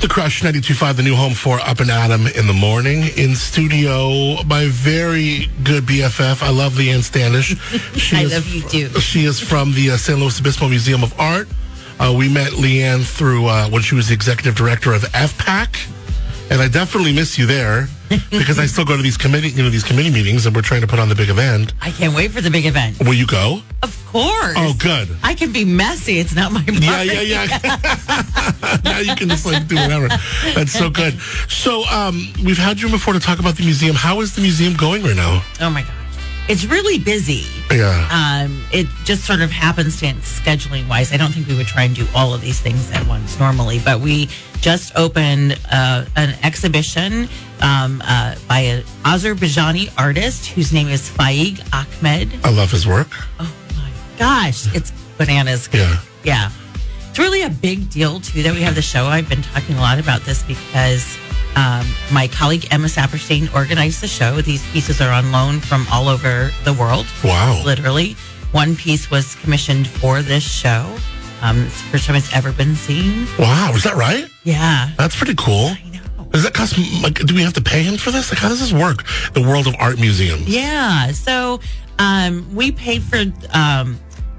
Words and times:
The 0.00 0.06
Crush 0.06 0.42
92.5, 0.42 0.94
the 0.94 1.02
new 1.02 1.16
home 1.16 1.34
for 1.34 1.58
Up 1.58 1.80
and 1.80 1.90
Adam 1.90 2.28
in 2.28 2.46
the 2.46 2.52
morning. 2.52 3.08
In 3.16 3.34
studio, 3.34 4.40
my 4.44 4.68
very 4.68 5.50
good 5.64 5.82
BFF. 5.86 6.40
I 6.40 6.50
love 6.50 6.74
Leanne 6.74 7.02
Standish. 7.02 7.56
She 7.98 8.16
I 8.16 8.20
is 8.22 8.32
love 8.32 8.46
you 8.46 8.88
too. 8.88 9.00
She 9.00 9.24
is 9.24 9.40
from 9.40 9.72
the 9.72 9.90
uh, 9.90 9.96
San 9.96 10.20
Luis 10.20 10.38
Obispo 10.38 10.68
Museum 10.68 11.02
of 11.02 11.18
Art. 11.18 11.48
Uh, 11.98 12.14
we 12.16 12.32
met 12.32 12.52
Leanne 12.52 13.04
through 13.04 13.46
uh, 13.46 13.68
when 13.70 13.82
she 13.82 13.96
was 13.96 14.06
the 14.06 14.14
executive 14.14 14.54
director 14.54 14.92
of 14.92 15.02
FPAC. 15.02 15.90
And 16.48 16.62
I 16.62 16.68
definitely 16.68 17.12
miss 17.12 17.36
you 17.36 17.46
there 17.46 17.88
because 18.30 18.58
I 18.58 18.66
still 18.66 18.84
go 18.84 18.96
to 18.96 19.02
these 19.02 19.16
committee, 19.16 19.50
you 19.50 19.62
know, 19.62 19.70
these 19.70 19.84
committee 19.84 20.10
meetings, 20.10 20.46
and 20.46 20.54
we're 20.54 20.62
trying 20.62 20.80
to 20.80 20.86
put 20.86 20.98
on 20.98 21.08
the 21.08 21.14
big 21.14 21.28
event. 21.28 21.74
I 21.80 21.90
can't 21.90 22.14
wait 22.14 22.30
for 22.30 22.40
the 22.40 22.50
big 22.50 22.66
event. 22.66 22.98
Will 23.00 23.14
you 23.14 23.26
go? 23.26 23.60
Of 23.82 24.06
course. 24.06 24.54
Oh, 24.56 24.74
good. 24.78 25.08
I 25.22 25.34
can 25.34 25.52
be 25.52 25.64
messy. 25.64 26.18
It's 26.18 26.34
not 26.34 26.52
my 26.52 26.62
part. 26.62 26.80
Yeah, 26.80 27.02
yeah, 27.02 27.20
yeah. 27.20 28.78
now 28.84 28.98
you 28.98 29.14
can 29.14 29.28
just 29.28 29.44
like 29.44 29.66
do 29.68 29.76
whatever. 29.76 30.08
That's 30.54 30.72
so 30.72 30.90
good. 30.90 31.14
So, 31.48 31.84
um, 31.86 32.32
we've 32.44 32.58
had 32.58 32.80
you 32.80 32.88
before 32.90 33.12
to 33.12 33.20
talk 33.20 33.38
about 33.38 33.56
the 33.56 33.64
museum. 33.64 33.94
How 33.94 34.20
is 34.20 34.34
the 34.34 34.40
museum 34.40 34.74
going 34.74 35.02
right 35.02 35.16
now? 35.16 35.42
Oh 35.60 35.70
my 35.70 35.82
gosh. 35.82 35.97
It's 36.48 36.64
really 36.64 36.98
busy. 36.98 37.44
Yeah. 37.70 38.08
Um, 38.10 38.64
it 38.72 38.86
just 39.04 39.24
sort 39.24 39.42
of 39.42 39.50
happenstance 39.50 40.40
scheduling 40.40 40.88
wise. 40.88 41.12
I 41.12 41.18
don't 41.18 41.30
think 41.30 41.46
we 41.46 41.54
would 41.54 41.66
try 41.66 41.82
and 41.82 41.94
do 41.94 42.06
all 42.14 42.32
of 42.32 42.40
these 42.40 42.58
things 42.58 42.90
at 42.92 43.06
once 43.06 43.38
normally, 43.38 43.80
but 43.84 44.00
we 44.00 44.30
just 44.60 44.96
opened 44.96 45.58
uh, 45.70 46.06
an 46.16 46.34
exhibition 46.42 47.28
um, 47.60 48.02
uh, 48.04 48.34
by 48.48 48.60
an 48.60 48.82
Azerbaijani 49.04 49.92
artist 49.98 50.46
whose 50.46 50.72
name 50.72 50.88
is 50.88 51.08
Faig 51.10 51.60
Ahmed. 51.72 52.32
I 52.44 52.50
love 52.50 52.70
his 52.70 52.86
work. 52.86 53.08
Oh 53.38 53.54
my 53.76 53.90
gosh, 54.18 54.74
it's 54.74 54.90
bananas. 55.18 55.68
Yeah. 55.72 56.00
Yeah. 56.24 56.50
It's 57.10 57.18
really 57.18 57.42
a 57.42 57.50
big 57.50 57.90
deal, 57.90 58.20
too, 58.20 58.42
that 58.42 58.54
we 58.54 58.62
have 58.62 58.74
the 58.74 58.82
show. 58.82 59.04
I've 59.04 59.28
been 59.28 59.42
talking 59.42 59.76
a 59.76 59.80
lot 59.80 59.98
about 59.98 60.22
this 60.22 60.42
because 60.44 61.18
um, 61.56 61.86
my 62.12 62.28
colleague 62.28 62.66
Emma 62.70 62.86
Saperstein 62.86 63.52
organized 63.54 64.00
the 64.00 64.08
show. 64.08 64.40
These 64.40 64.64
pieces 64.70 65.00
are 65.00 65.12
on 65.12 65.32
loan 65.32 65.60
from 65.60 65.86
all 65.90 66.08
over 66.08 66.50
the 66.64 66.72
world, 66.74 67.06
Wow. 67.24 67.62
literally. 67.64 68.14
One 68.52 68.76
piece 68.76 69.10
was 69.10 69.34
commissioned 69.36 69.86
for 69.86 70.22
this 70.22 70.42
show. 70.42 70.96
Um, 71.42 71.62
it's 71.64 71.80
the 71.82 71.88
first 71.90 72.06
time 72.06 72.16
it's 72.16 72.34
ever 72.34 72.52
been 72.52 72.74
seen. 72.74 73.26
Wow. 73.38 73.72
Is 73.74 73.84
that 73.84 73.94
right? 73.94 74.26
Yeah. 74.44 74.90
That's 74.96 75.14
pretty 75.16 75.34
cool. 75.36 75.66
I 75.68 75.82
know. 75.92 76.24
Does 76.30 76.42
that 76.44 76.54
cost, 76.54 76.76
like, 77.02 77.14
do 77.14 77.34
we 77.34 77.42
have 77.42 77.52
to 77.54 77.62
pay 77.62 77.82
him 77.82 77.96
for 77.96 78.10
this? 78.10 78.30
Like, 78.30 78.38
how 78.38 78.48
does 78.48 78.60
this 78.60 78.72
work? 78.72 79.04
The 79.34 79.42
world 79.42 79.66
of 79.66 79.74
art 79.78 79.98
museums. 79.98 80.46
Yeah. 80.48 81.12
So 81.12 81.60
um, 81.98 82.54
we 82.54 82.72
paid 82.72 83.02
for 83.02 83.24
um, 83.54 83.98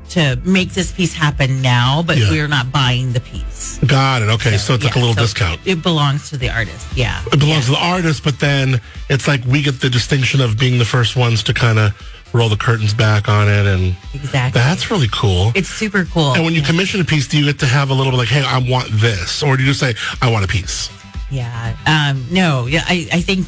to 0.10 0.40
make 0.44 0.70
this 0.74 0.92
piece 0.92 1.14
happen 1.14 1.62
now, 1.62 2.02
but 2.06 2.18
Yeah. 2.18 2.30
we're 2.32 2.48
not 2.48 2.72
buying 2.72 3.14
the 3.14 3.20
piece. 3.20 3.80
Got 3.86 4.22
it. 4.24 4.30
Okay. 4.30 4.58
So 4.58 4.74
it's 4.74 4.84
like 4.84 4.96
a 4.96 5.00
little 5.00 5.14
so 5.16 5.22
discount. 5.22 5.60
It 5.66 5.82
belongs 5.84 6.30
to 6.30 6.38
the 6.38 6.50
artist. 6.50 6.86
Yeah. 6.96 7.22
It 7.32 7.40
belongs 7.40 7.66
to 7.66 7.72
the 7.72 7.78
artist, 7.84 8.24
but 8.24 8.40
then 8.40 8.82
it's 9.10 9.28
like 9.28 9.44
we 9.46 9.62
get 9.62 9.82
the 9.82 9.90
distinction 9.90 10.42
of 10.42 10.58
being 10.58 10.80
the 10.80 10.86
first 10.86 11.16
ones 11.16 11.44
to 11.44 11.54
kind 11.54 11.78
of 11.80 11.94
roll 12.34 12.50
the 12.50 12.58
curtains 12.58 12.94
back 12.94 13.28
on 13.30 13.48
it. 13.48 13.66
And 13.68 13.96
Exactly. 14.14 14.60
that's 14.62 14.90
really 14.92 15.10
cool. 15.12 15.52
it's 15.56 15.70
super 15.70 16.06
cool. 16.06 16.34
And 16.34 16.44
when 16.44 16.54
you 16.54 16.62
commission 16.62 17.02
a 17.02 17.06
piece, 17.06 17.28
do 17.28 17.38
you 17.40 17.46
get 17.46 17.60
to 17.60 17.66
have 17.66 17.90
a 17.90 17.94
little 17.94 18.12
bit 18.12 18.18
like, 18.18 18.28
hey, 18.30 18.44
I 18.44 18.58
want 18.60 18.88
this? 18.92 19.42
Or 19.44 19.58
do 19.58 19.64
you 19.64 19.70
just 19.70 19.80
say, 19.80 19.96
I 20.22 20.32
want 20.32 20.44
a 20.46 20.48
piece? 20.48 20.90
yeah. 21.32 21.76
Um, 21.86 22.26
no, 22.32 22.66
yeah, 22.66 22.84
I, 22.88 23.08
I 23.14 23.22
think, 23.22 23.48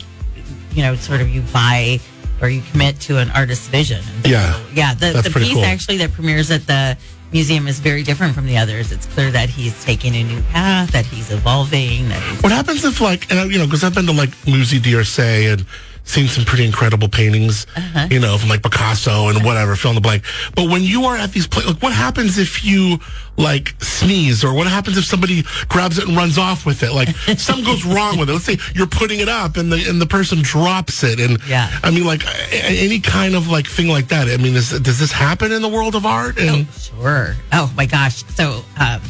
you 0.74 0.84
know, 0.84 0.96
sort 0.96 1.22
of 1.22 1.30
you 1.30 1.42
buy 1.54 2.00
or 2.42 2.50
you 2.50 2.62
commit 2.72 3.00
to 3.02 3.18
an 3.18 3.30
artist's 3.32 3.68
vision. 3.68 4.02
So, 4.24 4.30
Yeah. 4.30 4.60
Yeah. 4.74 4.94
The, 4.94 5.22
the 5.22 5.30
piece 5.30 5.54
cool. 5.54 5.64
actually 5.64 5.98
that 5.98 6.12
premieres 6.12 6.52
at 6.52 6.66
the 6.68 6.98
museum 7.32 7.68
is 7.68 7.80
very 7.80 8.04
different 8.04 8.36
from 8.36 8.46
the 8.46 8.58
others. 8.58 8.92
It's 8.92 9.06
clear 9.06 9.32
that 9.32 9.50
he's 9.50 9.84
taking 9.84 10.16
a 10.16 10.24
new 10.24 10.42
path, 10.52 10.92
that 10.92 11.06
he's 11.06 11.32
evolving, 11.32 12.10
that 12.10 12.22
he's 12.24 12.42
What 12.42 12.52
happens 12.52 12.84
if, 12.84 13.00
like, 13.00 13.32
and 13.32 13.52
you 13.52 13.58
know, 13.60 13.66
because 13.66 13.84
I've 13.84 13.96
been 13.96 14.06
to 14.08 14.12
like 14.12 14.32
Musée 14.46 14.82
d'Orsay 14.82 15.54
and 15.54 15.66
seen 16.04 16.28
some 16.28 16.44
pretty 16.44 16.66
incredible 16.66 17.08
paintings, 17.08 17.66
Uh-huh. 17.76 18.08
you 18.12 18.20
know, 18.20 18.38
from 18.38 18.50
like 18.50 18.64
Picasso 18.64 19.30
and 19.30 19.44
whatever, 19.46 19.76
fill 19.76 19.92
in 19.92 19.96
the 19.96 20.02
blank. 20.02 20.24
But 20.56 20.70
when 20.70 20.82
you 20.84 21.06
are 21.06 21.16
at 21.16 21.32
these 21.32 21.48
places, 21.48 21.74
like, 21.74 21.84
what 21.84 21.94
happens 21.94 22.38
if 22.38 22.66
you 22.66 23.00
like 23.38 23.74
sneeze, 23.82 24.44
or 24.44 24.54
what 24.54 24.68
happens 24.68 24.98
if 24.98 25.06
somebody 25.06 25.44
grabs 25.70 25.98
it 25.98 26.08
and 26.08 26.18
runs 26.18 26.38
off 26.38 26.66
with 26.66 26.84
it? 26.84 26.92
Like, 26.92 27.10
something 27.38 27.64
goes 27.66 27.86
wrong 27.86 28.18
with 28.18 28.30
it. 28.30 28.34
Let's 28.34 28.46
say 28.46 28.58
you're 28.76 28.88
putting 28.88 29.20
it 29.20 29.30
up 29.30 29.58
and 29.58 29.72
the 29.72 29.88
and 29.90 30.02
the 30.02 30.06
person 30.08 30.40
drops 30.42 31.04
it, 31.04 31.20
and 31.20 31.40
Yeah. 31.48 31.70
I 31.84 31.92
mean, 31.92 32.06
like 32.06 32.24
any 32.52 33.00
kind 33.00 33.36
of 33.36 33.48
like 33.48 33.68
thing 33.68 33.88
like 33.88 34.08
that. 34.10 34.28
I 34.28 34.38
mean, 34.38 34.56
is, 34.56 34.72
does 34.82 35.00
this 35.00 35.12
happen 35.12 35.52
in 35.52 35.62
the 35.62 35.70
world 35.70 35.96
of 35.96 36.06
art? 36.06 36.38
And 36.40 36.68
Sure. 36.74 37.36
Oh 37.54 37.72
my 37.78 37.86
gosh. 37.86 38.24
So 38.36 38.64
um, 38.80 39.02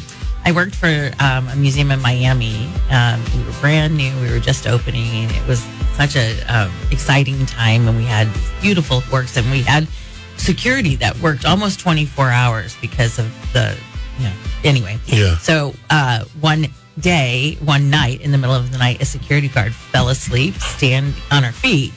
I 0.44 0.52
worked 0.52 0.74
for 0.74 1.10
um, 1.20 1.48
a 1.48 1.56
museum 1.56 1.90
in 1.90 2.00
Miami. 2.00 2.68
Um, 2.90 3.22
we 3.36 3.42
were 3.44 3.52
brand 3.60 3.96
new. 3.96 4.12
We 4.20 4.30
were 4.30 4.40
just 4.40 4.66
opening. 4.66 5.30
It 5.30 5.46
was 5.48 5.64
such 5.96 6.16
a 6.16 6.40
um, 6.42 6.72
exciting 6.90 7.44
time, 7.46 7.86
and 7.88 7.96
we 7.96 8.04
had 8.04 8.28
beautiful 8.60 9.02
works, 9.12 9.36
and 9.36 9.50
we 9.50 9.62
had 9.62 9.86
security 10.36 10.96
that 10.96 11.18
worked 11.20 11.44
almost 11.44 11.80
24 11.80 12.30
hours 12.30 12.76
because 12.80 13.18
of 13.18 13.26
the, 13.52 13.76
you 14.18 14.24
know. 14.24 14.32
Anyway. 14.64 14.98
Yeah. 15.06 15.36
So 15.38 15.74
uh, 15.90 16.24
one 16.40 16.66
day, 16.98 17.56
one 17.64 17.90
night, 17.90 18.20
in 18.20 18.32
the 18.32 18.38
middle 18.38 18.54
of 18.54 18.70
the 18.72 18.78
night, 18.78 19.00
a 19.02 19.04
security 19.04 19.48
guard 19.48 19.74
fell 19.74 20.08
asleep, 20.08 20.54
stand 20.54 21.14
on 21.30 21.42
her 21.42 21.52
feet, 21.52 21.92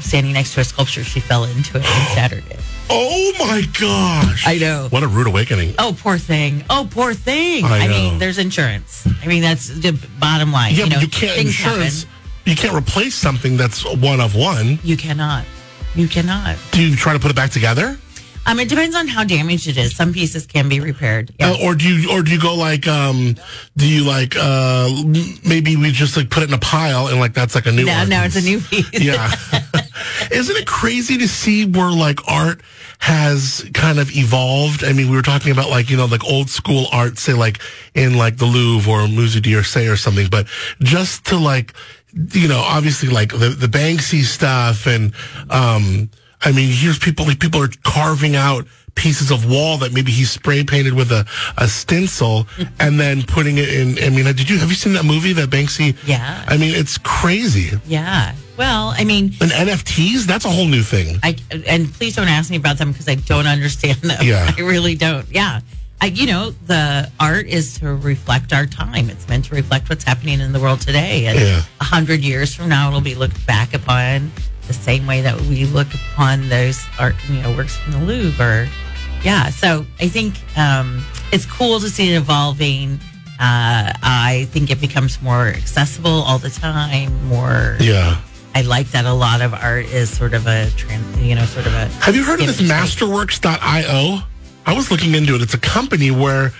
standing 0.00 0.32
next 0.32 0.54
to 0.54 0.60
a 0.60 0.64
sculpture. 0.64 1.04
She 1.04 1.20
fell 1.20 1.44
into 1.44 1.78
it 1.78 1.84
and 1.84 2.08
shattered 2.14 2.44
it. 2.50 2.60
oh 2.90 3.32
my 3.38 3.62
gosh, 3.78 4.46
I 4.46 4.58
know. 4.58 4.88
what 4.90 5.02
a 5.02 5.08
rude 5.08 5.26
awakening. 5.26 5.74
Oh, 5.78 5.96
poor 5.98 6.18
thing. 6.18 6.64
Oh, 6.70 6.88
poor 6.90 7.14
thing. 7.14 7.64
I 7.64 7.80
I, 7.84 7.88
mean, 7.88 8.18
there's 8.18 8.38
insurance. 8.38 9.06
I 9.22 9.26
mean, 9.26 9.42
that's 9.42 9.68
the 9.68 9.92
bottom 10.18 10.52
line. 10.52 10.74
Yeah, 10.74 10.84
you 10.84 10.90
know, 10.90 10.98
you 11.00 11.08
can't 11.08 11.38
insurance. 11.38 12.04
happen. 12.04 12.17
You 12.48 12.56
can't 12.56 12.74
replace 12.74 13.14
something 13.14 13.58
that's 13.58 13.84
one 13.84 14.20
of 14.20 14.34
one. 14.34 14.78
You 14.82 14.96
cannot. 14.96 15.44
You 15.94 16.08
cannot. 16.08 16.56
Do 16.70 16.82
you 16.82 16.96
try 16.96 17.12
to 17.12 17.18
put 17.18 17.30
it 17.30 17.36
back 17.36 17.50
together, 17.50 17.98
Um, 18.46 18.58
it 18.58 18.70
depends 18.70 18.96
on 18.96 19.06
how 19.08 19.24
damaged 19.24 19.66
it 19.68 19.76
is. 19.76 19.94
Some 19.94 20.14
pieces 20.14 20.46
can 20.46 20.70
be 20.70 20.80
repaired. 20.80 21.30
Yeah. 21.38 21.50
uh, 21.50 21.56
or 21.66 21.74
do 21.74 21.84
you, 21.94 22.10
or 22.10 22.22
do 22.22 22.32
you 22.32 22.40
go 22.40 22.54
like, 22.54 22.88
um, 22.88 23.34
do 23.76 23.86
you 23.86 24.04
like, 24.04 24.34
uh, 24.38 24.88
maybe 25.44 25.76
we 25.76 25.90
just 25.92 26.16
like 26.16 26.30
put 26.30 26.42
it 26.42 26.48
in 26.48 26.54
a 26.54 26.58
pile 26.58 27.08
and 27.08 27.20
like 27.20 27.34
that's 27.34 27.54
like 27.54 27.66
a 27.66 27.72
new. 27.72 27.84
no, 27.84 27.92
art 27.92 28.08
no, 28.08 28.22
it's 28.22 28.36
a 28.36 28.40
new 28.40 28.58
piece. 28.60 28.88
Yeah, 29.02 29.30
isn't 30.30 30.56
it 30.56 30.66
crazy 30.66 31.18
to 31.18 31.28
see 31.28 31.66
where 31.66 31.90
like 31.90 32.20
art 32.26 32.62
has 33.00 33.68
kind 33.74 33.98
of 33.98 34.10
evolved? 34.16 34.82
I 34.82 34.94
mean, 34.94 35.10
we 35.10 35.16
were 35.16 35.22
talking 35.22 35.52
about 35.52 35.68
like 35.68 35.90
you 35.90 35.98
know 35.98 36.06
like 36.06 36.24
old 36.24 36.48
school 36.48 36.86
art, 36.90 37.18
say 37.18 37.34
like 37.34 37.58
in 37.94 38.16
like 38.16 38.38
the 38.38 38.46
Louvre 38.46 38.90
or 38.90 39.06
Musée 39.08 39.42
d'Orsay 39.42 39.92
or 39.92 39.96
something, 39.96 40.28
but 40.30 40.46
just 40.80 41.26
to 41.26 41.36
like 41.36 41.74
you 42.32 42.48
know 42.48 42.60
obviously 42.60 43.08
like 43.08 43.30
the 43.30 43.50
the 43.50 43.66
Banksy 43.66 44.22
stuff 44.22 44.86
and 44.86 45.12
um 45.50 46.10
I 46.42 46.52
mean 46.52 46.70
here's 46.72 46.98
people 46.98 47.26
like 47.26 47.40
people 47.40 47.62
are 47.62 47.70
carving 47.84 48.36
out 48.36 48.66
pieces 48.94 49.30
of 49.30 49.48
wall 49.48 49.78
that 49.78 49.92
maybe 49.92 50.10
he 50.10 50.24
spray 50.24 50.64
painted 50.64 50.92
with 50.92 51.12
a, 51.12 51.24
a 51.56 51.68
stencil 51.68 52.48
and 52.80 52.98
then 52.98 53.22
putting 53.22 53.58
it 53.58 53.68
in 53.68 53.96
I 54.02 54.10
mean 54.10 54.24
did 54.24 54.50
you 54.50 54.58
have 54.58 54.68
you 54.68 54.74
seen 54.74 54.94
that 54.94 55.04
movie 55.04 55.32
that 55.34 55.50
Banksy 55.50 55.96
Yeah. 56.06 56.44
I 56.48 56.56
mean 56.56 56.74
it's 56.74 56.98
crazy 56.98 57.78
Yeah. 57.86 58.34
Well, 58.56 58.92
I 58.98 59.04
mean, 59.04 59.26
and 59.40 59.52
NFTs, 59.52 60.24
that's 60.24 60.44
a 60.44 60.50
whole 60.50 60.66
new 60.66 60.82
thing. 60.82 61.20
I 61.22 61.36
and 61.68 61.92
please 61.94 62.16
don't 62.16 62.26
ask 62.26 62.50
me 62.50 62.56
about 62.56 62.76
them 62.76 62.90
because 62.90 63.06
I 63.08 63.14
don't 63.14 63.46
understand 63.56 63.98
them. 63.98 64.18
Yeah. 64.20 64.52
I 64.58 64.60
really 64.62 64.96
don't. 64.96 65.30
Yeah. 65.30 65.60
I, 66.00 66.06
you 66.06 66.26
know, 66.26 66.50
the 66.66 67.10
art 67.18 67.46
is 67.46 67.78
to 67.80 67.94
reflect 67.94 68.52
our 68.52 68.66
time. 68.66 69.10
It's 69.10 69.28
meant 69.28 69.46
to 69.46 69.54
reflect 69.54 69.88
what's 69.88 70.04
happening 70.04 70.40
in 70.40 70.52
the 70.52 70.60
world 70.60 70.80
today. 70.80 71.26
And 71.26 71.38
a 71.38 71.42
Yeah. 71.44 71.62
hundred 71.80 72.20
years 72.20 72.54
from 72.54 72.68
now, 72.68 72.88
it'll 72.88 73.00
be 73.00 73.16
looked 73.16 73.44
back 73.46 73.74
upon 73.74 74.30
the 74.68 74.74
same 74.74 75.06
way 75.06 75.22
that 75.22 75.40
we 75.42 75.64
look 75.64 75.88
upon 75.94 76.48
those 76.48 76.80
art, 77.00 77.16
you 77.28 77.40
know, 77.42 77.50
works 77.56 77.76
from 77.76 77.92
the 77.94 77.98
Louvre. 78.00 78.44
Or, 78.44 78.68
yeah. 79.24 79.48
So 79.50 79.86
I 79.98 80.08
think 80.08 80.34
um, 80.56 81.04
it's 81.32 81.46
cool 81.46 81.80
to 81.80 81.90
see 81.90 82.12
it 82.14 82.16
evolving. 82.16 83.00
Uh, 83.40 83.92
I 84.02 84.46
think 84.50 84.70
it 84.70 84.80
becomes 84.80 85.20
more 85.22 85.48
accessible 85.48 86.22
all 86.22 86.38
the 86.38 86.50
time. 86.50 87.26
More. 87.26 87.76
Yeah. 87.80 88.18
I 88.54 88.62
like 88.62 88.90
that 88.92 89.04
a 89.04 89.12
lot 89.12 89.40
of 89.40 89.52
art 89.54 89.86
is 89.86 90.10
sort 90.16 90.34
of 90.34 90.46
a, 90.46 90.68
trans, 90.76 91.18
you 91.20 91.34
know, 91.34 91.44
sort 91.46 91.66
of 91.66 91.74
a. 91.74 91.86
Have 92.04 92.14
you 92.16 92.24
heard 92.24 92.40
of 92.40 92.46
this. 92.46 92.60
Masterworks.io? 92.60 94.22
I 94.68 94.74
was 94.74 94.90
looking 94.90 95.14
into 95.14 95.34
it. 95.34 95.40
It's 95.40 95.54
a 95.54 95.58
company 95.58 96.10
where 96.10 96.52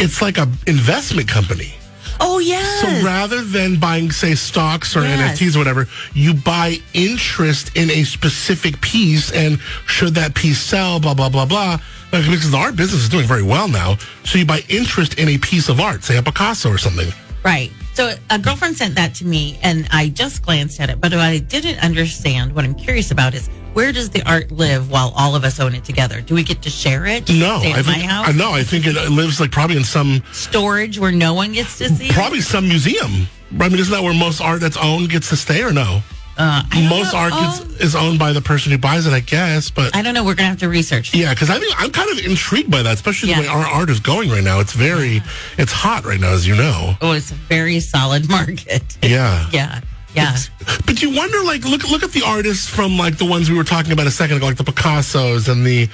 it's 0.00 0.20
like 0.20 0.36
a 0.36 0.48
investment 0.66 1.28
company. 1.28 1.74
Oh 2.18 2.40
yeah. 2.40 2.64
So 2.80 2.88
rather 3.06 3.40
than 3.40 3.78
buying, 3.78 4.10
say, 4.10 4.34
stocks 4.34 4.96
or 4.96 5.02
Yes. 5.02 5.38
NFTs 5.38 5.54
or 5.54 5.58
whatever, 5.60 5.86
you 6.12 6.34
buy 6.34 6.78
interest 6.92 7.76
in 7.76 7.88
a 7.92 8.02
specific 8.02 8.80
piece. 8.80 9.30
And 9.30 9.60
should 9.86 10.16
that 10.16 10.34
piece 10.34 10.58
sell, 10.60 10.98
blah, 10.98 11.14
blah, 11.14 11.28
blah, 11.28 11.46
blah. 11.46 11.78
Like, 12.12 12.24
Because 12.24 12.50
the 12.50 12.56
art 12.56 12.74
business 12.74 13.02
is 13.04 13.08
doing 13.08 13.28
very 13.28 13.44
well 13.44 13.68
now. 13.68 13.96
So 14.24 14.38
you 14.38 14.44
buy 14.44 14.62
interest 14.68 15.16
in 15.16 15.28
a 15.28 15.38
piece 15.38 15.68
of 15.68 15.78
art, 15.78 16.02
say 16.02 16.16
a 16.16 16.22
Picasso 16.24 16.68
or 16.68 16.78
something. 16.78 17.12
Right. 17.44 17.70
So 17.94 18.12
a 18.28 18.40
girlfriend 18.40 18.76
sent 18.76 18.96
that 18.96 19.14
to 19.16 19.24
me, 19.24 19.56
and 19.62 19.86
I 19.92 20.08
just 20.08 20.42
glanced 20.42 20.80
at 20.80 20.90
it. 20.90 21.00
But 21.00 21.12
what 21.12 21.20
I 21.20 21.38
didn't 21.38 21.78
understand, 21.78 22.56
what 22.56 22.64
I'm 22.64 22.74
curious 22.74 23.12
about, 23.12 23.34
is 23.34 23.48
where 23.76 23.92
does 23.92 24.08
the 24.08 24.22
art 24.26 24.50
live 24.50 24.90
while 24.90 25.12
all 25.14 25.34
of 25.36 25.44
us 25.44 25.60
own 25.60 25.74
it 25.74 25.84
together? 25.84 26.22
Do 26.22 26.34
we 26.34 26.42
get 26.42 26.62
to 26.62 26.70
share 26.70 27.04
it? 27.04 27.28
No, 27.28 27.56
I 27.56 27.72
my 27.76 27.82
think 27.82 28.02
house? 28.10 28.34
Know. 28.34 28.50
I 28.52 28.62
think 28.62 28.86
it 28.86 28.94
lives 29.10 29.38
like 29.38 29.50
probably 29.50 29.76
in 29.76 29.84
some 29.84 30.22
Storage 30.32 30.98
where 30.98 31.12
no 31.12 31.34
one 31.34 31.52
gets 31.52 31.76
to 31.78 31.88
see 31.90 32.06
it? 32.06 32.12
probably 32.12 32.40
some 32.40 32.66
museum. 32.68 33.26
I 33.60 33.68
mean, 33.68 33.78
isn't 33.78 33.92
that 33.92 34.02
where 34.02 34.14
most 34.14 34.40
art 34.40 34.60
that's 34.62 34.78
owned 34.78 35.10
gets 35.10 35.28
to 35.28 35.36
stay 35.36 35.62
or 35.62 35.72
no? 35.72 36.00
Uh, 36.38 36.62
Most 36.90 37.12
know. 37.14 37.18
art 37.18 37.32
Oh, 37.34 37.66
is 37.80 37.94
owned 37.96 38.18
by 38.18 38.32
the 38.32 38.42
person 38.42 38.70
who 38.70 38.76
buys 38.78 39.06
it, 39.06 39.12
I 39.14 39.20
guess. 39.20 39.70
But 39.70 39.94
I 39.96 40.02
don't 40.02 40.12
know. 40.12 40.20
We're 40.22 40.34
going 40.34 40.44
to 40.44 40.50
have 40.50 40.58
to 40.60 40.68
research. 40.68 41.14
yeah, 41.14 41.32
because 41.32 41.48
I 41.48 41.58
think 41.58 41.72
I'm 41.78 41.90
kind 41.90 42.10
of 42.10 42.22
intrigued 42.26 42.70
by 42.70 42.82
that, 42.82 42.92
especially 42.94 43.30
Yeah. 43.30 43.36
the 43.36 43.42
way 43.42 43.48
our 43.48 43.64
art 43.64 43.88
is 43.88 44.00
going 44.00 44.28
right 44.30 44.44
now. 44.44 44.60
It's 44.60 44.74
very, 44.74 45.22
it's 45.56 45.72
hot 45.72 46.04
right 46.04 46.20
now, 46.20 46.32
as 46.34 46.46
you 46.46 46.54
know. 46.54 46.94
Oh, 47.00 47.12
it's 47.12 47.30
a 47.30 47.34
very 47.34 47.80
solid 47.80 48.28
market. 48.38 48.98
Yeah. 49.02 49.48
yeah. 49.50 49.80
Yeah. 50.16 50.36
But 50.84 51.02
you 51.02 51.14
wonder, 51.14 51.42
like, 51.42 51.64
look 51.64 51.88
look 51.90 52.02
at 52.04 52.12
the 52.12 52.22
artists 52.24 52.68
from 52.68 52.96
like 52.96 53.18
the 53.18 53.24
ones 53.24 53.50
we 53.50 53.56
were 53.56 53.64
talking 53.64 53.92
about 53.92 54.06
a 54.06 54.10
second 54.10 54.36
ago, 54.36 54.46
like 54.46 54.56
the 54.56 54.64
Picassos 54.64 55.48
and 55.48 55.66
the 55.66 55.88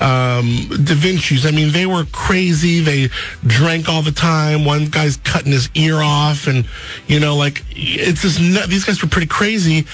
um, 0.00 0.68
Da 0.84 0.94
Vinci's. 0.94 1.46
I 1.46 1.52
mean, 1.52 1.72
they 1.72 1.86
were 1.86 2.04
crazy. 2.12 2.80
They 2.80 3.08
drank 3.46 3.88
all 3.88 4.02
the 4.02 4.12
time. 4.12 4.64
One 4.64 4.86
guy's 4.86 5.16
cutting 5.18 5.52
his 5.52 5.70
ear 5.74 6.02
off, 6.02 6.48
and 6.48 6.66
you 7.06 7.20
know, 7.20 7.36
like 7.36 7.62
it's 7.70 8.22
just 8.22 8.40
nut- 8.40 8.68
these 8.68 8.84
guys 8.84 9.00
were 9.00 9.08
pretty 9.08 9.28
crazy. 9.28 9.86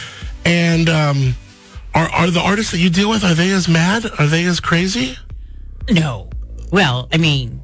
And 0.44 0.88
um, 0.88 1.34
are 1.94 2.08
are 2.08 2.30
the 2.30 2.40
artists 2.40 2.72
that 2.72 2.78
you 2.78 2.90
deal 2.90 3.10
with 3.10 3.24
are 3.24 3.34
they 3.34 3.50
as 3.50 3.68
mad? 3.68 4.06
Are 4.18 4.26
they 4.26 4.44
as 4.44 4.60
crazy? 4.60 5.16
No. 5.90 6.30
Well, 6.72 7.08
I 7.12 7.18
mean, 7.18 7.60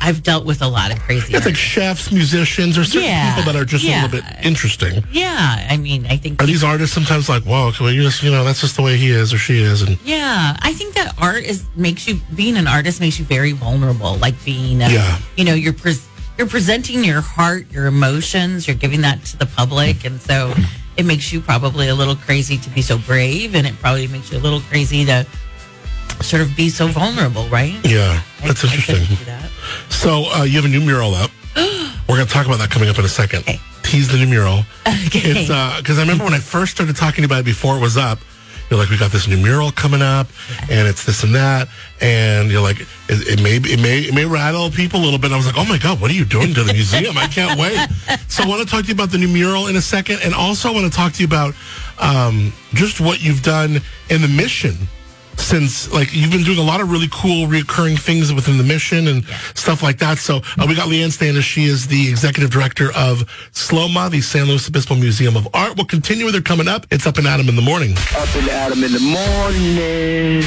I've 0.00 0.22
dealt 0.22 0.44
with 0.44 0.62
a 0.62 0.68
lot 0.68 0.92
of 0.92 0.98
crazy. 1.00 1.34
It's 1.34 1.46
like 1.46 1.56
chefs, 1.56 2.10
musicians, 2.12 2.76
or 2.78 2.84
certain 2.84 3.08
Yeah, 3.08 3.34
people 3.36 3.52
that 3.52 3.60
are 3.60 3.64
just 3.64 3.84
yeah. 3.84 4.02
a 4.02 4.06
little 4.06 4.20
bit 4.20 4.44
interesting. 4.44 5.04
yeah. 5.12 5.66
I 5.70 5.76
mean, 5.76 6.06
I 6.06 6.16
think. 6.16 6.42
Are 6.42 6.46
these 6.46 6.64
artists 6.64 6.94
sometimes 6.94 7.28
like, 7.28 7.44
whoa, 7.44 7.72
can 7.72 7.86
we 7.86 7.96
just, 7.96 8.22
you 8.22 8.30
know, 8.30 8.44
that's 8.44 8.60
just 8.60 8.76
the 8.76 8.82
way 8.82 8.96
he 8.96 9.10
is 9.10 9.32
or 9.32 9.38
she 9.38 9.60
is, 9.62 9.82
and 9.82 9.98
Yeah, 10.04 10.56
I 10.62 10.72
think 10.72 10.94
that 10.94 11.14
art 11.18 11.44
is 11.44 11.64
makes 11.76 12.06
you 12.08 12.20
being 12.34 12.56
an 12.56 12.66
artist 12.66 13.00
makes 13.00 13.18
you 13.18 13.24
very 13.24 13.52
vulnerable. 13.52 14.16
Like 14.16 14.34
being, 14.44 14.80
a, 14.82 14.88
Yeah. 14.88 15.18
you 15.36 15.44
know, 15.44 15.54
you're 15.54 15.72
pres 15.72 16.06
you're 16.38 16.46
presenting 16.46 17.02
your 17.02 17.20
heart, 17.20 17.70
your 17.72 17.86
emotions, 17.86 18.66
you're 18.68 18.76
giving 18.76 19.00
that 19.00 19.24
to 19.26 19.36
the 19.36 19.46
public, 19.46 20.04
and 20.04 20.20
so 20.20 20.54
it 20.96 21.04
makes 21.04 21.32
you 21.32 21.40
probably 21.40 21.88
a 21.88 21.94
little 21.94 22.14
crazy 22.16 22.56
to 22.58 22.70
be 22.70 22.80
so 22.80 22.96
brave, 22.98 23.54
and 23.56 23.66
it 23.66 23.74
probably 23.80 24.06
makes 24.08 24.30
you 24.30 24.38
a 24.38 24.40
little 24.40 24.60
crazy 24.60 25.04
to 25.04 25.26
sort 26.20 26.42
of 26.42 26.56
be 26.56 26.68
so 26.68 26.88
vulnerable, 26.88 27.46
right? 27.48 27.74
yeah, 27.84 28.22
that's 28.42 28.64
I 28.64 28.74
interesting. 28.74 29.16
that. 29.26 29.50
So 29.90 30.24
uh, 30.32 30.44
you 30.44 30.56
have 30.60 30.64
a 30.64 30.68
new 30.68 30.80
mural 30.80 31.14
up. 31.14 31.30
We're 31.56 32.16
going 32.16 32.26
to 32.26 32.32
talk 32.32 32.46
about 32.46 32.58
that 32.58 32.70
coming 32.70 32.88
up 32.88 32.98
in 32.98 33.04
a 33.04 33.08
second. 33.08 33.40
Okay. 33.40 33.60
Tease 33.82 34.08
the 34.08 34.18
new 34.18 34.26
mural. 34.26 34.60
Okay. 34.86 35.20
It's 35.24 35.48
because 35.80 35.98
I 35.98 36.02
remember 36.02 36.24
when 36.24 36.34
I 36.34 36.38
first 36.38 36.72
started 36.72 36.96
talking 36.96 37.24
about 37.24 37.40
it 37.40 37.44
before 37.44 37.76
it 37.76 37.80
was 37.80 37.96
up. 37.96 38.18
You're 38.70 38.78
like, 38.78 38.90
we 38.90 38.98
got 38.98 39.10
this 39.10 39.26
new 39.26 39.38
mural 39.38 39.72
coming 39.72 40.02
up, 40.02 40.26
and 40.68 40.86
it's 40.86 41.06
this 41.06 41.22
and 41.22 41.34
that, 41.34 41.68
and 42.02 42.50
you're 42.50 42.60
like, 42.60 42.80
it, 42.80 42.86
it 43.08 43.42
may 43.42 43.56
it 43.56 43.80
may 43.80 44.00
it 44.00 44.14
may 44.14 44.26
rattle 44.26 44.70
people 44.70 45.00
a 45.00 45.04
little 45.04 45.18
bit. 45.18 45.32
I 45.32 45.36
was 45.36 45.46
like, 45.46 45.56
oh 45.56 45.64
my 45.64 45.78
god, 45.78 46.02
what 46.02 46.10
are 46.10 46.14
you 46.14 46.26
doing 46.26 46.52
to 46.52 46.64
the 46.64 46.74
museum? 46.74 47.16
I 47.16 47.26
can't 47.28 47.58
wait. 47.58 47.78
So 48.28 48.44
I 48.44 48.46
want 48.46 48.62
to 48.62 48.68
talk 48.68 48.82
to 48.82 48.88
you 48.88 48.94
about 48.94 49.10
the 49.10 49.16
new 49.16 49.26
mural 49.26 49.68
in 49.68 49.76
a 49.76 49.80
second, 49.80 50.20
and 50.22 50.34
also 50.34 50.68
I 50.68 50.72
want 50.72 50.84
to 50.84 50.94
talk 50.94 51.14
to 51.14 51.22
you 51.22 51.26
about 51.26 51.54
um, 51.98 52.52
just 52.74 53.00
what 53.00 53.22
you've 53.22 53.42
done 53.42 53.80
in 54.10 54.20
the 54.20 54.28
mission 54.28 54.76
since 55.38 55.90
like 55.92 56.14
you've 56.14 56.30
been 56.30 56.42
doing 56.42 56.58
a 56.58 56.62
lot 56.62 56.80
of 56.80 56.90
really 56.90 57.08
cool 57.10 57.46
recurring 57.46 57.96
things 57.96 58.32
within 58.32 58.58
the 58.58 58.64
mission 58.64 59.08
and 59.08 59.24
stuff 59.54 59.82
like 59.82 59.98
that. 59.98 60.18
So 60.18 60.38
uh, 60.58 60.66
we 60.68 60.74
got 60.74 60.88
Leanne 60.88 61.10
Standish. 61.12 61.44
She 61.44 61.64
is 61.64 61.86
the 61.86 62.08
executive 62.08 62.50
director 62.50 62.90
of 62.94 63.24
SLOMA, 63.52 64.10
the 64.10 64.20
San 64.20 64.46
Luis 64.46 64.68
Obispo 64.68 64.94
Museum 64.94 65.36
of 65.36 65.48
Art. 65.54 65.76
We'll 65.76 65.86
continue 65.86 66.24
with 66.24 66.34
her 66.34 66.42
coming 66.42 66.68
up. 66.68 66.86
It's 66.90 67.06
up 67.06 67.18
and 67.18 67.26
Adam 67.26 67.48
in 67.48 67.56
the 67.56 67.62
morning. 67.62 67.92
Up 68.16 68.34
and 68.36 68.48
Adam 68.48 68.82
in 68.84 68.92
the 68.92 69.00
morning. 69.00 70.42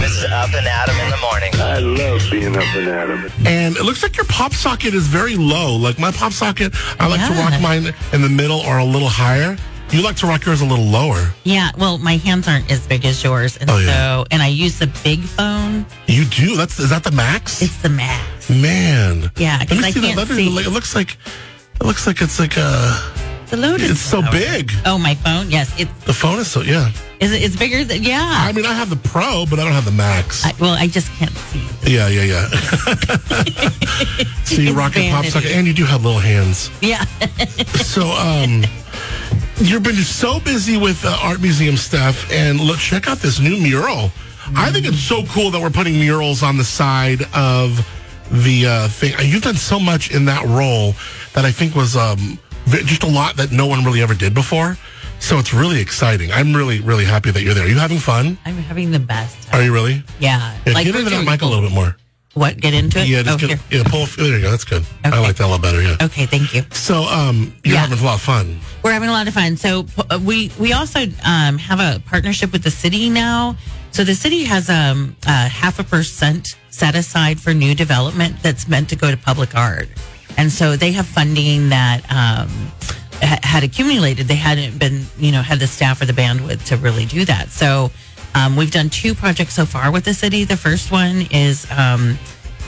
This 0.00 0.16
is 0.16 0.24
Up 0.24 0.52
and 0.52 0.66
Adam 0.66 0.96
in 0.98 1.10
the 1.10 1.18
morning. 1.18 1.50
I 1.54 1.78
love 1.78 2.22
being 2.30 2.56
up 2.56 2.74
and 2.74 2.88
Adam. 2.88 3.30
And 3.46 3.76
it 3.76 3.84
looks 3.84 4.02
like 4.02 4.16
your 4.16 4.26
pop 4.26 4.52
socket 4.52 4.94
is 4.94 5.06
very 5.06 5.36
low. 5.36 5.76
Like 5.76 5.98
my 5.98 6.10
pop 6.10 6.32
socket, 6.32 6.74
I 6.98 7.06
like 7.06 7.24
to 7.26 7.34
rock 7.34 7.60
mine 7.60 7.94
in 8.12 8.22
the 8.22 8.28
middle 8.28 8.60
or 8.60 8.78
a 8.78 8.84
little 8.84 9.08
higher. 9.08 9.56
You 9.92 10.02
like 10.02 10.16
to 10.16 10.26
rock 10.26 10.46
yours 10.46 10.62
a 10.62 10.64
little 10.64 10.86
lower. 10.86 11.32
Yeah, 11.44 11.70
well, 11.76 11.98
my 11.98 12.16
hands 12.16 12.48
aren't 12.48 12.70
as 12.72 12.86
big 12.86 13.04
as 13.04 13.22
yours, 13.22 13.58
and 13.58 13.68
Oh, 13.70 13.76
yeah. 13.76 13.92
so 13.92 14.24
and 14.30 14.40
I 14.42 14.46
use 14.48 14.78
the 14.78 14.86
big 15.04 15.20
phone. 15.20 15.84
You 16.06 16.24
do? 16.24 16.56
That's 16.56 16.78
is 16.80 16.88
that 16.90 17.04
the 17.04 17.10
max? 17.10 17.60
It's 17.60 17.76
the 17.82 17.90
max. 17.90 18.48
Man. 18.48 19.30
Yeah, 19.36 19.58
Let 19.58 19.70
me 19.70 19.78
I 19.84 19.90
see 19.90 20.00
that. 20.00 20.06
can't 20.06 20.16
Let 20.16 20.28
me- 20.30 20.34
see. 20.48 20.66
It 20.66 20.70
looks 20.72 20.94
like 20.94 21.18
it 21.80 21.84
looks 21.84 22.06
like 22.06 22.22
it's 22.22 22.38
like 22.40 22.56
a. 22.56 22.98
The 23.50 23.58
Lotus. 23.58 23.90
It's 23.90 24.00
so 24.00 24.22
big. 24.30 24.72
Oh, 24.86 24.96
my 24.96 25.14
phone. 25.14 25.50
Yes, 25.50 25.74
it's 25.78 25.92
The 26.04 26.14
phone 26.14 26.38
is 26.38 26.50
so 26.50 26.62
yeah. 26.62 26.90
is 27.20 27.32
it, 27.32 27.42
it's 27.42 27.54
bigger 27.56 27.84
than 27.84 28.02
yeah. 28.02 28.24
I 28.48 28.52
mean, 28.52 28.64
I 28.64 28.72
have 28.72 28.88
the 28.88 28.96
Pro, 28.96 29.44
but 29.44 29.58
I 29.58 29.64
don't 29.64 29.74
have 29.74 29.84
the 29.84 29.90
Max. 29.92 30.46
I, 30.46 30.54
well, 30.58 30.72
I 30.72 30.86
just 30.86 31.12
can't 31.18 31.30
see. 31.52 31.60
yeah, 31.84 32.08
yeah, 32.08 32.22
yeah. 32.22 32.48
so 34.44 34.62
you 34.62 34.72
rock 34.72 34.96
your 34.96 35.10
pop 35.12 35.26
socket, 35.26 35.50
and 35.50 35.66
you 35.66 35.74
do 35.74 35.84
have 35.84 36.02
little 36.02 36.18
hands. 36.20 36.70
Yeah. 36.80 37.04
So, 37.82 38.08
um, 38.12 38.64
you've 39.68 39.82
been 39.82 39.94
so 39.96 40.40
busy 40.40 40.76
with 40.76 41.04
uh, 41.04 41.16
art 41.22 41.40
museum 41.40 41.76
stuff, 41.76 42.30
and 42.32 42.60
look, 42.60 42.78
check 42.78 43.08
out 43.08 43.18
this 43.18 43.40
new 43.40 43.56
mural. 43.60 44.10
I 44.56 44.70
think 44.70 44.86
it's 44.86 44.98
so 44.98 45.24
cool 45.26 45.50
that 45.50 45.60
we're 45.60 45.70
putting 45.70 45.94
murals 45.94 46.42
on 46.42 46.56
the 46.56 46.64
side 46.64 47.22
of 47.34 47.86
the 48.30 48.66
uh, 48.66 48.88
thing. 48.88 49.14
You've 49.20 49.42
done 49.42 49.54
so 49.54 49.78
much 49.78 50.10
in 50.10 50.24
that 50.26 50.44
role 50.44 50.94
that 51.34 51.44
I 51.44 51.52
think 51.52 51.74
was 51.74 51.96
um, 51.96 52.38
just 52.66 53.04
a 53.04 53.08
lot 53.08 53.36
that 53.36 53.52
no 53.52 53.66
one 53.66 53.84
really 53.84 54.02
ever 54.02 54.14
did 54.14 54.34
before. 54.34 54.76
So 55.20 55.38
it's 55.38 55.54
really 55.54 55.80
exciting. 55.80 56.32
I'm 56.32 56.52
really, 56.54 56.80
really 56.80 57.04
happy 57.04 57.30
that 57.30 57.42
you're 57.42 57.54
there. 57.54 57.64
Are 57.64 57.68
you 57.68 57.78
having 57.78 57.98
fun? 57.98 58.36
I'm 58.44 58.56
having 58.56 58.90
the 58.90 58.98
best. 58.98 59.40
Time. 59.48 59.60
Are 59.60 59.64
you 59.64 59.72
really? 59.72 60.02
Yeah. 60.18 60.58
Yeah, 60.66 60.72
like 60.72 60.86
get 60.86 60.96
into 60.96 61.10
that 61.10 61.24
mic 61.24 61.42
a 61.42 61.46
little 61.46 61.62
bit 61.62 61.72
more. 61.72 61.96
What? 62.34 62.56
Get 62.56 62.72
into 62.72 62.98
it? 63.00 63.08
Yeah, 63.08 63.22
oh, 63.26 63.36
get, 63.36 63.58
yeah, 63.70 63.82
pull. 63.84 64.06
There 64.06 64.26
you 64.36 64.40
go. 64.40 64.50
That's 64.50 64.64
good. 64.64 64.84
I 65.04 65.20
like 65.20 65.36
that 65.36 65.44
a 65.44 65.48
lot 65.48 65.60
better. 65.60 65.82
Yeah. 65.82 65.96
Okay, 66.00 66.24
thank 66.24 66.54
you. 66.54 66.62
So, 66.72 67.02
um, 67.04 67.52
you're 67.62 67.74
Yeah. 67.74 67.80
having 67.80 67.98
a 67.98 68.04
lot 68.04 68.14
of 68.14 68.22
fun. 68.22 68.58
We're 68.82 68.92
having 68.92 69.10
a 69.10 69.12
lot 69.12 69.28
of 69.28 69.34
fun. 69.34 69.56
So 69.58 69.84
uh, 70.10 70.18
we 70.22 70.50
we 70.58 70.72
also 70.72 71.00
um, 71.24 71.58
have 71.58 71.78
a 71.78 72.00
partnership 72.06 72.50
with 72.52 72.62
the 72.62 72.70
city 72.70 73.10
now. 73.10 73.56
So 73.90 74.02
the 74.04 74.14
city 74.14 74.44
has 74.44 74.70
um, 74.70 75.14
uh, 75.26 75.48
half 75.50 75.78
a 75.78 75.84
percent 75.84 76.56
set 76.70 76.94
aside 76.94 77.38
for 77.38 77.52
new 77.52 77.74
development 77.74 78.36
that's 78.42 78.66
meant 78.66 78.88
to 78.88 78.96
go 78.96 79.10
to 79.10 79.16
public 79.18 79.54
art, 79.54 79.88
and 80.38 80.50
so 80.50 80.74
they 80.76 80.92
have 80.92 81.06
funding 81.06 81.68
that 81.68 82.00
um, 82.10 82.48
ha- 83.20 83.38
had 83.42 83.62
accumulated. 83.62 84.26
They 84.26 84.36
hadn't 84.36 84.78
been, 84.78 85.04
you 85.18 85.32
know, 85.32 85.42
had 85.42 85.58
the 85.60 85.66
staff 85.66 86.00
or 86.00 86.06
the 86.06 86.14
bandwidth 86.14 86.64
to 86.68 86.78
really 86.78 87.04
do 87.04 87.26
that. 87.26 87.50
So 87.50 87.90
um, 88.34 88.56
we've 88.56 88.70
done 88.70 88.88
two 88.90 89.14
projects 89.14 89.54
so 89.54 89.66
far 89.66 89.90
with 89.90 90.04
the 90.04 90.14
city. 90.14 90.44
The 90.44 90.56
first 90.56 90.90
one 90.90 91.26
is. 91.30 91.70
Um, 91.70 92.18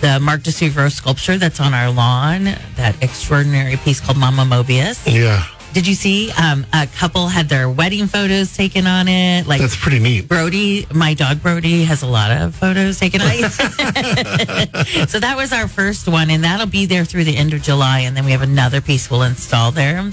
the 0.01 0.21
Mark 0.21 0.43
di 0.43 0.51
Suvero 0.51 0.93
sculpture 0.93 1.39
that's 1.39 1.61
on 1.61 1.73
our 1.73 1.91
lawn, 1.91 2.45
that 2.77 2.95
extraordinary 3.01 3.77
piece 3.77 4.01
called 4.01 4.19
Mama 4.19 4.43
Mobius. 4.43 5.03
Yeah, 5.11 5.47
Did 5.73 5.87
you 5.87 5.95
see? 5.95 6.31
Um, 6.33 6.67
a 6.75 6.87
couple 6.87 7.27
had 7.29 7.49
their 7.49 7.71
wedding 7.71 8.07
photos 8.07 8.55
taken 8.55 8.87
on 8.87 9.09
it. 9.09 9.47
Like 9.47 9.63
that's 9.63 9.77
pretty 9.77 10.01
neat. 10.01 10.29
Brody, 10.29 10.87
my 10.93 11.15
dog 11.15 11.41
Brody, 11.43 11.85
has 11.85 12.03
a 12.03 12.07
lot 12.07 12.31
of 12.33 12.55
photos 12.55 12.99
taken 12.99 13.23
on 13.23 13.31
it. 13.33 15.09
so 15.09 15.21
that 15.21 15.37
was 15.39 15.55
our 15.55 15.69
first 15.69 16.07
one, 16.07 16.29
and 16.29 16.45
that'll 16.45 16.67
be 16.67 16.85
there 16.85 17.07
through 17.07 17.25
the 17.25 17.37
end 17.37 17.55
of 17.55 17.63
July. 17.63 18.01
And 18.01 18.15
then 18.15 18.27
we 18.27 18.33
have 18.33 18.43
another 18.43 18.83
piece 18.83 19.11
we'll 19.11 19.23
install 19.23 19.71
there. 19.71 20.11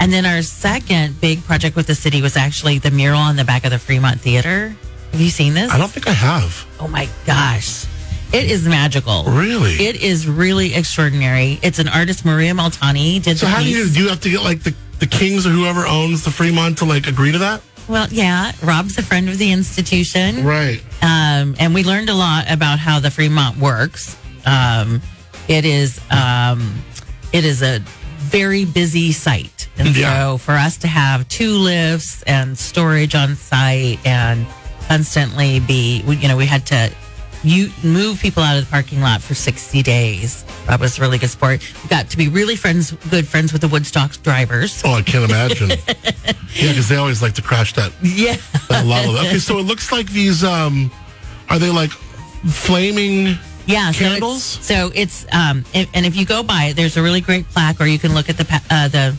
And 0.00 0.12
then 0.12 0.26
our 0.26 0.42
second 0.42 1.20
big 1.20 1.44
project 1.44 1.76
with 1.76 1.86
the 1.86 1.94
city 1.94 2.22
was 2.22 2.36
actually 2.36 2.78
the 2.78 2.90
mural 2.90 3.20
on 3.20 3.36
the 3.36 3.44
back 3.44 3.64
of 3.64 3.70
the 3.70 3.78
Fremont 3.78 4.20
Theater. 4.20 4.74
Have 5.12 5.20
you 5.20 5.30
seen 5.30 5.54
this? 5.54 5.70
I 5.72 5.78
don't 5.78 5.90
think 5.90 6.06
I 6.06 6.12
have. 6.12 6.66
Oh 6.80 6.88
my 6.88 7.08
gosh. 7.26 7.86
It 8.32 8.50
is 8.50 8.68
magical. 8.68 9.24
Really? 9.24 9.72
It 9.86 10.02
is 10.02 10.28
really 10.28 10.74
extraordinary. 10.74 11.58
It's 11.62 11.78
an 11.78 11.88
artist, 11.88 12.24
Maria 12.26 12.52
Maltani, 12.52 13.22
did 13.22 13.38
So 13.38 13.46
how 13.46 13.58
do 13.58 13.64
piece. 13.64 13.76
you 13.76 13.88
do? 13.90 14.02
You 14.02 14.08
have 14.10 14.20
to 14.20 14.30
get 14.30 14.42
like 14.42 14.62
the 14.62 14.74
the 14.98 15.06
Kings 15.06 15.46
or 15.46 15.50
whoever 15.50 15.86
owns 15.86 16.24
the 16.24 16.30
Fremont 16.30 16.78
to 16.78 16.84
like 16.84 17.06
agree 17.06 17.32
to 17.32 17.38
that? 17.38 17.62
Well, 17.88 18.06
yeah, 18.10 18.52
Rob's 18.62 18.98
a 18.98 19.02
friend 19.02 19.28
of 19.30 19.38
the 19.38 19.50
institution. 19.52 20.44
Right. 20.44 20.82
Um, 21.00 21.54
and 21.58 21.72
we 21.72 21.84
learned 21.84 22.10
a 22.10 22.14
lot 22.14 22.50
about 22.50 22.78
how 22.80 22.98
the 23.00 23.10
Fremont 23.10 23.56
works. 23.58 24.16
Um, 24.44 25.00
it 25.48 25.64
is 25.64 25.98
um, 26.10 26.82
it 27.32 27.44
is 27.46 27.62
a 27.62 27.78
very 28.18 28.66
busy 28.66 29.12
site, 29.12 29.68
and 29.78 29.96
Yeah. 29.96 30.18
so 30.32 30.38
for 30.38 30.52
us 30.52 30.76
to 30.78 30.88
have 30.88 31.26
two 31.28 31.52
lifts 31.52 32.22
and 32.24 32.58
storage 32.58 33.14
on 33.14 33.36
site 33.36 34.04
and 34.04 34.46
constantly 34.88 35.60
be, 35.60 36.02
we, 36.06 36.16
you 36.16 36.28
know, 36.28 36.36
we 36.36 36.46
had 36.46 36.66
to 36.66 36.90
you 37.44 37.70
move 37.84 38.18
people 38.18 38.42
out 38.42 38.58
of 38.58 38.64
the 38.64 38.70
parking 38.70 39.00
lot 39.00 39.22
for 39.22 39.32
60 39.32 39.80
days. 39.84 40.44
That 40.66 40.80
was 40.80 40.98
really 40.98 41.18
good 41.18 41.30
sport. 41.30 41.62
We 41.84 41.88
got 41.88 42.10
to 42.10 42.16
be 42.16 42.26
really 42.28 42.56
friends, 42.56 42.90
good 43.10 43.28
friends 43.28 43.52
with 43.52 43.62
the 43.62 43.68
Woodstock 43.68 44.20
drivers. 44.22 44.82
Oh, 44.84 44.94
I 44.94 45.02
can't 45.02 45.24
imagine. 45.30 45.68
yeah, 45.88 46.34
because 46.72 46.88
they 46.88 46.96
always 46.96 47.22
like 47.22 47.34
to 47.34 47.42
crash 47.42 47.74
that 47.74 47.92
Yeah. 48.02 48.36
that 48.68 48.86
level. 48.86 49.16
Okay, 49.18 49.38
so 49.38 49.58
it 49.58 49.62
looks 49.62 49.92
like 49.92 50.08
these 50.10 50.42
um 50.42 50.90
are 51.48 51.60
they 51.60 51.70
like 51.70 51.90
flaming 52.46 53.38
Yeah, 53.66 53.92
so 53.92 54.04
Candles? 54.04 54.56
it's, 54.56 54.66
so 54.66 54.90
it's 54.94 55.26
um, 55.32 55.64
if, 55.74 55.88
and 55.94 56.06
if 56.06 56.16
you 56.16 56.26
go 56.26 56.42
by 56.42 56.64
it, 56.64 56.76
there's 56.76 56.96
a 56.96 57.02
really 57.02 57.20
great 57.20 57.46
plaque, 57.50 57.80
or 57.80 57.86
you 57.86 57.98
can 58.00 58.14
look 58.14 58.28
at 58.28 58.36
the 58.36 58.62
uh, 58.70 58.88
the 58.88 59.14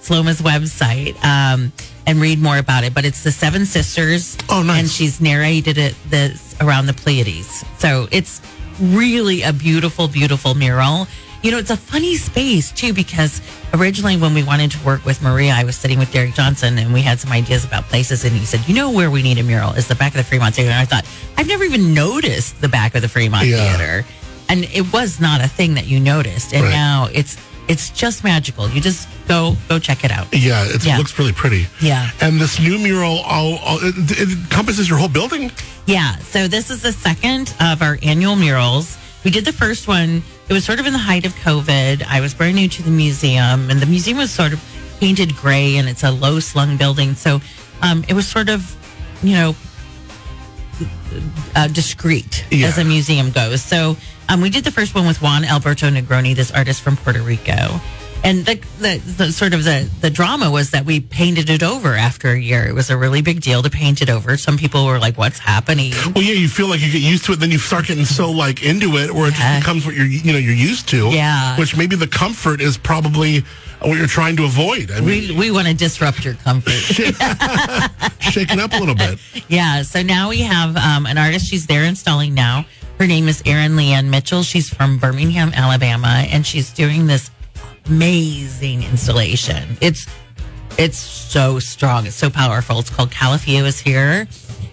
Sloma's 0.00 0.40
website 0.40 1.14
um, 1.24 1.72
and 2.06 2.20
read 2.20 2.38
more 2.40 2.58
about 2.58 2.84
it. 2.84 2.94
But 2.94 3.04
it's 3.04 3.22
the 3.22 3.32
Seven 3.32 3.66
Sisters. 3.66 4.36
Oh, 4.48 4.62
nice. 4.62 4.80
And 4.80 4.88
she's 4.90 5.20
narrated 5.20 5.78
it 5.78 5.94
this 6.08 6.54
around 6.60 6.86
the 6.86 6.94
Pleiades. 6.94 7.64
So 7.78 8.08
it's 8.10 8.40
really 8.80 9.42
a 9.42 9.52
beautiful, 9.52 10.08
beautiful 10.08 10.54
mural. 10.54 11.06
You 11.42 11.50
know, 11.50 11.58
it's 11.58 11.70
a 11.70 11.76
funny 11.76 12.16
space 12.16 12.72
too 12.72 12.94
because 12.94 13.42
originally 13.74 14.16
when 14.16 14.32
we 14.32 14.42
wanted 14.42 14.70
to 14.72 14.78
work 14.84 15.04
with 15.04 15.20
Maria, 15.20 15.52
I 15.52 15.64
was 15.64 15.76
sitting 15.76 15.98
with 15.98 16.10
Derek 16.10 16.34
Johnson 16.34 16.78
and 16.78 16.92
we 16.94 17.02
had 17.02 17.20
some 17.20 17.30
ideas 17.32 17.64
about 17.64 17.84
places, 17.84 18.24
and 18.24 18.32
he 18.34 18.46
said, 18.46 18.66
"You 18.66 18.74
know 18.74 18.90
where 18.90 19.10
we 19.10 19.22
need 19.22 19.36
a 19.38 19.42
mural 19.42 19.72
is 19.74 19.86
the 19.86 19.94
back 19.94 20.12
of 20.12 20.16
the 20.16 20.24
Fremont 20.24 20.54
Theater." 20.54 20.70
And 20.70 20.78
I 20.80 20.86
thought, 20.86 21.04
I've 21.36 21.46
never 21.46 21.62
even 21.64 21.92
noticed 21.92 22.62
the 22.62 22.68
back 22.68 22.94
of 22.94 23.02
the 23.02 23.08
Fremont 23.08 23.46
Yeah. 23.46 23.58
Theater, 23.76 24.06
and 24.48 24.64
it 24.72 24.90
was 24.90 25.20
not 25.20 25.42
a 25.44 25.48
thing 25.48 25.74
that 25.74 25.86
you 25.86 26.00
noticed, 26.00 26.54
and 26.54 26.62
Right. 26.64 26.72
now 26.72 27.10
it's 27.12 27.36
it's 27.68 27.90
just 27.90 28.24
magical. 28.24 28.68
You 28.68 28.80
just 28.80 29.08
go 29.28 29.56
go 29.68 29.78
check 29.78 30.04
it 30.04 30.10
out. 30.10 30.26
Yeah, 30.32 30.64
it 30.66 30.84
Yeah. 30.84 30.98
looks 30.98 31.18
really 31.18 31.32
pretty. 31.32 31.66
Yeah. 31.80 32.10
And 32.20 32.40
this 32.40 32.58
new 32.60 32.78
mural, 32.78 33.18
all, 33.20 33.56
all 33.58 33.78
it, 33.82 33.94
it 34.10 34.30
encompasses 34.30 34.88
your 34.88 34.98
whole 34.98 35.08
building. 35.08 35.50
Yeah. 35.86 36.16
So 36.18 36.48
this 36.48 36.70
is 36.70 36.82
the 36.82 36.92
second 36.92 37.54
of 37.60 37.82
our 37.82 37.98
annual 38.02 38.36
murals. 38.36 38.96
We 39.24 39.30
did 39.30 39.44
the 39.44 39.52
first 39.52 39.88
one. 39.88 40.22
It 40.48 40.52
was 40.52 40.64
sort 40.64 40.80
of 40.80 40.86
in 40.86 40.92
the 40.92 40.98
height 40.98 41.24
of 41.24 41.32
COVID. 41.36 42.02
I 42.06 42.20
was 42.20 42.34
brand 42.34 42.56
new 42.56 42.68
to 42.68 42.82
the 42.82 42.90
museum, 42.90 43.70
and 43.70 43.80
the 43.80 43.86
museum 43.86 44.18
was 44.18 44.30
sort 44.30 44.52
of 44.52 44.60
painted 45.00 45.34
gray, 45.36 45.76
and 45.76 45.88
it's 45.88 46.02
a 46.04 46.10
low 46.10 46.40
slung 46.40 46.76
building. 46.76 47.14
So 47.14 47.40
um, 47.80 48.04
it 48.08 48.12
was 48.14 48.26
sort 48.28 48.50
of, 48.50 48.76
you 49.22 49.32
know, 49.34 49.56
uh, 51.54 51.68
discreet 51.68 52.44
Yeah. 52.50 52.68
as 52.68 52.78
a 52.78 52.84
museum 52.84 53.30
goes. 53.30 53.62
So 53.62 53.96
um, 54.28 54.40
we 54.40 54.50
did 54.50 54.64
the 54.64 54.70
first 54.70 54.94
one 54.94 55.06
with 55.06 55.20
Juan 55.22 55.44
Alberto 55.44 55.88
Negroni, 55.90 56.34
this 56.34 56.50
artist 56.50 56.82
from 56.82 56.96
Puerto 56.96 57.20
Rico. 57.22 57.80
And 58.22 58.46
the, 58.46 58.54
the, 58.78 58.96
the 59.18 59.32
sort 59.32 59.52
of 59.52 59.64
the, 59.64 59.86
the 60.00 60.08
drama 60.08 60.50
was 60.50 60.70
that 60.70 60.86
we 60.86 60.98
painted 61.00 61.50
it 61.50 61.62
over 61.62 61.92
after 61.94 62.30
a 62.30 62.38
year. 62.40 62.66
It 62.66 62.72
was 62.74 62.88
a 62.88 62.96
really 62.96 63.20
big 63.20 63.42
deal 63.42 63.62
to 63.62 63.68
paint 63.68 64.00
it 64.00 64.08
over. 64.08 64.38
Some 64.38 64.56
people 64.56 64.86
were 64.86 64.98
like, 64.98 65.18
what's 65.18 65.38
happening? 65.38 65.92
Well, 66.14 66.24
yeah, 66.24 66.32
you 66.32 66.48
feel 66.48 66.68
like 66.68 66.80
you 66.80 66.90
get 66.90 67.02
used 67.02 67.26
to 67.26 67.32
it, 67.32 67.40
then 67.40 67.50
you 67.50 67.58
start 67.58 67.84
getting 67.86 68.06
so 68.06 68.30
like 68.30 68.62
into 68.64 68.96
it, 68.96 69.12
where 69.12 69.28
it 69.28 69.34
Yeah. 69.38 69.56
just 69.56 69.66
becomes 69.66 69.84
what 69.84 69.94
you're, 69.94 70.06
you 70.06 70.32
know, 70.32 70.38
you're 70.38 70.54
used 70.54 70.88
to. 70.88 71.10
Yeah. 71.10 71.58
Which 71.58 71.76
maybe 71.76 71.96
the 71.96 72.06
comfort 72.06 72.62
is 72.62 72.78
probably 72.78 73.44
what 73.86 73.96
you're 73.98 74.06
trying 74.06 74.36
to 74.36 74.44
avoid. 74.44 74.90
I 74.90 75.00
mean, 75.00 75.06
We, 75.30 75.36
we 75.36 75.50
want 75.50 75.68
to 75.68 75.74
disrupt 75.74 76.24
your 76.24 76.34
comfort. 76.34 76.70
shaking 78.20 78.60
up 78.60 78.72
a 78.72 78.78
little 78.78 78.94
bit. 78.94 79.18
yeah. 79.48 79.82
So 79.82 80.02
now 80.02 80.28
we 80.30 80.40
have 80.40 80.76
um, 80.76 81.06
an 81.06 81.18
artist. 81.18 81.46
She's 81.46 81.66
there 81.66 81.84
installing 81.84 82.34
now. 82.34 82.64
Her 82.98 83.06
name 83.06 83.28
is 83.28 83.42
Erin 83.44 83.72
Leanne 83.72 84.06
Mitchell. 84.08 84.42
She's 84.42 84.72
from 84.72 84.98
Birmingham, 84.98 85.52
Alabama, 85.54 86.24
and 86.28 86.46
she's 86.46 86.70
doing 86.72 87.06
this 87.06 87.30
amazing 87.86 88.82
installation. 88.84 89.76
It's 89.80 90.06
it's 90.78 90.98
so 90.98 91.58
strong. 91.60 92.06
It's 92.06 92.16
so 92.16 92.30
powerful. 92.30 92.78
It's 92.80 92.90
called 92.90 93.10
Calafia 93.10 93.64
is 93.64 93.80
here, 93.80 94.26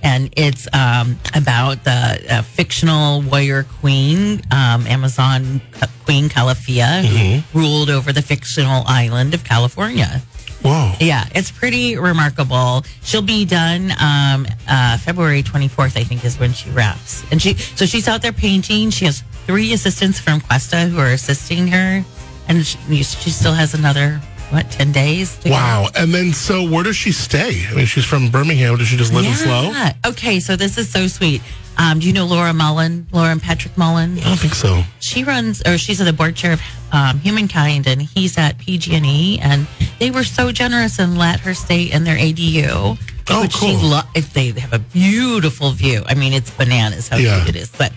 and 0.03 0.33
it's 0.35 0.67
um, 0.73 1.17
about 1.35 1.83
the 1.83 2.25
uh, 2.29 2.41
fictional 2.41 3.21
warrior 3.21 3.63
queen, 3.79 4.41
um, 4.51 4.87
Amazon 4.87 5.61
Queen 6.05 6.29
Calafia, 6.29 7.03
who 7.03 7.59
ruled 7.59 7.89
over 7.89 8.11
the 8.11 8.21
fictional 8.21 8.83
island 8.87 9.33
of 9.33 9.43
California. 9.43 10.21
Wow. 10.63 10.95
Yeah, 10.99 11.25
it's 11.33 11.49
pretty 11.49 11.97
remarkable. 11.97 12.83
She'll 13.03 13.23
be 13.23 13.45
done 13.45 13.91
um, 13.99 14.45
uh, 14.69 14.97
February 14.99 15.41
24th, 15.41 15.97
I 15.97 16.03
think, 16.03 16.23
is 16.23 16.39
when 16.39 16.53
she 16.53 16.69
wraps. 16.69 17.23
And 17.31 17.41
she, 17.41 17.55
so 17.55 17.85
she's 17.85 18.07
out 18.07 18.21
there 18.21 18.31
painting. 18.31 18.91
She 18.91 19.05
has 19.05 19.23
three 19.47 19.73
assistants 19.73 20.19
from 20.19 20.39
Cuesta 20.39 20.81
who 20.81 20.99
are 20.99 21.07
assisting 21.11 21.67
her, 21.67 22.05
and 22.47 22.65
she, 22.65 22.77
she 23.03 23.29
still 23.31 23.53
has 23.53 23.73
another 23.73 24.21
what 24.51 24.69
10 24.71 24.91
days. 24.91 25.39
Wow. 25.45 25.87
And 25.95 26.13
then, 26.13 26.33
so 26.33 26.69
where 26.69 26.83
does 26.83 26.95
she 26.95 27.11
stay? 27.11 27.65
I 27.69 27.73
mean, 27.73 27.85
she's 27.85 28.05
from 28.05 28.29
Birmingham. 28.29 28.77
Does 28.77 28.87
she 28.87 28.97
just 28.97 29.13
live 29.13 29.25
in 29.25 29.33
SLO? 29.33 29.71
Okay, 30.05 30.39
so 30.39 30.55
this 30.55 30.77
is 30.77 30.89
so 30.89 31.07
sweet. 31.07 31.41
Um, 31.77 31.99
do 31.99 32.07
you 32.07 32.13
know 32.13 32.25
Laura 32.25 32.53
Mullen? 32.53 33.07
Laura 33.11 33.29
and 33.31 33.41
Patrick 33.41 33.77
Mullen? 33.77 34.19
I 34.19 34.23
don't 34.23 34.37
think 34.39 34.53
so. 34.53 34.83
she 34.99 35.23
runs 35.23 35.61
or 35.65 35.77
she's 35.77 35.99
the 35.99 36.11
board 36.13 36.35
chair 36.35 36.51
of 36.53 36.61
um, 36.91 37.19
humankind 37.19 37.87
and 37.87 38.01
he's 38.01 38.37
at 38.37 38.57
pg&e 38.57 39.39
and 39.41 39.65
they 39.97 40.11
were 40.11 40.25
so 40.25 40.51
generous 40.51 40.99
and 40.99 41.17
let 41.17 41.39
her 41.39 41.53
stay 41.53 41.83
in 41.83 42.03
their 42.03 42.17
adu 42.17 42.97
Oh, 43.29 43.41
which 43.43 43.53
she 43.53 43.59
cool. 43.77 43.89
lo- 43.91 44.01
if 44.13 44.33
they 44.33 44.51
have 44.51 44.73
a 44.73 44.79
beautiful 44.79 45.71
view 45.71 46.03
i 46.07 46.13
mean 46.15 46.33
it's 46.33 46.51
bananas 46.51 47.07
how 47.07 47.15
Yeah. 47.15 47.41
cute 47.45 47.55
it 47.55 47.59
is 47.61 47.71
but 47.77 47.93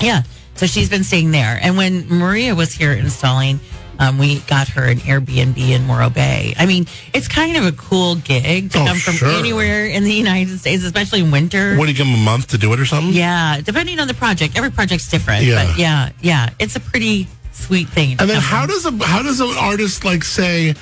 yeah 0.00 0.22
so 0.54 0.66
she's 0.66 0.88
been 0.88 1.02
staying 1.02 1.32
there 1.32 1.58
and 1.60 1.76
when 1.76 2.06
maria 2.08 2.54
was 2.54 2.72
here 2.72 2.92
installing 2.92 3.58
um, 3.98 4.18
we 4.18 4.40
got 4.40 4.68
her 4.68 4.84
an 4.84 4.98
Airbnb 4.98 5.56
in 5.58 5.84
Morro 5.86 6.10
Bay. 6.10 6.54
I 6.58 6.66
mean, 6.66 6.86
it's 7.14 7.28
kind 7.28 7.56
of 7.56 7.64
a 7.64 7.72
cool 7.72 8.16
gig 8.16 8.70
to 8.72 8.78
Oh, 8.80 8.86
come 8.86 8.98
from 8.98 9.14
sure. 9.14 9.28
anywhere 9.28 9.86
in 9.86 10.04
the 10.04 10.12
United 10.12 10.58
States, 10.58 10.84
especially 10.84 11.20
in 11.20 11.30
winter. 11.30 11.76
What 11.76 11.86
do 11.86 11.92
you 11.92 11.96
give 11.96 12.06
them 12.06 12.14
a 12.14 12.24
month 12.24 12.48
to 12.48 12.58
do 12.58 12.72
it 12.72 12.80
or 12.80 12.86
something? 12.86 13.12
Yeah, 13.14 13.60
depending 13.60 13.98
on 14.00 14.08
the 14.08 14.14
project. 14.14 14.56
Every 14.56 14.70
project's 14.70 15.08
different. 15.10 15.44
Yeah. 15.44 15.66
But 15.66 15.78
yeah, 15.78 16.10
yeah. 16.20 16.50
It's 16.58 16.76
a 16.76 16.80
pretty 16.80 17.26
sweet 17.52 17.88
thing. 17.88 18.16
to 18.16 18.22
And 18.22 18.30
then 18.30 18.40
how 18.40 18.66
from. 18.66 18.70
does 18.70 18.86
a 18.86 19.06
how 19.06 19.22
does 19.22 19.40
an 19.40 19.50
artist 19.58 20.04
like 20.04 20.24
say 20.24 20.74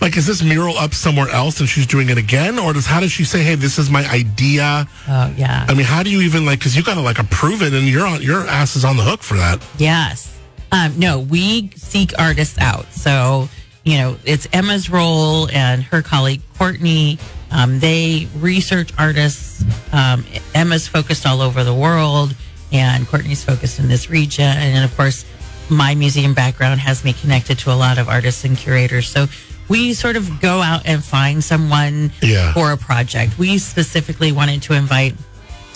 like 0.00 0.16
is 0.16 0.26
this 0.26 0.42
mural 0.42 0.78
up 0.78 0.94
somewhere 0.94 1.28
else 1.28 1.60
and 1.60 1.68
she's 1.68 1.86
doing 1.86 2.08
it 2.08 2.16
again 2.16 2.58
or 2.58 2.72
does 2.72 2.86
how 2.86 3.00
does 3.00 3.12
she 3.12 3.24
say 3.24 3.42
hey 3.42 3.54
this 3.56 3.78
is 3.78 3.90
my 3.90 4.08
idea 4.10 4.88
Oh, 5.06 5.34
yeah. 5.36 5.66
I 5.68 5.74
mean 5.74 5.84
how 5.84 6.02
do 6.02 6.08
you 6.08 6.22
even 6.22 6.46
like 6.46 6.60
because 6.60 6.74
you 6.74 6.82
gotta 6.82 7.02
like 7.02 7.18
approve 7.18 7.60
it 7.60 7.74
and 7.74 7.86
you're 7.86 8.06
on 8.06 8.22
your 8.22 8.46
ass 8.46 8.74
is 8.76 8.84
on 8.86 8.96
the 8.96 9.02
hook 9.02 9.22
for 9.22 9.36
that 9.36 9.62
Yes. 9.76 10.31
Um, 10.72 10.98
no, 10.98 11.20
we 11.20 11.70
seek 11.76 12.18
artists 12.18 12.58
out. 12.58 12.90
So, 12.92 13.48
you 13.84 13.98
know, 13.98 14.16
it's 14.24 14.48
Emma's 14.52 14.88
role 14.90 15.48
and 15.50 15.82
her 15.84 16.02
colleague 16.02 16.40
Courtney. 16.56 17.18
Um, 17.50 17.78
they 17.78 18.26
research 18.38 18.90
artists. 18.98 19.62
Um, 19.92 20.24
Emma's 20.54 20.88
focused 20.88 21.26
all 21.26 21.42
over 21.42 21.62
the 21.62 21.74
world, 21.74 22.34
and 22.72 23.06
Courtney's 23.06 23.44
focused 23.44 23.78
in 23.78 23.88
this 23.88 24.08
region. 24.08 24.44
And 24.46 24.82
of 24.84 24.96
course, 24.96 25.26
my 25.68 25.94
museum 25.94 26.32
background 26.32 26.80
has 26.80 27.04
me 27.04 27.12
connected 27.12 27.58
to 27.60 27.72
a 27.72 27.76
lot 27.76 27.98
of 27.98 28.08
artists 28.08 28.44
and 28.44 28.56
curators. 28.56 29.08
So 29.08 29.26
we 29.68 29.92
sort 29.92 30.16
of 30.16 30.40
go 30.40 30.60
out 30.62 30.82
and 30.86 31.04
find 31.04 31.44
someone 31.44 32.12
Yeah. 32.22 32.52
for 32.54 32.72
a 32.72 32.76
project. 32.78 33.38
We 33.38 33.58
specifically 33.58 34.32
wanted 34.32 34.62
to 34.62 34.72
invite 34.72 35.14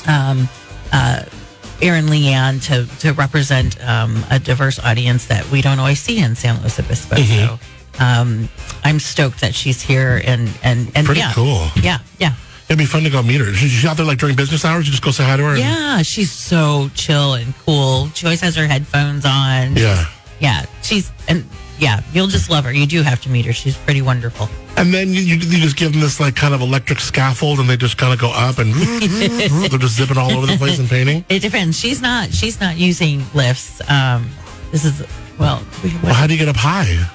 um, 0.08 0.48
uh, 0.92 1.24
Erin 1.82 2.06
Leanne 2.06 2.62
to 2.66 2.86
to 3.00 3.12
represent 3.12 3.82
um, 3.86 4.24
a 4.30 4.38
diverse 4.38 4.78
audience 4.78 5.26
that 5.26 5.48
we 5.50 5.62
don't 5.62 5.78
always 5.78 6.00
see 6.00 6.18
in 6.18 6.34
San 6.34 6.60
Luis 6.60 6.78
Obispo. 6.78 7.16
Mm-hmm. 7.16 7.56
So 7.56 8.04
um, 8.04 8.48
I'm 8.84 8.98
stoked 8.98 9.40
that 9.40 9.54
she's 9.54 9.80
here 9.82 10.20
and 10.24 10.48
and 10.62 10.90
and 10.94 11.06
Pretty 11.06 11.20
yeah, 11.20 11.32
cool. 11.34 11.68
Yeah, 11.82 11.98
yeah, 12.18 12.34
it'd 12.68 12.78
be 12.78 12.86
fun 12.86 13.02
to 13.04 13.10
go 13.10 13.22
meet 13.22 13.40
her 13.40 13.52
she's 13.54 13.84
out 13.84 13.96
there 13.96 14.06
like 14.06 14.18
during 14.18 14.36
business 14.36 14.64
hours 14.64 14.86
you 14.86 14.90
just 14.92 15.02
go 15.02 15.10
say 15.10 15.24
hi 15.24 15.36
to 15.36 15.42
her 15.42 15.50
and- 15.50 15.58
yeah. 15.60 16.02
She's 16.02 16.30
so 16.30 16.90
chill 16.94 17.34
and 17.34 17.54
cool. 17.64 18.08
She 18.14 18.26
always 18.26 18.40
has 18.42 18.54
her 18.56 18.66
headphones 18.66 19.24
on. 19.24 19.76
yeah 19.76 20.04
yeah. 20.40 20.66
She's 20.82 21.10
and 21.28 21.44
yeah, 21.78 22.00
you'll 22.12 22.26
just 22.28 22.48
love 22.50 22.64
her. 22.64 22.72
You 22.72 22.86
do 22.86 23.02
have 23.02 23.20
to 23.22 23.28
meet 23.28 23.44
her. 23.46 23.52
She's 23.52 23.76
pretty 23.76 24.02
wonderful. 24.02 24.48
and 24.76 24.92
then 24.92 25.08
you, 25.08 25.20
you, 25.20 25.36
you 25.36 25.58
just 25.58 25.76
give 25.76 25.92
them 25.92 26.00
this 26.00 26.20
like 26.20 26.34
kind 26.36 26.54
of 26.54 26.60
electric 26.60 27.00
scaffold 27.00 27.58
and 27.60 27.68
they 27.68 27.76
just 27.76 27.96
kind 27.98 28.12
of 28.12 28.18
go 28.18 28.30
up 28.30 28.58
and 28.58 28.72
they're 29.20 29.78
just 29.78 29.96
zipping 29.96 30.18
all 30.18 30.32
over 30.32 30.46
the 30.46 30.56
place 30.58 30.78
and 30.78 30.88
painting 30.88 31.24
It 31.28 31.40
depends. 31.40 31.78
She's 31.78 32.00
not. 32.02 32.32
She's 32.32 32.60
not 32.60 32.76
using 32.76 33.24
lifts. 33.34 33.80
Um, 33.90 34.28
this 34.72 34.84
is 34.84 35.02
well. 35.38 35.62
we- 35.82 35.94
well 36.02 36.14
how 36.14 36.26
do 36.26 36.32
you 36.34 36.38
get 36.38 36.48
up 36.48 36.56
high 36.56 37.08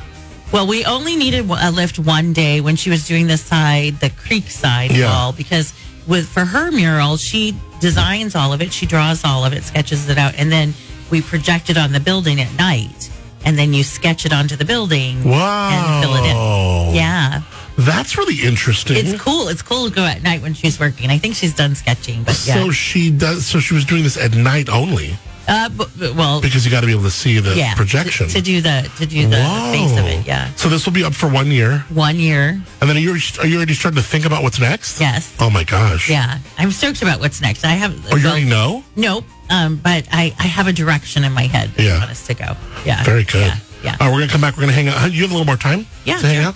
Well, 0.51 0.67
we 0.67 0.85
only 0.85 1.15
needed 1.15 1.49
a 1.49 1.71
lift 1.71 1.97
one 1.99 2.33
day 2.33 2.61
when 2.61 2.75
she 2.75 2.89
was 2.89 3.07
doing 3.07 3.27
the 3.27 3.37
side, 3.37 3.99
the 3.99 4.09
creek 4.09 4.49
side 4.49 4.91
Yeah. 4.91 5.07
wall, 5.11 5.31
because 5.33 5.73
with 6.07 6.27
for 6.27 6.45
her 6.45 6.71
mural, 6.71 7.17
she 7.17 7.55
designs 7.79 8.35
all 8.35 8.53
of 8.53 8.61
it, 8.61 8.73
she 8.73 8.85
draws 8.85 9.23
all 9.23 9.45
of 9.45 9.53
it, 9.53 9.63
sketches 9.63 10.09
it 10.09 10.17
out, 10.17 10.33
and 10.37 10.51
then 10.51 10.73
we 11.09 11.21
project 11.21 11.69
it 11.69 11.77
on 11.77 11.91
the 11.91 11.99
building 11.99 12.39
at 12.41 12.51
night, 12.57 13.09
and 13.45 13.57
then 13.57 13.73
you 13.73 13.83
sketch 13.83 14.25
it 14.25 14.33
onto 14.33 14.55
the 14.55 14.65
building 14.65 15.23
wow 15.23 15.69
and 15.71 16.03
fill 16.03 16.15
it 16.15 16.29
in. 16.29 16.95
Yeah, 16.95 17.41
that's 17.77 18.17
really 18.17 18.41
interesting 18.45 18.97
it's 18.97 19.21
cool. 19.21 19.47
It's 19.47 19.61
cool 19.61 19.89
to 19.89 19.93
go 19.93 20.03
at 20.03 20.23
night 20.23 20.41
when 20.41 20.53
she's 20.53 20.79
working. 20.79 21.09
I 21.09 21.17
think 21.17 21.35
she's 21.35 21.55
done 21.55 21.75
sketching, 21.75 22.23
but 22.23 22.41
yeah. 22.45 22.55
So 22.55 22.71
she 22.71 23.11
does. 23.11 23.45
So 23.45 23.59
she 23.59 23.73
was 23.73 23.85
doing 23.85 24.03
this 24.03 24.17
at 24.17 24.35
night 24.35 24.69
only 24.69 25.17
uh, 25.47 25.69
well, 26.15 26.41
because 26.41 26.65
you 26.65 26.71
got 26.71 26.81
to 26.81 26.87
be 26.87 26.93
able 26.93 27.03
to 27.03 27.11
see 27.11 27.39
the 27.39 27.55
yeah, 27.55 27.73
projection. 27.75 28.27
to, 28.27 28.35
to 28.35 28.41
do 28.41 28.61
the 28.61 28.89
to 28.97 29.05
do 29.05 29.23
the, 29.23 29.29
the 29.29 29.69
face 29.71 29.99
of 29.99 30.05
it. 30.05 30.25
Yeah, 30.25 30.53
So 30.55 30.69
this 30.69 30.85
will 30.85 30.93
be 30.93 31.03
up 31.03 31.13
for 31.13 31.27
one 31.29 31.47
year, 31.47 31.79
one 31.89 32.17
year. 32.17 32.61
and 32.79 32.89
then 32.89 32.95
are 32.95 32.99
you 32.99 33.17
are 33.39 33.47
you 33.47 33.57
already 33.57 33.73
starting 33.73 34.01
to 34.01 34.07
think 34.07 34.25
about 34.25 34.43
what's 34.43 34.59
next? 34.59 34.99
Yes. 34.99 35.35
Oh 35.39 35.49
my 35.49 35.63
gosh. 35.63 36.09
Yeah, 36.09 36.39
I'm 36.57 36.71
stoked 36.71 37.01
about 37.01 37.19
what's 37.19 37.41
next. 37.41 37.65
I 37.65 37.71
have. 37.71 37.93
Oh, 38.11 38.15
you 38.15 38.23
well, 38.23 38.31
already 38.33 38.49
know. 38.49 38.83
Nope. 38.95 39.25
Um, 39.51 39.75
but 39.77 40.07
I, 40.11 40.33
I 40.39 40.47
have 40.47 40.67
a 40.67 40.73
direction 40.73 41.23
in 41.23 41.33
my 41.33 41.43
head 41.43 41.69
that 41.71 41.83
Yeah. 41.83 41.95
I 41.95 41.99
want 41.99 42.11
us 42.11 42.25
to 42.27 42.33
go. 42.33 42.55
Yeah. 42.85 43.03
Very 43.03 43.23
good. 43.25 43.41
Yeah. 43.47 43.57
yeah. 43.83 43.97
All 43.99 44.07
right, 44.07 44.13
we're 44.13 44.19
gonna 44.21 44.31
come 44.31 44.41
back. 44.41 44.55
We're 44.55 44.61
gonna 44.63 44.73
hang 44.73 44.87
out. 44.87 45.11
You 45.11 45.21
have 45.23 45.31
a 45.31 45.33
little 45.33 45.45
more 45.45 45.57
time. 45.57 45.85
Yeah, 46.05 46.17
to 46.19 46.25
hang 46.27 46.37
out? 46.43 46.55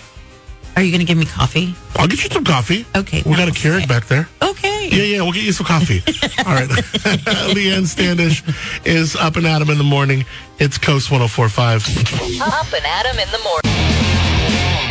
Are 0.76 0.82
you 0.82 0.90
going 0.92 1.00
to 1.00 1.06
give 1.06 1.16
me 1.16 1.24
coffee? 1.24 1.74
I'll 1.94 2.06
get 2.06 2.22
you 2.22 2.28
some 2.28 2.44
coffee. 2.44 2.84
Okay, 2.94 3.22
We 3.24 3.34
got 3.34 3.48
a 3.48 3.50
namaste. 3.50 3.80
Keurig 3.80 3.88
back 3.88 4.08
there. 4.08 4.28
Okay. 4.42 4.90
Yeah, 4.92 5.04
yeah, 5.04 5.22
we'll 5.22 5.32
get 5.32 5.44
you 5.44 5.52
some 5.52 5.64
coffee. 5.64 6.02
All 6.46 6.52
right. 6.54 6.68
Leanne 7.56 7.86
Standish 7.86 8.42
is 8.84 9.16
up 9.16 9.36
and 9.36 9.46
at 9.46 9.62
'em 9.62 9.70
in 9.70 9.78
the 9.78 9.84
morning. 9.84 10.26
It's 10.58 10.76
Coast 10.76 11.10
1045. 11.10 12.42
Up 12.42 12.72
and 12.74 12.84
Adam 12.84 13.18
in 13.18 13.30
the 13.30 13.38
morning. 13.38 13.85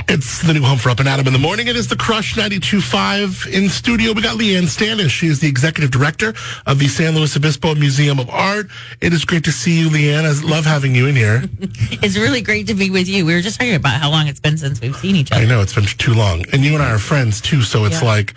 It's 0.07 0.41
the 0.45 0.53
new 0.53 0.61
home 0.61 0.77
for 0.77 0.89
Up 0.91 0.99
and 0.99 1.09
Adam 1.09 1.25
in 1.25 1.33
the 1.33 1.39
morning. 1.39 1.67
It 1.67 1.75
is 1.75 1.87
the 1.87 1.95
Crush 1.95 2.35
92.5 2.35 3.51
in 3.51 3.69
studio. 3.69 4.13
We 4.13 4.21
got 4.21 4.37
Leanne 4.37 4.67
Standish. 4.67 5.11
She 5.11 5.27
is 5.27 5.39
the 5.39 5.47
executive 5.47 5.89
director 5.89 6.33
of 6.67 6.77
the 6.77 6.87
San 6.87 7.15
Luis 7.15 7.35
Obispo 7.35 7.73
Museum 7.73 8.19
of 8.19 8.29
Art. 8.29 8.67
It 9.01 9.13
is 9.13 9.25
great 9.25 9.43
to 9.45 9.51
see 9.51 9.79
you, 9.79 9.89
Leanne. 9.89 10.23
I 10.25 10.47
love 10.47 10.63
having 10.65 10.93
you 10.95 11.07
in 11.07 11.15
here. 11.15 11.43
It's 12.05 12.17
really 12.17 12.41
great 12.41 12.67
to 12.67 12.75
be 12.75 12.91
with 12.91 13.07
you. 13.07 13.25
We 13.25 13.33
were 13.33 13.41
just 13.41 13.59
talking 13.59 13.73
about 13.73 13.99
how 13.99 14.11
long 14.11 14.27
it's 14.27 14.39
been 14.39 14.57
since 14.59 14.79
we've 14.79 14.95
seen 14.95 15.15
each 15.15 15.31
other. 15.31 15.41
I 15.41 15.45
know 15.45 15.61
it's 15.61 15.73
been 15.73 15.85
too 15.85 16.13
long. 16.13 16.45
And 16.53 16.63
you 16.63 16.73
and 16.75 16.83
I 16.83 16.91
are 16.91 16.99
friends 16.99 17.41
too, 17.41 17.61
so 17.61 17.85
it's 17.85 18.01
Yeah. 18.01 18.07
like 18.07 18.35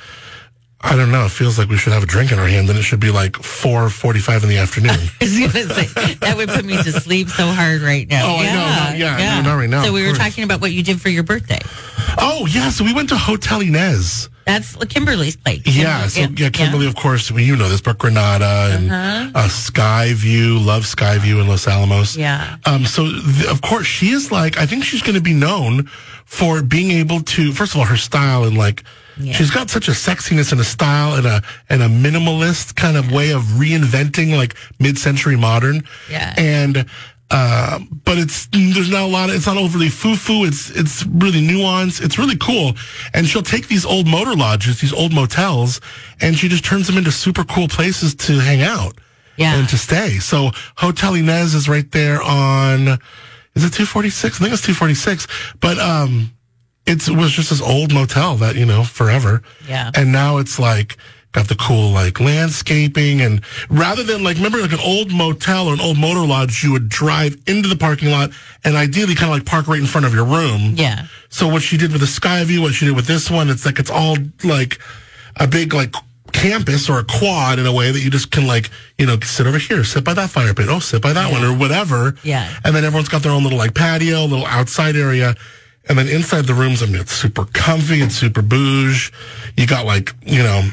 I 0.81 0.95
don't 0.95 1.11
know, 1.11 1.25
it 1.25 1.31
feels 1.33 1.59
like 1.59 1.69
we 1.69 1.77
should 1.77 1.93
have 1.93 2.05
a 2.05 2.07
drink 2.07 2.31
in 2.31 2.39
our 2.39 2.47
hand 2.47 2.71
and 2.71 2.79
it 2.79 2.83
should 2.83 3.01
be 3.01 3.11
like 3.11 3.33
4:45 3.33 4.45
in 4.45 4.49
the 4.49 4.59
afternoon. 4.59 4.91
I 5.21 5.25
was 5.25 5.39
gonna 5.39 5.75
say, 5.75 6.15
that 6.21 6.37
would 6.37 6.49
put 6.49 6.65
me 6.65 6.77
to 6.77 6.93
sleep 6.93 7.29
so 7.29 7.49
hard 7.49 7.81
right 7.83 8.07
now. 8.09 8.25
Oh, 8.27 8.37
I 8.39 8.45
know. 8.45 8.91
No, 8.93 8.97
yeah, 8.97 9.41
no, 9.43 9.51
not 9.51 9.57
right 9.57 9.69
now, 9.69 9.83
So 9.83 9.93
we 9.93 10.07
were 10.07 10.15
talking 10.15 10.45
about 10.45 10.61
what 10.61 10.71
you 10.73 10.83
did 10.85 11.01
for 11.01 11.09
your 11.09 11.25
birthday. 11.25 11.59
oh, 12.19 12.47
yeah, 12.49 12.71
so 12.71 12.85
we 12.85 12.95
went 12.95 13.09
to 13.09 13.17
Hotel 13.17 13.61
Ynez. 13.61 14.29
That's 14.47 14.77
Kimberly's 14.87 15.37
place. 15.37 15.63
Yeah, 15.67 16.07
so 16.07 16.23
yeah, 16.37 16.49
Kimberly, 16.49 16.87
of 16.87 16.95
course, 16.97 17.31
well, 17.31 17.41
you 17.41 17.55
know 17.57 17.69
this, 17.69 17.83
but 17.83 17.99
Granada 17.99 18.71
and 18.73 18.91
uh, 18.91 19.49
Skyview, 19.49 20.65
love 20.65 20.85
Skyview 20.85 21.41
in 21.41 21.49
Los 21.49 21.67
Alamos. 21.67 22.17
Yeah. 22.17 22.57
Um, 22.65 22.87
so 22.87 23.05
th- 23.11 23.47
of 23.47 23.61
course 23.63 23.87
she 23.87 24.09
is 24.11 24.33
like, 24.33 24.57
I 24.57 24.65
think 24.65 24.85
she's 24.85 25.03
going 25.03 25.17
to 25.17 25.21
be 25.21 25.35
known 25.35 25.87
for 26.25 26.63
being 26.63 26.93
able 26.93 27.21
to, 27.21 27.53
first 27.53 27.75
of 27.75 27.81
all, 27.81 27.87
her 27.87 27.97
style 27.99 28.45
and 28.45 28.57
like, 28.57 28.85
Yeah. 29.21 29.33
she's 29.33 29.51
got 29.51 29.69
such 29.71 29.89
a 29.89 29.93
sexiness 29.93 30.53
and 30.53 30.61
a 30.61 30.65
style 30.65 31.15
and 31.17 31.27
a 31.27 31.43
and 31.69 31.83
a 31.83 31.89
minimalist 31.89 32.77
kind 32.77 32.97
of 32.97 33.11
way 33.11 33.31
of 33.31 33.43
reinventing 33.43 34.37
like 34.37 34.55
mid-century 34.79 35.37
modern. 35.37 35.83
Yeah. 36.11 36.35
And 36.39 36.87
uh, 37.31 37.81
but 38.05 38.17
it's 38.17 38.47
there's 38.53 38.89
not 38.91 39.03
a 39.03 39.07
lot. 39.07 39.29
Of, 39.29 39.37
it's 39.37 39.47
not 39.47 39.59
overly 39.59 39.89
foo-foo. 39.91 40.45
It's 40.47 40.71
it's 40.71 41.05
really 41.07 41.41
nuanced. 41.47 42.03
It's 42.03 42.17
really 42.19 42.37
cool. 42.39 42.73
And 43.13 43.27
she'll 43.27 43.43
take 43.43 43.69
these 43.69 43.85
old 43.85 44.07
motor 44.07 44.35
lodges, 44.35 44.81
these 44.81 44.95
old 44.95 45.13
motels, 45.13 45.81
and 46.23 46.37
she 46.39 46.49
just 46.49 46.65
turns 46.65 46.87
them 46.87 46.97
into 46.97 47.13
super 47.13 47.45
cool 47.45 47.69
places 47.69 48.15
to 48.15 48.39
hang 48.39 48.63
out 48.63 48.97
Yeah. 49.37 49.57
and 49.59 49.69
to 49.69 49.77
stay. 49.77 50.21
So 50.21 50.53
Hotel 50.77 51.13
Ynez 51.17 51.55
is 51.55 51.69
right 51.69 51.91
there 51.93 52.23
on, 52.23 52.89
is 53.55 53.65
it 53.65 53.75
246? 53.75 54.37
I 54.41 54.45
think 54.45 54.53
it's 54.55 54.63
246. 54.63 55.27
But, 55.61 55.79
um, 55.79 56.33
it 56.89 57.09
was 57.09 57.33
just 57.33 57.51
this 57.51 57.61
old 57.61 57.93
motel 57.93 58.37
that, 58.37 58.57
you 58.57 58.67
know, 58.67 58.83
forever. 58.83 59.43
Yeah. 59.69 59.91
And 59.95 60.11
now 60.11 60.39
it's 60.39 60.59
like, 60.59 60.97
got 61.33 61.47
the 61.47 61.55
cool 61.55 61.91
like 61.91 62.21
landscaping 62.21 63.21
and 63.21 63.43
rather 63.69 64.03
than 64.03 64.25
like, 64.25 64.37
remember 64.37 64.59
like 64.59 64.73
an 64.73 64.81
old 64.83 65.13
motel 65.13 65.69
or 65.69 65.75
an 65.75 65.81
old 65.81 65.99
motor 65.99 66.27
lodge, 66.27 66.65
you 66.65 66.73
would 66.73 66.89
drive 66.89 67.37
into 67.47 67.69
the 67.69 67.77
parking 67.77 68.11
lot 68.11 68.31
and 68.65 68.77
ideally 68.77 69.15
kind 69.15 69.31
of 69.31 69.37
like 69.37 69.47
park 69.47 69.69
right 69.69 69.79
in 69.79 69.87
front 69.87 70.07
of 70.07 70.15
your 70.15 70.25
room. 70.25 70.75
Yeah. 70.75 71.07
So 71.29 71.47
what 71.47 71.63
she 71.63 71.77
did 71.77 71.93
with 71.93 72.01
the 72.01 72.07
Skyview, 72.07 72.61
what 72.63 72.73
she 72.73 72.87
did 72.87 72.97
with 72.97 73.07
this 73.07 73.31
one, 73.31 73.51
it's 73.51 73.67
like 73.67 73.79
it's 73.79 73.91
all 73.91 74.17
like 74.43 74.79
a 75.37 75.47
big 75.47 75.75
like 75.75 75.95
campus 76.33 76.89
or 76.91 76.99
a 76.99 77.05
quad 77.05 77.59
in 77.59 77.67
a 77.67 77.73
way 77.73 77.91
that 77.91 78.01
you 78.01 78.11
just 78.11 78.31
can 78.31 78.47
like 78.47 78.71
you 78.97 79.07
know 79.07 79.19
sit 79.21 79.47
over 79.47 79.59
here, 79.59 79.85
sit 79.85 80.05
by 80.05 80.15
that 80.15 80.31
fire 80.31 80.55
pit, 80.55 80.67
oh 80.69 80.79
sit 80.79 81.03
by 81.03 81.13
that 81.13 81.31
one 81.31 81.45
or 81.45 81.57
whatever. 81.57 82.17
Yeah. 82.23 82.53
And 82.65 82.75
then 82.75 82.85
everyone's 82.85 83.09
got 83.09 83.23
their 83.23 83.33
own 83.33 83.43
little 83.43 83.59
like 83.59 83.75
patio, 83.75 84.25
little 84.25 84.47
outside 84.47 84.97
area. 84.97 85.37
And 85.89 85.99
then 85.99 86.09
inside 86.09 86.47
the 86.47 86.55
rooms, 86.55 86.83
I 86.83 86.87
mean, 86.87 87.01
it's 87.01 87.13
super 87.13 87.47
comfy, 87.47 88.03
it's 88.03 88.15
super 88.15 88.43
bouge. 88.43 89.13
You 89.57 89.67
got 89.67 89.87
like, 89.87 90.13
you 90.27 90.43
know, 90.43 90.69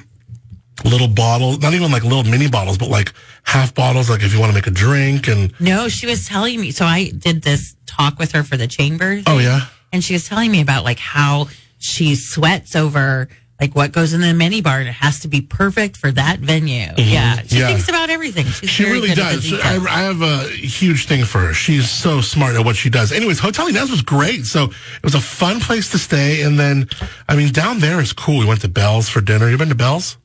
little 0.83 1.07
bottles, 1.07 1.59
not 1.59 1.73
even 1.73 1.91
like 1.91 2.03
little 2.03 2.23
mini 2.23 2.49
bottles, 2.49 2.77
but 2.77 2.89
like 2.89 3.13
half 3.43 3.73
bottles, 3.73 4.09
like 4.09 4.23
if 4.23 4.33
you 4.33 4.39
want 4.39 4.51
to 4.51 4.55
make 4.55 4.67
a 4.67 4.71
drink 4.71 5.27
and 5.27 5.53
No, 5.59 5.87
she 5.87 6.05
was 6.05 6.27
telling 6.27 6.59
me. 6.59 6.71
So 6.71 6.85
I 6.85 7.11
did 7.11 7.43
this 7.43 7.75
talk 7.85 8.19
with 8.19 8.33
her 8.33 8.43
for 8.43 8.57
the 8.57 8.67
chamber. 8.67 9.21
Oh, 9.25 9.39
yeah? 9.39 9.67
And 9.93 10.03
she 10.03 10.13
was 10.13 10.27
telling 10.27 10.51
me 10.51 10.61
about 10.61 10.83
like 10.83 10.99
how 10.99 11.47
she 11.77 12.15
sweats 12.15 12.75
over 12.75 13.29
like 13.59 13.73
what 13.73 13.91
goes 13.93 14.11
in 14.13 14.19
the 14.21 14.33
mini 14.33 14.59
bar 14.61 14.79
and 14.79 14.89
it 14.89 14.93
has 14.93 15.21
to 15.21 15.27
be 15.29 15.39
perfect 15.41 15.95
for 15.95 16.11
that 16.11 16.39
venue. 16.39 16.87
Yeah. 16.97 17.37
She 17.37 17.41
Mm-hmm. 17.45 17.55
Yeah. 17.57 17.67
thinks 17.67 17.87
about 17.89 18.09
everything. 18.09 18.45
She's 18.47 18.69
She 18.69 18.83
really 18.83 19.07
good 19.09 19.19
at 19.19 19.41
the 19.41 19.49
does. 19.49 19.53
I, 19.61 19.75
I 19.77 20.01
have 20.03 20.21
a 20.21 20.43
huge 20.49 21.05
thing 21.07 21.23
for 21.23 21.39
her. 21.39 21.53
She's 21.53 21.89
so 21.89 22.19
smart 22.21 22.55
at 22.55 22.65
what 22.65 22.75
she 22.75 22.89
does. 22.89 23.11
Anyways, 23.13 23.39
Hotel 23.39 23.67
Ynez 23.67 23.89
was 23.89 24.01
great. 24.01 24.45
So 24.45 24.65
it 24.65 25.03
was 25.03 25.15
a 25.15 25.21
fun 25.21 25.59
place 25.61 25.89
to 25.91 25.97
stay. 25.97 26.41
And 26.41 26.59
then, 26.59 26.89
I 27.29 27.35
mean, 27.37 27.53
down 27.53 27.79
there 27.79 28.01
is 28.01 28.11
cool. 28.11 28.39
We 28.39 28.45
went 28.45 28.61
to 28.61 28.67
Bell's 28.67 29.07
for 29.07 29.21
dinner. 29.21 29.49
You 29.49 29.57
been 29.57 29.69
to 29.69 29.75
Bell's? 29.75 30.17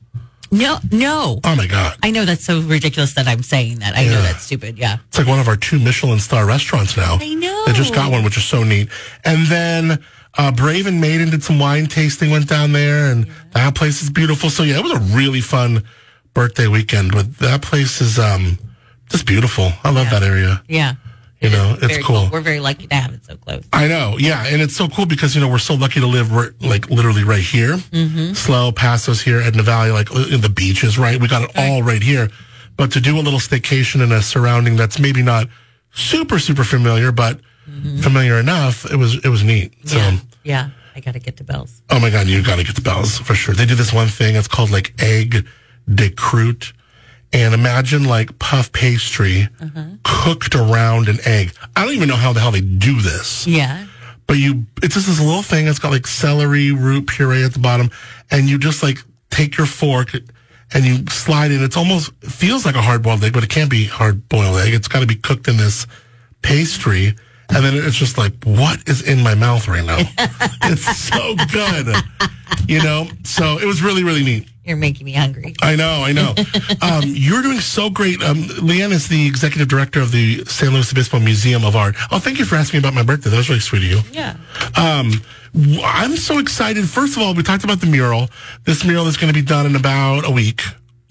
no, 0.53 0.79
no. 0.91 1.39
Oh 1.45 1.55
my 1.55 1.65
God. 1.67 1.95
I 2.03 2.11
know 2.11 2.25
that's 2.25 2.43
so 2.43 2.59
ridiculous 2.59 3.13
that 3.13 3.25
I'm 3.25 3.41
saying 3.41 3.79
that. 3.79 3.95
I 3.95 4.03
know 4.07 4.21
that's 4.21 4.43
stupid. 4.43 4.77
Yeah. 4.77 4.97
It's 5.07 5.17
like 5.17 5.25
one 5.27 5.39
of 5.39 5.47
our 5.47 5.55
two 5.55 5.79
Michelin 5.79 6.19
star 6.19 6.45
restaurants 6.45 6.97
now. 6.97 7.17
I 7.21 7.33
know. 7.35 7.63
They 7.65 7.71
just 7.71 7.93
got 7.93 8.11
one, 8.11 8.25
which 8.25 8.35
is 8.35 8.43
so 8.43 8.61
neat. 8.65 8.89
And 9.23 9.47
then 9.47 10.03
uh, 10.37 10.51
Brave 10.51 10.87
and 10.87 11.01
Maiden 11.01 11.29
did 11.29 11.43
some 11.43 11.59
wine 11.59 11.87
tasting, 11.87 12.31
went 12.31 12.47
down 12.47 12.71
there, 12.71 13.11
and 13.11 13.27
that 13.53 13.75
place 13.75 14.01
is 14.01 14.09
beautiful. 14.09 14.49
So 14.49 14.63
yeah, 14.63 14.77
it 14.77 14.83
was 14.83 14.93
a 14.93 15.15
really 15.15 15.41
fun 15.41 15.83
birthday 16.33 16.67
weekend. 16.67 17.11
But 17.11 17.37
that 17.39 17.61
place 17.61 18.01
is 18.01 18.17
um 18.17 18.57
just 19.09 19.25
beautiful. 19.25 19.71
I 19.83 19.91
love 19.91 20.09
that 20.09 20.23
area. 20.23 20.63
Yeah. 20.67 20.93
You 21.41 21.49
know, 21.49 21.75
it's 21.81 21.93
Very 21.93 22.03
cool. 22.03 22.29
We're 22.31 22.41
very 22.41 22.59
lucky 22.59 22.85
to 22.85 22.93
have 22.93 23.15
it 23.15 23.25
so 23.25 23.35
close. 23.35 23.63
I 23.73 23.87
know, 23.87 24.15
yeah, 24.19 24.45
and 24.45 24.61
it's 24.61 24.75
so 24.75 24.87
cool 24.87 25.07
because 25.07 25.33
you 25.33 25.41
know 25.41 25.49
we're 25.49 25.57
so 25.57 25.73
lucky 25.73 25.99
to 25.99 26.05
live 26.05 26.31
right, 26.31 26.51
like 26.61 26.91
literally 26.91 27.23
right 27.23 27.41
here, 27.41 27.77
mm-hmm. 27.77 28.33
SLO, 28.33 28.71
Passos 28.71 29.21
here, 29.21 29.41
Edna 29.41 29.63
Valley, 29.63 29.89
like 29.89 30.11
in 30.11 30.41
the 30.41 30.53
beaches, 30.55 30.99
right? 30.99 31.19
We 31.19 31.27
got 31.27 31.41
it 31.41 31.51
all 31.57 31.81
right 31.81 32.03
here. 32.03 32.29
But 32.77 32.91
to 32.91 33.01
do 33.01 33.17
a 33.17 33.21
little 33.21 33.39
staycation 33.39 34.03
in 34.03 34.11
a 34.11 34.21
surrounding 34.21 34.75
that's 34.75 34.99
maybe 34.99 35.23
not 35.23 35.47
super 35.93 36.37
super 36.37 36.63
familiar, 36.63 37.11
but 37.11 37.39
familiar 38.01 38.39
enough, 38.39 38.85
it 38.91 38.97
was 38.97 39.15
it 39.23 39.29
was 39.29 39.43
neat. 39.43 39.73
So, 39.85 39.97
Yeah. 39.97 40.07
Um, 40.07 40.21
yeah. 40.43 40.69
I 40.95 40.99
got 40.99 41.13
to 41.13 41.19
get 41.19 41.37
to 41.37 41.43
Bell's. 41.45 41.81
oh 41.89 41.99
my 41.99 42.09
god, 42.09 42.27
you 42.27 42.43
got 42.43 42.57
to 42.57 42.63
get 42.65 42.75
the 42.75 42.81
bells 42.81 43.17
for 43.17 43.33
sure. 43.33 43.53
They 43.55 43.65
do 43.65 43.75
this 43.75 43.93
one 43.93 44.07
thing. 44.09 44.35
It's 44.35 44.47
called 44.49 44.71
like 44.71 44.93
egg 45.01 45.47
de 45.93 46.09
croûte. 46.09 46.73
And 47.33 47.53
imagine 47.53 48.03
like 48.03 48.37
puff 48.39 48.73
pastry 48.73 49.47
uh-huh. 49.61 49.83
cooked 50.03 50.53
around 50.53 51.07
an 51.07 51.19
egg. 51.25 51.53
I 51.77 51.85
don't 51.85 51.93
even 51.95 52.09
know 52.09 52.17
how 52.17 52.33
the 52.33 52.41
hell 52.41 52.51
they 52.51 52.59
do 52.59 52.99
this 52.99 53.47
Yeah. 53.47 53.85
but 54.27 54.35
you 54.37 54.65
it's 54.83 54.95
just 54.95 55.07
this 55.07 55.21
little 55.21 55.41
thing 55.41 55.67
it's 55.67 55.79
got 55.79 55.91
like 55.91 56.07
celery 56.07 56.73
root 56.73 57.07
puree 57.07 57.43
at 57.45 57.53
the 57.53 57.59
bottom 57.59 57.89
and 58.31 58.49
you 58.49 58.57
just 58.57 58.83
like 58.83 58.97
take 59.29 59.55
your 59.57 59.65
fork 59.65 60.09
and 60.73 60.83
you 60.85 61.05
slide 61.07 61.51
in 61.51 61.63
it's 61.63 61.77
almost 61.77 62.11
it 62.21 62.31
feels 62.31 62.65
like 62.65 62.75
a 62.75 62.81
hard 62.81 63.01
boiled 63.01 63.23
egg 63.23 63.31
but 63.31 63.43
it 63.45 63.49
can't 63.49 63.71
be 63.71 63.85
hard 63.85 64.27
boiled 64.27 64.57
egg 64.57 64.73
it's 64.73 64.89
got 64.89 64.99
to 64.99 65.07
be 65.07 65.15
cooked 65.15 65.47
in 65.47 65.55
this 65.55 65.87
pastry 66.41 67.15
and 67.53 67.63
then 67.65 67.75
it's 67.75 67.95
just 67.95 68.17
like 68.17 68.33
what 68.43 68.87
is 68.87 69.01
in 69.07 69.21
my 69.21 69.35
mouth 69.35 69.67
right 69.67 69.85
now 69.85 69.97
it's 70.63 70.85
so 70.97 71.35
good 71.51 71.95
you 72.67 72.81
know 72.81 73.07
so 73.23 73.57
it 73.59 73.65
was 73.65 73.81
really 73.81 74.03
really 74.03 74.23
neat 74.23 74.47
You're 74.63 74.77
making 74.77 75.05
me 75.05 75.13
hungry. 75.13 75.55
I 75.61 75.75
know, 75.75 76.03
I 76.05 76.11
know. 76.13 76.35
um, 76.83 77.01
you're 77.03 77.41
doing 77.41 77.59
so 77.59 77.89
great. 77.89 78.21
Um, 78.21 78.43
Leanne 78.61 78.91
is 78.91 79.07
the 79.07 79.25
executive 79.25 79.67
director 79.67 79.99
of 79.99 80.11
the 80.11 80.45
San 80.45 80.69
Luis 80.73 80.91
Obispo 80.91 81.19
Museum 81.19 81.65
of 81.65 81.75
Art. 81.75 81.95
Oh, 82.11 82.19
thank 82.19 82.37
you 82.37 82.45
for 82.45 82.55
asking 82.55 82.77
me 82.77 82.81
about 82.85 82.93
my 82.93 83.01
birthday. 83.01 83.31
That 83.31 83.37
was 83.37 83.49
really 83.49 83.59
sweet 83.61 83.83
of 83.83 83.89
you. 83.89 83.99
Yeah. 84.13 84.35
Um, 84.77 85.13
I'm 85.83 86.15
so 86.15 86.37
excited. 86.37 86.87
First 86.87 87.17
of 87.17 87.23
all, 87.23 87.33
we 87.33 87.41
talked 87.41 87.63
about 87.63 87.81
the 87.81 87.87
mural. 87.87 88.29
This 88.65 88.85
mural 88.85 89.07
is 89.07 89.17
going 89.17 89.33
to 89.33 89.39
be 89.39 89.45
done 89.45 89.65
in 89.65 89.75
about 89.75 90.27
a 90.27 90.31
week 90.31 90.61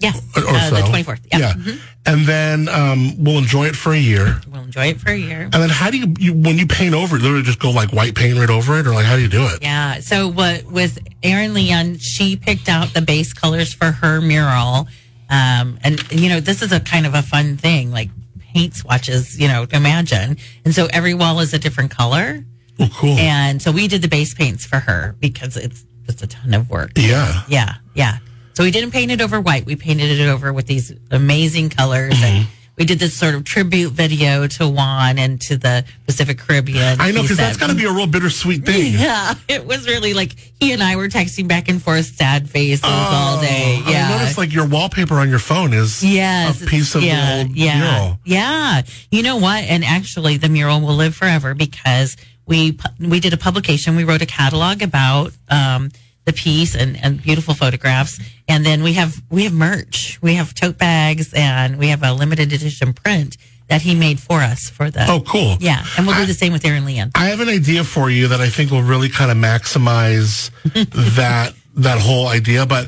Yeah. 0.01 0.13
or, 0.35 0.43
or 0.43 0.49
uh, 0.49 0.69
so. 0.69 0.75
The 0.75 0.81
24th. 0.81 1.19
Yeah. 1.31 1.53
Mm-hmm. 1.53 1.77
And 2.05 2.25
then 2.25 2.69
um, 2.69 3.23
we'll 3.23 3.37
enjoy 3.37 3.67
it 3.67 3.75
for 3.75 3.91
a 3.93 3.97
year. 3.97 4.41
We'll 4.51 4.63
enjoy 4.63 4.87
it 4.87 4.99
for 4.99 5.11
a 5.11 5.15
year. 5.17 5.43
And 5.43 5.53
then 5.53 5.69
how 5.69 5.91
do 5.91 5.97
you, 5.97 6.13
you, 6.17 6.33
when 6.33 6.57
you 6.57 6.65
paint 6.65 6.95
over 6.95 7.15
it, 7.15 7.21
literally 7.21 7.43
just 7.43 7.59
go 7.59 7.69
like 7.69 7.93
white 7.93 8.15
paint 8.15 8.37
right 8.39 8.49
over 8.49 8.79
it? 8.79 8.87
Or 8.87 8.93
like, 8.93 9.05
how 9.05 9.15
do 9.15 9.21
you 9.21 9.27
do 9.27 9.43
it? 9.43 9.61
Yeah. 9.61 9.99
So 9.99 10.27
what 10.27 10.65
with 10.65 10.97
Erin 11.21 11.53
Leanne, 11.53 12.01
she 12.01 12.35
picked 12.35 12.67
out 12.67 12.93
the 12.93 13.01
base 13.01 13.33
colors 13.33 13.73
for 13.73 13.91
her 13.91 14.19
mural. 14.19 14.87
Um, 15.29 15.79
and 15.83 16.11
you 16.11 16.29
know, 16.29 16.39
this 16.39 16.61
is 16.63 16.71
a 16.71 16.79
kind 16.79 17.05
of 17.05 17.13
a 17.13 17.21
fun 17.21 17.57
thing, 17.57 17.91
like 17.91 18.09
paint 18.39 18.73
swatches, 18.73 19.39
you 19.39 19.47
know, 19.47 19.67
imagine. 19.71 20.37
And 20.65 20.73
so 20.73 20.87
every 20.91 21.13
wall 21.13 21.39
is 21.39 21.53
a 21.53 21.59
different 21.59 21.91
color. 21.91 22.43
Oh, 22.79 22.89
cool. 22.93 23.17
And 23.17 23.61
so 23.61 23.71
we 23.71 23.87
did 23.87 24.01
the 24.01 24.07
base 24.07 24.33
paints 24.33 24.65
for 24.65 24.79
her 24.79 25.15
because 25.19 25.55
it's 25.55 25.85
just 26.07 26.23
a 26.23 26.27
ton 26.27 26.53
of 26.55 26.69
work. 26.69 26.91
yeah. 26.95 27.43
Yeah, 27.47 27.75
yeah. 27.93 28.17
So 28.61 28.65
we 28.65 28.69
didn't 28.69 28.91
paint 28.91 29.09
it 29.09 29.21
over 29.21 29.41
white. 29.41 29.65
We 29.65 29.75
painted 29.75 30.19
it 30.19 30.29
over 30.29 30.53
with 30.53 30.67
these 30.67 30.93
amazing 31.09 31.71
colors. 31.71 32.13
Mm-hmm. 32.13 32.23
And 32.41 32.47
we 32.77 32.85
did 32.85 32.99
this 32.99 33.11
sort 33.11 33.33
of 33.33 33.43
tribute 33.43 33.91
video 33.91 34.45
to 34.45 34.69
Juan 34.69 35.17
and 35.17 35.41
to 35.41 35.57
the 35.57 35.83
Pacific 36.05 36.37
Caribbean. 36.37 37.01
I 37.01 37.09
know, 37.09 37.23
because 37.23 37.37
that's 37.37 37.57
got 37.57 37.71
to 37.71 37.75
be 37.75 37.85
a 37.85 37.91
real 37.91 38.05
bittersweet 38.05 38.63
thing. 38.63 38.93
Yeah, 38.99 39.33
it 39.47 39.65
was 39.65 39.87
really 39.87 40.13
like 40.13 40.33
he 40.59 40.73
and 40.73 40.83
I 40.83 40.95
were 40.95 41.07
texting 41.07 41.47
back 41.47 41.69
and 41.69 41.81
forth 41.81 42.05
sad 42.05 42.51
faces 42.51 42.83
all 42.83 43.41
day. 43.41 43.81
Oh, 43.83 43.89
Yeah. 43.89 44.09
I 44.09 44.17
noticed 44.19 44.37
like 44.37 44.53
your 44.53 44.67
wallpaper 44.67 45.15
on 45.15 45.27
your 45.27 45.39
phone 45.39 45.73
is 45.73 46.03
Yes, 46.03 46.61
a 46.61 46.67
piece 46.67 46.93
of 46.93 47.01
yeah, 47.01 47.37
the 47.37 47.41
old 47.47 47.57
yeah, 47.57 47.79
mural. 47.79 48.19
Yeah, 48.25 48.81
you 49.09 49.23
know 49.23 49.37
what? 49.37 49.63
And 49.63 49.83
actually, 49.83 50.37
the 50.37 50.49
mural 50.49 50.81
will 50.81 50.93
live 50.93 51.15
forever 51.15 51.55
because 51.55 52.15
we 52.45 52.77
we 52.99 53.19
did 53.19 53.33
a 53.33 53.37
publication. 53.37 53.95
We 53.95 54.03
wrote 54.03 54.21
a 54.21 54.27
catalog 54.27 54.83
about 54.83 55.31
um, 55.49 55.89
the 56.25 56.33
piece 56.33 56.75
and, 56.75 56.97
and 57.03 57.21
beautiful 57.21 57.53
photographs, 57.53 58.19
and 58.47 58.65
then 58.65 58.83
we 58.83 58.93
have 58.93 59.21
we 59.29 59.43
have 59.43 59.53
merch. 59.53 60.19
We 60.21 60.35
have 60.35 60.53
tote 60.53 60.77
bags, 60.77 61.33
and 61.33 61.77
we 61.77 61.87
have 61.87 62.03
a 62.03 62.13
limited 62.13 62.53
edition 62.53 62.93
print 62.93 63.37
that 63.67 63.81
he 63.81 63.95
made 63.95 64.19
for 64.19 64.39
us 64.39 64.69
for 64.69 64.91
the. 64.91 65.09
Oh, 65.09 65.21
cool. 65.21 65.57
Yeah, 65.59 65.83
and 65.97 66.05
we'll 66.05 66.17
do 66.17 66.25
the 66.25 66.33
same 66.33 66.53
with 66.53 66.65
Erin 66.65 66.83
Leanne. 66.83 67.11
I 67.15 67.27
have 67.27 67.39
an 67.39 67.49
idea 67.49 67.83
for 67.83 68.09
you 68.09 68.27
that 68.27 68.41
I 68.41 68.49
think 68.49 68.69
will 68.69 68.83
really 68.83 69.09
kind 69.09 69.31
of 69.31 69.37
maximize 69.37 70.51
that 71.15 71.53
that 71.75 71.99
whole 71.99 72.27
idea. 72.27 72.65
But 72.65 72.87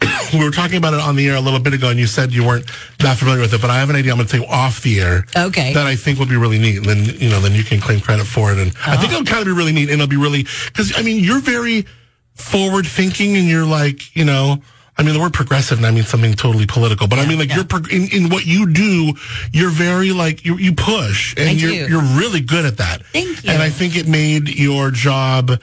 we 0.32 0.42
were 0.42 0.50
talking 0.50 0.78
about 0.78 0.94
it 0.94 1.00
on 1.00 1.16
the 1.16 1.28
air 1.28 1.36
a 1.36 1.40
little 1.40 1.60
bit 1.60 1.74
ago, 1.74 1.90
and 1.90 2.00
you 2.00 2.06
said 2.06 2.32
you 2.32 2.44
weren't 2.46 2.66
that 2.98 3.18
familiar 3.18 3.42
with 3.42 3.54
it. 3.54 3.60
But 3.60 3.70
I 3.70 3.78
have 3.78 3.90
an 3.90 3.96
idea 3.96 4.12
I'm 4.12 4.18
going 4.18 4.28
to 4.28 4.38
take 4.40 4.48
off 4.48 4.82
the 4.82 5.00
air. 5.00 5.24
Okay. 5.36 5.74
That 5.74 5.86
I 5.86 5.96
think 5.96 6.18
will 6.18 6.26
be 6.26 6.36
really 6.36 6.58
neat, 6.58 6.78
and 6.78 6.86
then 6.86 7.04
you 7.04 7.30
know, 7.30 7.40
then 7.40 7.52
you 7.52 7.62
can 7.62 7.80
claim 7.80 8.00
credit 8.00 8.24
for 8.24 8.52
it. 8.52 8.58
And 8.58 8.72
I 8.86 8.96
think 8.96 9.12
oh. 9.12 9.20
it'll 9.20 9.26
kind 9.26 9.40
of 9.40 9.46
be 9.46 9.52
really 9.52 9.72
neat, 9.72 9.90
and 9.90 10.00
it'll 10.00 10.06
be 10.06 10.16
really 10.16 10.44
because 10.66 10.98
I 10.98 11.02
mean, 11.02 11.22
you're 11.22 11.40
very 11.40 11.86
forward 12.34 12.86
thinking, 12.86 13.36
and 13.36 13.48
you're 13.48 13.66
like, 13.66 14.14
you 14.16 14.24
know. 14.24 14.58
I 14.96 15.02
mean, 15.02 15.12
the 15.12 15.18
word 15.18 15.32
progressive, 15.32 15.78
and 15.78 15.86
I 15.88 15.90
mean 15.90 16.04
something 16.04 16.34
totally 16.34 16.66
political, 16.66 17.08
but 17.08 17.18
I 17.18 17.26
mean, 17.26 17.36
like 17.36 17.48
yeah. 17.48 17.56
you're 17.56 17.64
prog- 17.64 17.92
in, 17.92 18.06
in 18.12 18.28
what 18.28 18.46
you 18.46 18.72
do, 18.72 19.14
you're 19.52 19.70
very 19.70 20.12
like 20.12 20.44
you 20.44 20.56
you 20.56 20.72
push, 20.72 21.34
and 21.36 21.48
I 21.48 21.52
you're 21.52 21.70
do. 21.72 21.88
you're 21.88 22.16
really 22.16 22.40
good 22.40 22.64
at 22.64 22.76
that. 22.76 23.04
Thank 23.06 23.42
you. 23.42 23.50
And 23.50 23.60
I 23.60 23.70
think 23.70 23.96
it 23.96 24.06
made 24.06 24.48
your 24.48 24.92
job 24.92 25.60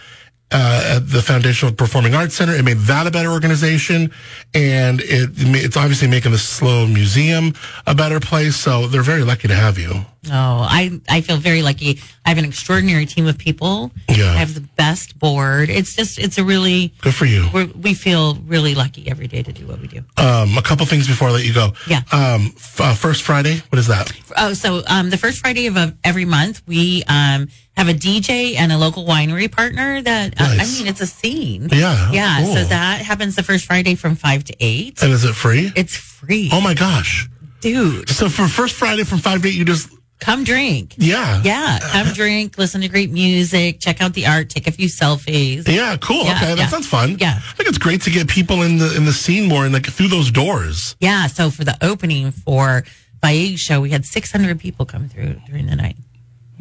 uh, 0.52 0.96
at 0.98 1.10
the 1.10 1.22
Foundation 1.22 1.68
of 1.70 1.78
Performing 1.78 2.14
Arts 2.16 2.36
Center. 2.36 2.54
It 2.54 2.64
made 2.64 2.78
that 2.80 3.08
a 3.08 3.12
better 3.12 3.30
organization, 3.32 4.12
and 4.54 5.00
it 5.02 5.30
it's 5.36 5.78
obviously 5.78 6.08
making 6.08 6.32
the 6.32 6.38
SLO 6.38 6.86
Museum 6.88 7.54
a 7.88 7.96
better 7.96 8.20
place. 8.20 8.56
So 8.56 8.88
they're 8.88 9.02
very 9.04 9.24
lucky 9.24 9.48
to 9.48 9.56
have 9.56 9.78
you. 9.80 10.06
Oh, 10.28 10.32
I, 10.70 11.02
I 11.10 11.22
feel 11.22 11.38
very 11.38 11.64
lucky. 11.64 12.00
I 12.24 12.30
have 12.30 12.38
an 12.38 12.46
extraordinary 12.46 13.08
team 13.08 13.26
of 13.26 13.40
people. 13.40 13.92
Yeah. 14.08 14.26
I 14.26 14.36
have 14.38 14.54
the 14.54 14.62
best 14.62 15.18
board. 15.18 15.70
It's 15.72 15.96
just, 15.96 16.20
it's 16.20 16.38
a 16.38 16.44
really, 16.44 16.94
Good 17.02 17.16
for 17.16 17.26
you. 17.26 17.48
we 17.76 17.96
feel 17.96 18.36
really 18.46 18.76
lucky 18.76 19.10
every 19.10 19.26
day 19.26 19.42
to 19.42 19.52
do 19.52 19.66
what 19.66 19.82
we 19.82 19.88
do. 19.88 20.04
Um, 20.18 20.60
a 20.60 20.62
couple 20.62 20.86
things 20.86 21.08
before 21.08 21.30
I 21.30 21.32
let 21.32 21.44
you 21.46 21.56
go. 21.56 21.74
Yeah. 21.88 22.02
Um, 22.12 22.54
f- 22.56 22.80
uh, 22.80 22.94
first 22.94 23.24
Friday. 23.24 23.64
What 23.70 23.80
is 23.80 23.88
that? 23.88 24.12
Oh, 24.38 24.54
so 24.54 24.84
um, 24.88 25.10
the 25.10 25.18
first 25.18 25.40
Friday 25.40 25.66
of, 25.66 25.76
of 25.76 25.96
every 26.04 26.26
month, 26.26 26.62
we 26.68 27.02
um, 27.08 27.48
have 27.78 27.88
a 27.90 27.94
DJ 27.94 28.56
and 28.58 28.72
a 28.72 28.78
local 28.78 29.06
winery 29.06 29.52
partner 29.52 30.02
that, 30.02 30.40
uh, 30.40 30.44
I 30.60 30.66
mean, 30.66 30.88
it's 30.88 31.02
a 31.02 31.08
scene. 31.08 31.70
Yeah, 31.72 32.12
Yeah. 32.12 32.44
cool. 32.44 32.54
So 32.56 32.64
that 32.66 33.02
happens 33.02 33.36
the 33.36 33.44
first 33.44 33.66
Friday 33.66 33.96
from 33.96 34.16
5 34.16 34.44
to 34.46 34.56
8. 34.60 35.02
And 35.02 35.12
is 35.12 35.24
it 35.24 35.34
free? 35.36 35.72
It's 35.76 35.96
free. 35.96 36.50
oh 36.54 36.62
my 36.62 36.74
gosh! 36.74 37.28
Dude, 37.62 38.10
So 38.10 38.28
for 38.30 38.48
first 38.48 38.76
Friday 38.76 39.04
from 39.04 39.20
five 39.20 39.42
to 39.44 39.48
eight, 39.48 39.54
you 39.54 39.64
just 39.66 39.90
come 40.20 40.44
drink. 40.44 40.96
yeah 40.98 41.42
Yeah. 41.44 41.80
Come 41.80 42.08
drink, 42.14 42.58
listen 42.58 42.82
to 42.82 42.88
great 42.88 43.12
music, 43.12 43.80
check 43.80 44.02
out 44.02 44.14
the 44.14 44.26
art, 44.28 44.50
take 44.50 44.68
a 44.68 44.72
few 44.72 44.88
selfies. 44.88 45.68
Yeah, 45.68 45.96
cool. 45.98 46.24
Yeah, 46.26 46.36
okay, 46.38 46.46
that 46.56 46.58
yeah. 46.58 46.68
sounds 46.68 46.88
fun. 46.88 47.18
Yeah. 47.20 47.38
I 47.38 47.54
think 47.54 47.70
it's 47.70 47.78
great 47.78 48.02
to 48.04 48.10
get 48.10 48.28
people 48.28 48.64
in 48.64 48.78
the 48.80 48.96
in 48.96 49.06
the 49.06 49.14
scene 49.14 49.48
more 49.48 49.64
and 49.66 49.74
like 49.74 49.86
through 49.86 50.08
those 50.10 50.32
doors. 50.32 50.96
Yeah, 51.00 51.28
so 51.28 51.50
for 51.52 51.64
the 51.64 51.78
opening 51.82 52.32
for 52.32 52.84
Faig 53.24 53.58
show, 53.60 53.80
we 53.82 53.92
had 53.92 54.04
600 54.06 54.60
people 54.60 54.86
come 54.88 55.08
through 55.08 55.36
during 55.48 55.68
the 55.68 55.76
night. 55.76 55.96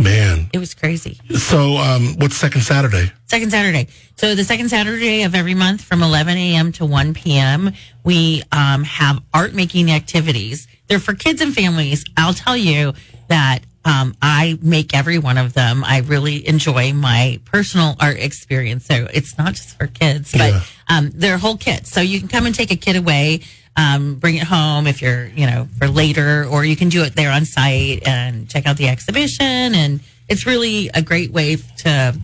Man. 0.05 0.49
It 0.53 0.59
was 0.59 0.73
crazy. 0.75 1.21
So 1.37 1.77
um 1.77 2.17
what's 2.19 2.37
second 2.37 2.63
Saturday? 2.63 3.13
Second 3.27 3.51
Saturday. 3.51 3.89
So 4.17 4.35
the 4.35 4.45
second 4.45 4.71
Saturday 4.71 5.23
of 5.25 5.35
every 5.35 5.55
month 5.55 5.83
from 5.85 6.03
11 6.03 6.37
a.m. 6.37 6.73
to 6.73 6.87
1 6.87 7.15
p.m., 7.15 7.73
we 8.03 8.43
um, 8.51 8.83
have 8.85 9.23
art 9.33 9.53
making 9.55 9.91
activities. 9.91 10.67
They're 10.89 10.99
for 10.99 11.15
kids 11.15 11.41
and 11.41 11.55
families. 11.55 12.05
I'll 12.17 12.35
tell 12.35 12.57
you 12.57 12.95
that 13.29 13.61
um, 13.85 14.15
I 14.21 14.59
make 14.63 14.95
every 14.95 15.19
one 15.19 15.39
of 15.39 15.53
them. 15.55 15.85
I 15.85 15.99
really 16.01 16.47
enjoy 16.49 16.93
my 16.93 17.41
personal 17.45 17.95
art 18.01 18.19
experience. 18.19 18.85
So 18.87 19.07
it's 19.13 19.39
not 19.39 19.55
just 19.55 19.79
for 19.79 19.87
kids, 19.87 20.33
but 20.33 20.51
Yeah. 20.53 20.63
um, 20.89 21.11
they're 21.15 21.39
whole 21.39 21.57
kits. 21.57 21.91
So 21.91 22.01
you 22.01 22.19
can 22.19 22.29
come 22.29 22.47
and 22.47 22.55
take 22.55 22.71
a 22.71 22.77
kid 22.77 22.97
away, 22.97 23.41
um, 23.81 24.17
bring 24.17 24.37
it 24.37 24.45
home 24.45 24.87
if 24.87 25.01
you're, 25.01 25.27
you 25.27 25.47
know, 25.47 25.67
for 25.79 25.89
later, 25.89 26.45
or 26.45 26.65
you 26.65 26.77
can 26.77 26.89
do 26.91 27.03
it 27.03 27.15
there 27.15 27.33
on 27.33 27.45
site 27.45 28.07
and 28.07 28.49
check 28.49 28.67
out 28.67 28.77
the 28.77 28.89
exhibition. 28.89 29.75
And 29.75 30.01
it's 30.29 30.47
really 30.47 30.91
a 30.93 31.03
great 31.03 31.31
way 31.31 31.57
to 31.79 32.17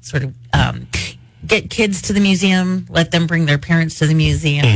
sort 0.00 0.24
of 0.24 0.34
um, 0.52 0.88
get 1.46 1.70
kids 1.70 2.02
to 2.02 2.12
the 2.12 2.20
museum, 2.20 2.86
let 2.88 3.10
them 3.10 3.26
bring 3.26 3.46
their 3.46 3.58
parents 3.58 3.98
to 4.00 4.06
the 4.06 4.14
museum. 4.14 4.66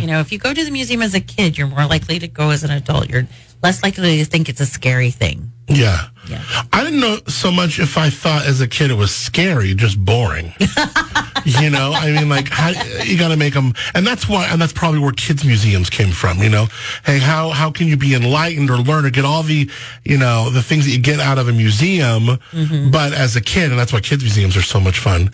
You 0.00 0.06
know, 0.06 0.20
if 0.20 0.30
you 0.30 0.38
go 0.38 0.52
to 0.52 0.64
the 0.64 0.70
museum 0.70 1.02
as 1.02 1.14
a 1.14 1.20
kid, 1.20 1.56
you're 1.56 1.68
more 1.68 1.86
likely 1.86 2.18
to 2.18 2.28
go 2.28 2.50
as 2.50 2.64
an 2.64 2.70
adult. 2.70 3.08
You're 3.08 3.26
less 3.62 3.82
likely 3.82 4.18
to 4.18 4.24
think 4.24 4.48
it's 4.48 4.60
a 4.60 4.66
scary 4.66 5.10
thing. 5.10 5.52
Yeah. 5.68 6.08
Yeah. 6.28 6.42
I 6.72 6.84
didn't 6.84 7.00
know 7.00 7.18
so 7.26 7.50
much 7.50 7.78
if 7.78 7.96
I 7.96 8.10
thought 8.10 8.46
as 8.46 8.60
a 8.60 8.68
kid 8.68 8.90
it 8.90 8.94
was 8.94 9.14
scary, 9.14 9.74
just 9.74 10.02
boring. 10.02 10.52
you 11.44 11.70
know, 11.70 11.92
I 11.94 12.12
mean, 12.12 12.28
like, 12.28 12.48
how, 12.48 12.70
you 13.02 13.18
got 13.18 13.28
to 13.28 13.36
make 13.36 13.54
them, 13.54 13.72
and 13.94 14.06
that's 14.06 14.28
why, 14.28 14.46
and 14.46 14.60
that's 14.60 14.72
probably 14.72 15.00
where 15.00 15.12
kids' 15.12 15.44
museums 15.44 15.88
came 15.88 16.10
from. 16.10 16.42
You 16.42 16.50
know, 16.50 16.66
hey, 17.04 17.18
how 17.18 17.50
how 17.50 17.70
can 17.70 17.86
you 17.86 17.96
be 17.96 18.14
enlightened 18.14 18.70
or 18.70 18.76
learn 18.76 19.06
or 19.06 19.10
get 19.10 19.24
all 19.24 19.42
the, 19.42 19.70
you 20.04 20.18
know, 20.18 20.50
the 20.50 20.62
things 20.62 20.84
that 20.84 20.90
you 20.90 20.98
get 20.98 21.20
out 21.20 21.38
of 21.38 21.48
a 21.48 21.52
museum, 21.52 22.26
mm-hmm. 22.26 22.90
but 22.90 23.12
as 23.14 23.36
a 23.36 23.40
kid, 23.40 23.70
and 23.70 23.78
that's 23.78 23.92
why 23.92 24.00
kids' 24.00 24.22
museums 24.22 24.56
are 24.56 24.62
so 24.62 24.80
much 24.80 24.98
fun. 24.98 25.30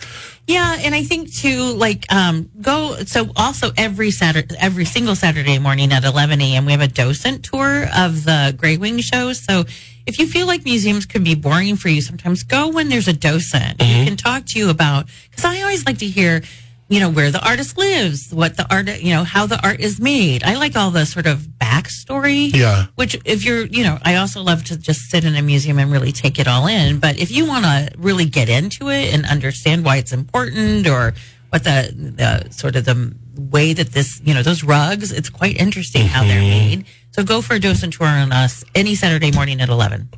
Yeah, 0.47 0.77
and 0.79 0.93
I 0.93 1.03
think 1.03 1.33
too, 1.33 1.73
like, 1.73 2.05
um, 2.13 2.51
go. 2.61 2.97
So 3.05 3.31
also 3.35 3.71
every 3.77 4.11
Saturday, 4.11 4.55
every 4.59 4.85
single 4.85 5.15
Saturday 5.15 5.57
morning 5.57 5.91
at 5.91 6.03
11 6.03 6.39
a.m., 6.39 6.65
we 6.65 6.71
have 6.71 6.81
a 6.81 6.87
docent 6.87 7.43
tour 7.43 7.85
of 7.97 8.25
the 8.25 8.53
Grey 8.55 8.77
Wing 8.77 8.99
shows. 8.99 9.39
So 9.39 9.65
if 10.05 10.19
you 10.19 10.27
feel 10.27 10.45
like 10.45 10.63
museums 10.63 11.07
could 11.07 11.23
be 11.23 11.33
boring 11.33 11.75
for 11.77 11.89
you, 11.89 11.99
sometimes 11.99 12.43
go 12.43 12.69
when 12.69 12.89
there's 12.89 13.07
a 13.07 13.13
docent 13.13 13.81
who 13.81 14.05
can 14.05 14.17
talk 14.17 14.45
to 14.47 14.59
you 14.59 14.69
about. 14.69 15.07
Because 15.31 15.45
I 15.45 15.61
always 15.61 15.83
like 15.87 15.97
to 15.99 16.07
hear, 16.07 16.43
you 16.87 16.99
know, 16.99 17.09
where 17.09 17.31
the 17.31 17.43
artist 17.43 17.77
lives, 17.77 18.31
what 18.31 18.57
the 18.57 18.71
art, 18.71 19.01
you 19.01 19.11
know, 19.11 19.23
how 19.23 19.47
the 19.47 19.59
art 19.65 19.79
is 19.79 19.99
made. 19.99 20.43
I 20.43 20.55
like 20.55 20.75
all 20.75 20.91
the 20.91 21.05
sort 21.05 21.25
of 21.25 21.39
backstory. 21.39 22.53
Yeah. 22.53 22.85
Which, 22.95 23.19
if 23.25 23.43
you're, 23.43 23.65
you 23.65 23.83
know, 23.83 23.97
I 24.03 24.15
also 24.15 24.43
love 24.43 24.63
to 24.65 24.77
just 24.77 25.09
sit 25.09 25.25
in 25.25 25.35
a 25.35 25.41
museum 25.41 25.79
and 25.79 25.91
really 25.91 26.11
take 26.11 26.37
it 26.37 26.47
all 26.47 26.67
in. 26.67 26.99
But 26.99 27.17
if 27.17 27.31
you 27.31 27.47
want 27.47 27.65
to 27.65 27.91
really 27.97 28.25
get 28.25 28.49
into 28.49 28.89
it 28.89 29.13
and 29.13 29.25
understand 29.25 29.83
why 29.83 29.97
it's 29.97 30.13
important 30.13 30.87
or 30.87 31.15
what 31.49 31.63
the, 31.63 31.91
the 31.91 32.51
sort 32.51 32.75
of 32.75 32.85
the 32.85 33.15
way 33.35 33.73
that 33.73 33.87
this, 33.91 34.21
you 34.23 34.35
know, 34.35 34.43
those 34.43 34.63
rugs, 34.63 35.11
it's 35.11 35.29
quite 35.29 35.59
interesting 35.59 36.05
how 36.05 36.23
they're 36.23 36.39
mm-hmm. 36.39 36.69
made. 36.69 36.85
So 37.11 37.23
go 37.23 37.41
for 37.41 37.55
a 37.55 37.59
docent 37.59 37.93
tour 37.93 38.07
on 38.07 38.31
us 38.31 38.63
any 38.75 38.93
Saturday 38.93 39.31
morning 39.31 39.59
at 39.59 39.69
11. 39.69 40.09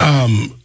Um, 0.00 0.59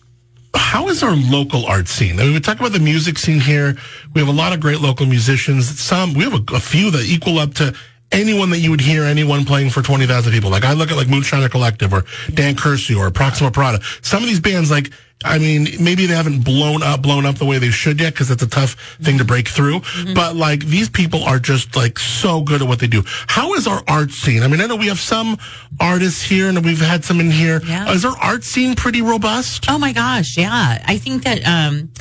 how 0.55 0.89
is 0.89 1.03
our 1.03 1.15
local 1.15 1.65
art 1.65 1.87
scene? 1.87 2.19
I 2.19 2.23
mean, 2.23 2.33
we 2.33 2.39
talk 2.39 2.59
about 2.59 2.71
the 2.71 2.79
music 2.79 3.17
scene 3.17 3.39
here. 3.39 3.75
We 4.13 4.21
have 4.21 4.27
a 4.27 4.37
lot 4.37 4.53
of 4.53 4.59
great 4.59 4.79
local 4.79 5.05
musicians. 5.05 5.79
Some, 5.79 6.13
we 6.13 6.23
have 6.23 6.33
a, 6.33 6.55
a 6.55 6.59
few 6.59 6.91
that 6.91 7.05
equal 7.05 7.39
up 7.39 7.53
to 7.55 7.75
anyone 8.11 8.49
that 8.51 8.59
you 8.59 8.69
would 8.71 8.81
hear 8.81 9.03
anyone 9.03 9.45
playing 9.45 9.69
for 9.69 9.81
20,000 9.81 10.31
people. 10.31 10.49
Like 10.49 10.63
I 10.63 10.73
look 10.73 10.91
at 10.91 10.97
like 10.97 11.07
Moonshiner 11.07 11.49
Collective 11.49 11.93
or 11.93 12.05
Dan 12.33 12.55
Kersey 12.55 12.95
or 12.95 13.09
Proxima 13.11 13.51
Parada. 13.51 13.83
Some 14.05 14.23
of 14.23 14.29
these 14.29 14.39
bands, 14.39 14.71
like, 14.71 14.91
I 15.25 15.39
mean, 15.39 15.67
maybe 15.79 16.05
they 16.05 16.13
haven't 16.13 16.43
blown 16.43 16.83
up, 16.83 17.01
blown 17.01 17.25
up 17.25 17.35
the 17.35 17.45
way 17.45 17.57
they 17.57 17.71
should 17.71 17.99
yet 17.99 18.13
because 18.13 18.29
it's 18.31 18.43
a 18.43 18.47
tough 18.47 18.75
thing 19.01 19.17
to 19.17 19.25
break 19.25 19.47
through. 19.47 19.81
But 20.13 20.35
like 20.35 20.65
these 20.65 20.87
people 20.89 21.23
are 21.23 21.39
just 21.39 21.75
like 21.75 21.97
so 21.99 22.41
good 22.41 22.61
at 22.61 22.67
what 22.67 22.79
they 22.79 22.87
do. 22.87 23.03
How 23.27 23.53
is 23.55 23.67
our 23.67 23.83
art 23.87 24.11
scene? 24.11 24.43
I 24.43 24.47
mean, 24.47 24.61
I 24.61 24.67
know 24.67 24.75
we 24.75 24.87
have 24.87 24.99
some 24.99 25.37
artists 25.79 26.21
here 26.21 26.47
and 26.49 26.63
we've 26.63 26.79
had 26.79 27.03
some 27.03 27.19
in 27.19 27.31
here. 27.31 27.61
Yeah. 27.65 27.91
Is 27.91 28.05
our 28.05 28.15
art 28.21 28.43
scene 28.43 28.75
pretty 28.75 29.01
robust? 29.01 29.65
Oh 29.67 29.77
my 29.77 29.91
gosh, 29.93 30.37
yeah. 30.37 30.83
I 30.85 30.97
think 30.97 31.23
that 31.23 31.45
um 31.47 31.91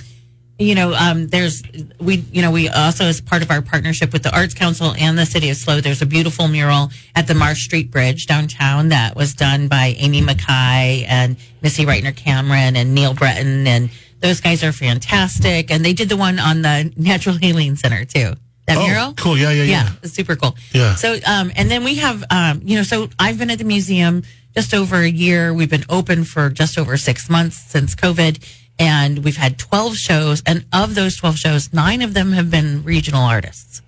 you 0.59 0.75
know, 0.75 0.95
um, 0.95 1.27
there's 1.29 1.63
we, 1.99 2.25
you 2.31 2.41
know, 2.43 2.51
we 2.51 2.69
also 2.69 3.05
as 3.07 3.21
part 3.21 3.43
of 3.43 3.51
our 3.51 3.61
partnership 3.61 4.13
with 4.13 4.23
the 4.23 4.35
Arts 4.35 4.55
Council 4.55 4.95
and 4.99 5.19
the 5.19 5.27
City 5.27 5.51
of 5.51 5.57
SLO, 5.57 5.81
there's 5.81 6.01
a 6.03 6.07
beautiful 6.07 6.47
mural 6.49 6.91
at 7.17 7.27
the 7.27 7.35
Marsh 7.35 7.65
Street 7.65 7.91
Bridge 7.91 8.27
downtown 8.27 8.91
that 8.91 9.17
was 9.17 9.35
done 9.35 9.67
by 9.69 9.95
Amy 9.99 10.21
Mackay 10.21 11.05
and 11.09 11.37
Missy 11.63 11.85
Reitner 11.85 12.15
Cameron 12.15 12.77
and 12.77 12.95
Neil 12.95 13.15
Breton, 13.15 13.67
and 13.67 13.91
those 14.21 14.41
guys 14.41 14.63
are 14.63 14.73
fantastic. 14.73 15.71
And 15.71 15.85
they 15.85 15.93
did 15.93 16.09
the 16.09 16.17
one 16.17 16.39
on 16.39 16.63
the 16.63 16.93
Natural 16.97 17.37
Healing 17.37 17.77
Center 17.77 18.05
too. 18.05 18.35
That 18.67 18.79
Oh, 18.79 18.87
mural, 18.87 19.13
cool. 19.15 19.37
Yeah, 19.37 19.51
yeah, 19.51 19.65
yeah. 19.65 19.89
it's 20.03 20.15
super 20.15 20.37
cool. 20.37 20.57
Yeah. 20.73 20.95
So, 20.95 21.19
um, 21.27 21.53
and 21.55 21.71
then 21.71 21.85
we 21.85 21.97
have, 21.97 22.25
um, 22.31 22.63
you 22.65 22.77
know, 22.79 22.83
so 22.83 23.11
I've 23.19 23.39
been 23.39 23.51
at 23.51 23.59
the 23.59 23.65
museum 23.65 24.23
just 24.57 24.73
over 24.73 24.97
a 24.97 25.07
year. 25.09 25.53
We've 25.53 25.69
been 25.69 25.85
open 25.91 26.25
for 26.25 26.49
just 26.49 26.79
over 26.79 26.97
six 26.97 27.29
months 27.29 27.59
since 27.59 27.95
COVID, 27.95 28.43
and 28.79 29.25
we've 29.25 29.37
had 29.37 29.59
12 29.59 29.97
shows. 29.97 30.43
And 30.47 30.65
of 30.73 30.95
those 30.95 31.17
12 31.17 31.37
shows, 31.37 31.73
nine 31.73 32.03
of 32.03 32.15
them 32.15 32.33
have 32.33 32.51
been 32.51 32.83
regional 32.85 33.23
artists. 33.23 33.83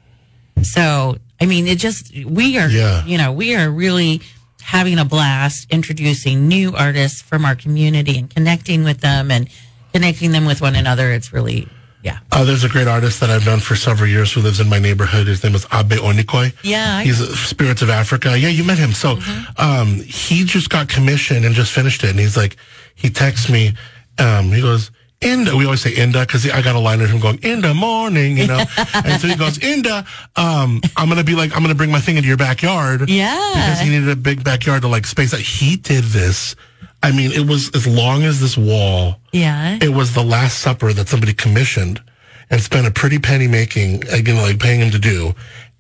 So, 0.63 1.17
I 1.41 1.47
mean, 1.47 1.67
it 1.67 1.79
just, 1.79 2.13
we 2.25 2.59
are, 2.59 2.69
Yeah. 2.69 3.05
you 3.05 3.19
know, 3.19 3.33
we 3.33 3.55
are 3.57 3.71
really 3.71 4.23
having 4.63 4.99
a 4.99 5.05
blast 5.05 5.67
introducing 5.71 6.49
new 6.49 6.75
artists 6.75 7.21
from 7.23 7.45
our 7.45 7.55
community 7.55 8.19
and 8.19 8.29
connecting 8.31 8.83
with 8.85 9.01
them 9.01 9.31
and 9.31 9.49
connecting 9.93 10.33
them 10.33 10.45
with 10.47 10.61
one 10.61 10.75
another. 10.75 11.13
It's 11.13 11.33
really, 11.33 11.69
yeah. 12.03 12.19
Uh, 12.33 12.45
there's 12.45 12.65
a 12.65 12.69
great 12.69 12.89
artist 12.89 13.21
that 13.21 13.31
I've 13.31 13.45
known 13.47 13.61
for 13.61 13.77
several 13.77 14.09
years 14.09 14.33
who 14.33 14.41
lives 14.41 14.59
in 14.59 14.69
my 14.69 14.79
neighborhood. 14.79 15.27
His 15.27 15.43
name 15.45 15.55
is 15.55 15.65
Abe 15.73 15.93
Onikoi. 15.93 16.53
Yeah, 16.63 16.97
I- 16.99 17.05
He's 17.05 17.19
Spirits 17.39 17.83
of 17.83 17.91
Africa. 17.91 18.37
Yeah, 18.39 18.49
you 18.49 18.65
met 18.65 18.79
him. 18.79 18.93
So 18.93 19.19
um, 19.59 20.01
he 20.01 20.45
just 20.45 20.71
got 20.71 20.89
commissioned 20.89 21.45
and 21.45 21.55
just 21.55 21.73
finished 21.73 22.03
it. 22.03 22.11
And 22.11 22.19
he's 22.19 22.37
like, 22.37 22.57
he 22.95 23.11
texts 23.11 23.49
me. 23.49 23.75
Um, 24.19 24.53
he 24.53 24.61
goes, 24.61 24.91
Inda. 25.21 25.57
We 25.57 25.65
always 25.65 25.81
say 25.81 25.95
Inda 25.95 26.27
because 26.27 26.49
I 26.49 26.63
got 26.63 26.77
a 26.77 26.79
line 26.79 27.01
of 27.01 27.11
him 27.11 27.21
going, 27.21 27.39
Inda 27.39 27.75
morning, 27.75 28.37
you 28.37 28.47
know. 28.47 28.59
and 28.95 29.21
so 29.21 29.29
he 29.29 29.35
goes, 29.35 29.59
Inda, 29.59 30.07
um, 30.37 30.81
I'm 30.97 31.09
going 31.09 31.19
to 31.19 31.25
be 31.25 31.35
like, 31.35 31.53
I'm 31.53 31.59
going 31.59 31.71
to 31.71 31.75
bring 31.75 31.91
my 31.91 32.01
thing 32.01 32.17
into 32.17 32.29
your 32.29 32.37
backyard. 32.37 33.09
Yeah. 33.09 33.53
Because 33.55 33.81
he 33.81 33.91
needed 33.91 34.09
a 34.11 34.17
big 34.17 34.45
backyard 34.45 34.83
to 34.83 34.89
like 34.89 35.07
space 35.07 35.33
out. 35.33 35.41
He 35.41 35.77
did 35.77 36.05
this. 36.05 36.55
I 37.03 37.13
mean, 37.13 37.33
it 37.33 37.47
was 37.47 37.75
as 37.75 37.87
long 37.87 38.25
as 38.25 38.41
this 38.41 38.57
wall. 38.57 39.21
Yeah. 39.33 39.79
It 39.81 39.91
was 39.91 40.15
the 40.15 40.25
Last 40.25 40.59
Supper 40.59 40.93
that 40.93 41.09
somebody 41.09 41.33
commissioned 41.33 42.01
and 42.51 42.61
spent 42.61 42.87
a 42.87 42.91
pretty 42.91 43.19
penny 43.19 43.49
making, 43.49 44.07
again, 44.09 44.37
like 44.37 44.61
paying 44.61 44.81
him 44.81 44.91
to 44.91 44.99
do. 44.99 45.35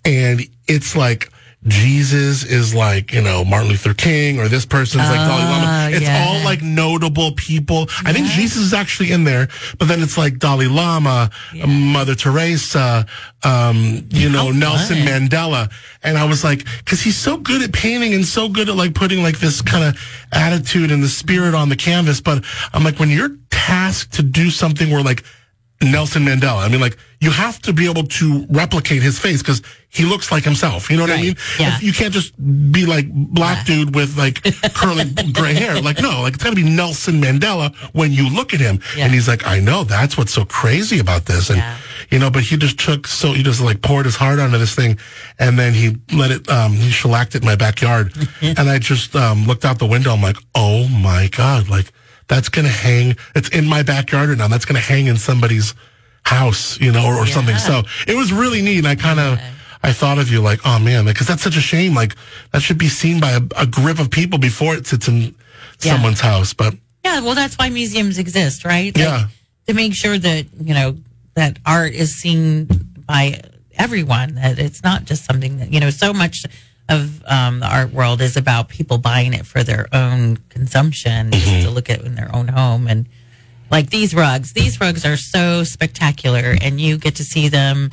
And 0.04 0.40
it's 0.66 0.96
like 0.96 1.30
Jesus 1.66 2.44
is 2.44 2.74
like, 2.74 3.12
you 3.12 3.22
know, 3.22 3.44
Martin 3.44 3.70
Luther 3.70 3.94
King 3.94 4.38
or 4.38 4.48
this 4.48 4.64
person's 4.64 5.04
like 5.04 5.18
Dalai 5.18 5.44
Lama. 5.44 5.88
It's 5.90 6.02
yeah. 6.02 6.26
all 6.26 6.44
like 6.44 6.62
notable 6.62 7.32
people. 7.32 7.86
I 8.04 8.12
think 8.12 8.26
Jesus 8.28 8.58
is 8.58 8.74
actually 8.74 9.12
in 9.12 9.24
there, 9.24 9.48
but 9.78 9.88
then 9.88 10.02
it's 10.02 10.16
like 10.16 10.38
Dalai 10.38 10.66
Lama, 10.66 11.30
Mother 11.66 12.14
Teresa, 12.14 13.06
um, 13.42 14.06
you 14.10 14.28
know, 14.28 14.46
How 14.46 14.58
Nelson 14.58 14.98
fun. 14.98 15.06
Mandela. 15.06 15.72
And 16.02 16.16
I 16.16 16.24
was 16.24 16.44
like, 16.44 16.64
cause 16.84 17.00
he's 17.00 17.16
so 17.16 17.36
good 17.36 17.62
at 17.62 17.72
painting 17.72 18.14
and 18.14 18.24
so 18.24 18.48
good 18.48 18.68
at 18.68 18.76
like 18.76 18.94
putting 18.94 19.22
like 19.22 19.38
this 19.38 19.60
kind 19.60 19.84
of 19.84 20.26
attitude 20.32 20.90
and 20.92 21.02
the 21.02 21.08
spirit 21.08 21.54
on 21.54 21.68
the 21.68 21.76
canvas. 21.76 22.20
But 22.20 22.44
I'm 22.72 22.84
like, 22.84 22.98
when 22.98 23.10
you're 23.10 23.36
tasked 23.50 24.14
to 24.14 24.22
do 24.22 24.50
something 24.50 24.90
where 24.90 25.02
like 25.02 25.24
Nelson 25.82 26.24
Mandela, 26.24 26.64
I 26.64 26.68
mean, 26.68 26.80
like 26.80 26.96
you 27.20 27.30
have 27.30 27.60
to 27.62 27.72
be 27.72 27.88
able 27.88 28.04
to 28.04 28.46
replicate 28.48 29.02
his 29.02 29.18
face 29.18 29.42
because 29.42 29.60
he 29.88 30.04
looks 30.04 30.30
like 30.32 30.42
himself. 30.44 30.90
You 30.90 30.96
know 30.96 31.02
what 31.04 31.12
I 31.12 31.20
mean? 31.20 31.36
Yeah. 31.58 31.78
You 31.80 31.92
can't 31.92 32.12
just 32.14 32.34
be 32.72 32.86
like 32.86 33.10
black 33.12 33.66
dude 33.66 33.94
with 33.94 34.16
like 34.16 34.42
curly 34.74 35.04
gray 35.32 35.54
hair. 35.54 35.80
Like, 35.80 36.00
no, 36.00 36.22
like 36.22 36.34
it's 36.34 36.42
got 36.44 36.50
to 36.50 36.56
be 36.56 36.62
Nelson 36.62 37.20
Mandela 37.20 37.74
when 37.94 38.12
you 38.12 38.28
look 38.28 38.54
at 38.54 38.60
him. 38.60 38.80
Yeah. 38.96 39.04
And 39.04 39.14
he's 39.14 39.28
like, 39.28 39.46
I 39.46 39.60
know 39.60 39.84
that's 39.84 40.16
what's 40.16 40.32
so 40.32 40.44
crazy 40.44 40.98
about 40.98 41.26
this. 41.26 41.48
And, 41.50 41.58
Yeah. 41.58 41.76
you 42.10 42.18
know, 42.18 42.30
but 42.30 42.42
he 42.42 42.56
just 42.56 42.78
took, 42.78 43.06
so 43.06 43.32
he 43.32 43.42
just 43.42 43.60
like 43.60 43.80
poured 43.82 44.06
his 44.06 44.16
heart 44.16 44.38
onto 44.38 44.58
this 44.58 44.74
thing 44.74 44.98
and 45.38 45.58
then 45.58 45.72
he 45.74 45.96
let 46.14 46.30
it, 46.30 46.48
um, 46.50 46.72
he 46.72 46.90
shellacked 46.90 47.34
it 47.34 47.42
in 47.42 47.46
my 47.46 47.56
backyard. 47.56 48.12
and 48.42 48.60
I 48.60 48.78
just, 48.78 49.14
um, 49.16 49.46
looked 49.46 49.64
out 49.64 49.78
the 49.78 49.86
window. 49.86 50.12
I'm 50.12 50.22
like, 50.22 50.38
oh 50.54 50.88
my 50.88 51.28
God, 51.28 51.68
like 51.68 51.92
that's 52.28 52.48
going 52.48 52.64
to 52.64 52.70
hang, 52.72 53.16
it's 53.34 53.48
in 53.50 53.66
my 53.66 53.82
backyard 53.82 54.28
right 54.30 54.38
now. 54.38 54.48
That's 54.48 54.64
going 54.64 54.80
to 54.80 54.86
hang 54.86 55.06
in 55.06 55.16
somebody's 55.16 55.74
house, 56.24 56.78
you 56.80 56.90
know, 56.92 57.06
or, 57.06 57.14
or 57.14 57.26
something. 57.26 57.56
So 57.56 57.82
it 58.06 58.16
was 58.16 58.32
really 58.32 58.62
neat. 58.62 58.78
And 58.78 58.88
I 58.88 58.96
kind 58.96 59.20
of, 59.20 59.38
I 59.82 59.92
thought 59.92 60.18
of 60.18 60.28
you 60.30 60.40
like, 60.40 60.60
oh 60.64 60.78
man, 60.80 61.04
because 61.04 61.26
that's 61.28 61.42
such 61.42 61.56
a 61.56 61.60
shame. 61.60 61.94
Like 61.94 62.16
that 62.52 62.62
should 62.62 62.78
be 62.78 62.88
seen 62.88 63.20
by 63.20 63.32
a, 63.32 63.40
a 63.56 63.66
grip 63.66 64.00
of 64.00 64.10
people 64.10 64.38
before 64.38 64.74
it 64.74 64.86
sits 64.86 65.06
in 65.06 65.34
Yeah. 65.80 65.92
someone's 65.94 66.20
house. 66.20 66.52
But 66.52 66.74
Yeah, 67.04 67.20
well, 67.20 67.34
that's 67.36 67.56
why 67.56 67.68
museums 67.70 68.18
exist, 68.18 68.64
right? 68.64 68.96
Yeah. 68.96 69.28
To 69.68 69.74
make 69.74 69.94
sure 69.94 70.18
that, 70.18 70.46
you 70.60 70.74
know, 70.74 70.96
that 71.34 71.58
art 71.64 71.92
is 71.92 72.14
seen 72.14 72.66
by 73.06 73.40
everyone, 73.78 74.34
that 74.36 74.58
it's 74.58 74.82
not 74.82 75.04
just 75.04 75.24
something 75.24 75.58
that, 75.58 75.72
you 75.72 75.78
know, 75.78 75.90
so 75.90 76.12
much 76.12 76.44
of 76.88 77.24
um, 77.26 77.60
the 77.60 77.66
art 77.66 77.92
world 77.92 78.20
is 78.20 78.36
about 78.36 78.68
people 78.68 78.98
buying 78.98 79.34
it 79.34 79.44
for 79.46 79.62
their 79.64 79.86
own 79.92 80.36
consumption, 80.48 81.30
Mm-hmm. 81.30 81.64
to 81.64 81.70
look 81.70 81.90
at 81.90 82.00
in 82.02 82.14
their 82.14 82.34
own 82.34 82.48
home. 82.48 82.86
And 82.86 83.08
like 83.70 83.90
these 83.90 84.14
rugs, 84.14 84.52
these 84.52 84.80
rugs 84.80 85.04
are 85.04 85.16
so 85.16 85.64
spectacular, 85.64 86.54
and 86.62 86.80
you 86.80 86.98
get 86.98 87.16
to 87.16 87.24
see 87.24 87.48
them. 87.48 87.90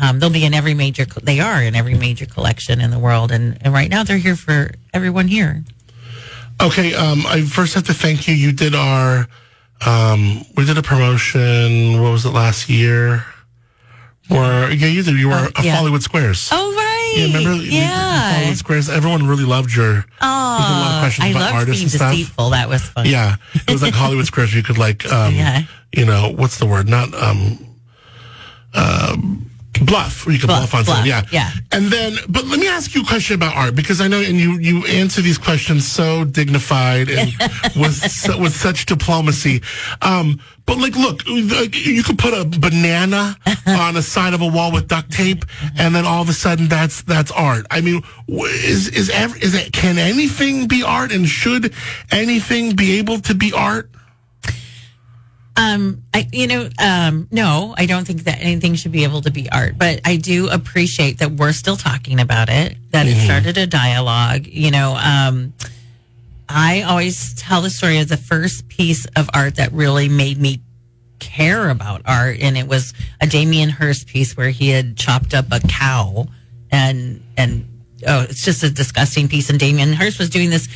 Um, 0.00 0.20
they'll 0.20 0.30
be 0.30 0.44
in 0.44 0.54
every 0.54 0.74
major, 0.74 1.04
they 1.22 1.40
are 1.40 1.60
in 1.60 1.74
every 1.74 1.94
major 1.94 2.24
collection 2.26 2.80
in 2.80 2.92
the 2.92 2.98
world. 3.00 3.32
And, 3.32 3.58
and 3.62 3.74
right 3.74 3.90
now 3.90 4.04
they're 4.04 4.16
here 4.18 4.36
for 4.36 4.70
everyone 4.94 5.26
here. 5.26 5.64
okay, 6.62 6.94
um, 6.94 7.24
I 7.26 7.42
first 7.42 7.74
have 7.74 7.84
to 7.86 7.94
thank 7.94 8.28
you. 8.28 8.34
You 8.34 8.52
did 8.52 8.76
our, 8.76 9.26
um, 9.84 10.42
we 10.56 10.64
did 10.64 10.78
a 10.78 10.82
promotion. 10.82 12.00
What 12.00 12.12
was 12.12 12.24
it 12.24 12.30
last 12.30 12.68
year? 12.68 13.24
Where 14.28 14.70
yeah, 14.70 14.86
you 14.86 15.02
did. 15.02 15.16
You 15.18 15.28
were 15.30 15.34
Oh, 15.56 15.60
a 15.60 15.64
yeah. 15.64 15.74
Hollywood 15.76 16.02
Squares. 16.02 16.48
Oh, 16.52 16.74
right. 16.76 16.84
Yeah, 17.16 17.26
remember? 17.26 17.54
you 17.64 17.70
did 17.70 17.82
the 17.82 18.32
Hollywood 18.34 18.56
Squares. 18.56 18.88
Everyone 18.88 19.26
really 19.26 19.44
loved 19.44 19.74
your. 19.74 19.94
did 19.94 20.04
a 20.20 20.26
lot 20.26 20.90
of 20.90 20.96
Oh, 20.96 21.00
questions 21.00 21.24
I 21.26 21.28
about 21.30 21.40
love 21.40 21.54
artists 21.54 21.70
being 21.80 21.84
and 21.84 21.90
stuff. 21.92 22.12
deceitful. 22.12 22.50
That 22.50 22.68
was 22.68 22.82
fun. 22.82 23.06
Yeah, 23.06 23.36
it 23.54 23.70
was 23.72 23.82
like 23.82 23.94
Hollywood 24.02 24.26
Squares. 24.26 24.54
You 24.54 24.62
could 24.62 24.78
like, 24.78 25.10
um, 25.12 25.34
Yeah. 25.34 25.62
you 25.92 26.04
know, 26.04 26.32
what's 26.36 26.58
the 26.58 26.66
word? 26.66 26.88
Not 26.88 27.12
um, 27.14 27.58
um, 28.74 29.50
bluff. 29.84 30.26
Or 30.26 30.32
you 30.32 30.38
could 30.38 30.48
bluff, 30.48 30.70
Bluff, 30.70 30.74
on 30.74 30.84
something. 30.84 31.06
Yeah, 31.06 31.22
yeah. 31.30 31.50
And 31.72 31.86
then, 31.86 32.16
but 32.28 32.44
let 32.46 32.58
me 32.60 32.68
ask 32.68 32.94
you 32.94 33.02
a 33.02 33.06
question 33.06 33.34
about 33.36 33.56
art 33.56 33.74
because 33.74 34.00
I 34.00 34.08
know, 34.08 34.20
and 34.20 34.36
you 34.36 34.58
you 34.58 34.84
answer 34.86 35.20
these 35.22 35.38
questions 35.38 35.86
so 35.86 36.24
dignified 36.24 37.08
and 37.10 37.30
with 37.76 38.02
with 38.38 38.54
such 38.56 38.86
diplomacy. 38.86 39.62
Um, 40.02 40.40
but 40.68 40.76
like, 40.76 40.94
look, 40.96 41.26
you 41.26 42.02
could 42.02 42.18
put 42.18 42.34
a 42.34 42.44
banana 42.44 43.34
on 43.66 43.96
a 43.96 44.02
side 44.02 44.34
of 44.34 44.42
a 44.42 44.46
wall 44.46 44.70
with 44.70 44.86
duct 44.86 45.10
tape, 45.10 45.46
and 45.78 45.94
then 45.94 46.04
all 46.04 46.20
of 46.20 46.28
a 46.28 46.34
sudden, 46.34 46.68
that's 46.68 47.00
that's 47.02 47.30
art. 47.30 47.66
I 47.70 47.80
mean, 47.80 48.02
is 48.28 48.88
is 48.88 49.08
ever 49.08 49.34
is 49.38 49.54
it 49.54 49.72
can 49.72 49.96
anything 49.96 50.68
be 50.68 50.82
art, 50.82 51.10
and 51.10 51.26
should 51.26 51.72
anything 52.12 52.76
be 52.76 52.98
able 52.98 53.18
to 53.20 53.34
be 53.34 53.50
art? 53.54 53.90
Um, 55.56 56.02
I, 56.12 56.28
you 56.32 56.46
know, 56.46 56.68
um, 56.78 57.28
no, 57.32 57.74
I 57.76 57.86
don't 57.86 58.06
think 58.06 58.24
that 58.24 58.38
anything 58.38 58.74
should 58.74 58.92
be 58.92 59.04
able 59.04 59.22
to 59.22 59.30
be 59.30 59.50
art, 59.50 59.78
but 59.78 60.02
I 60.04 60.16
do 60.16 60.50
appreciate 60.50 61.18
that 61.18 61.32
we're 61.32 61.52
still 61.52 61.76
talking 61.76 62.20
about 62.20 62.50
it, 62.50 62.76
that 62.90 63.06
it 63.06 63.16
started 63.16 63.56
a 63.56 63.66
dialogue. 63.66 64.46
You 64.46 64.70
know, 64.70 64.96
um, 65.02 65.54
I 66.48 66.82
always 66.82 67.34
tell 67.34 67.62
the 67.62 67.70
story 67.70 67.98
of 67.98 68.08
the 68.08 68.16
first 68.16 68.68
piece 68.68 69.06
of 69.16 69.28
art 69.34 69.56
that 69.56 69.72
really 69.72 70.08
made 70.08 70.38
me 70.38 70.62
care 71.18 71.68
about 71.68 72.02
art. 72.06 72.38
And 72.40 72.56
it 72.56 72.66
was 72.66 72.94
a 73.20 73.26
Damien 73.26 73.68
Hirst 73.68 74.06
piece 74.06 74.36
where 74.36 74.50
he 74.50 74.70
had 74.70 74.96
chopped 74.96 75.34
up 75.34 75.46
a 75.50 75.60
cow 75.60 76.26
and, 76.70 77.22
and, 77.36 77.66
oh, 78.06 78.22
it's 78.22 78.44
just 78.44 78.62
a 78.62 78.70
disgusting 78.70 79.28
piece. 79.28 79.50
And 79.50 79.58
Damien 79.58 79.92
Hirst 79.92 80.18
was 80.18 80.30
doing 80.30 80.50
this 80.50 80.68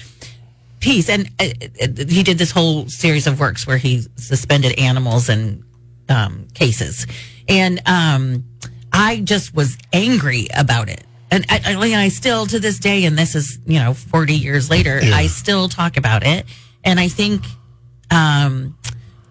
piece 0.80 1.08
and 1.08 1.30
uh, 1.40 1.44
uh, 1.80 2.04
he 2.08 2.22
did 2.22 2.38
this 2.38 2.50
whole 2.50 2.88
series 2.88 3.26
of 3.26 3.38
works 3.38 3.66
where 3.66 3.78
he 3.78 4.04
suspended 4.16 4.78
animals 4.78 5.28
in 5.28 5.64
um, 6.08 6.48
cases. 6.54 7.06
And, 7.48 7.80
um, 7.86 8.44
I 8.92 9.20
just 9.20 9.54
was 9.54 9.78
angry 9.92 10.48
about 10.54 10.88
it. 10.88 11.04
And 11.32 11.46
I, 11.48 11.60
I, 11.74 12.04
I 12.04 12.08
still, 12.08 12.46
to 12.46 12.60
this 12.60 12.78
day, 12.78 13.06
and 13.06 13.18
this 13.18 13.34
is, 13.34 13.58
you 13.66 13.78
know, 13.78 13.94
40 13.94 14.34
years 14.34 14.68
later, 14.68 15.00
Yeah. 15.02 15.16
I 15.16 15.26
still 15.28 15.68
talk 15.68 15.96
about 15.96 16.24
it. 16.26 16.44
And 16.84 17.00
I 17.00 17.08
think, 17.08 17.42
um, 18.10 18.76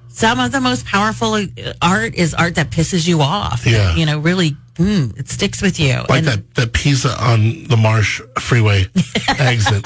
some 0.10 0.40
of 0.40 0.52
the 0.52 0.60
most 0.60 0.86
powerful 0.86 1.36
uh, 1.36 1.46
art 1.82 2.16
is 2.16 2.34
art 2.34 2.56
that 2.56 2.72
pisses 2.72 3.08
you 3.08 3.22
off. 3.22 3.64
that, 3.64 3.70
Yeah. 3.72 3.96
you 3.96 4.06
know, 4.08 4.18
really, 4.20 4.58
mm, 4.76 5.18
it 5.20 5.30
sticks 5.30 5.62
with 5.62 5.80
you. 5.80 5.96
like 6.10 6.20
And- 6.20 6.28
that 6.28 6.56
that 6.56 6.74
pizza 6.74 7.10
on 7.24 7.64
the 7.66 7.78
Marsh 7.78 8.22
Freeway 8.40 8.88
exit. 9.40 9.82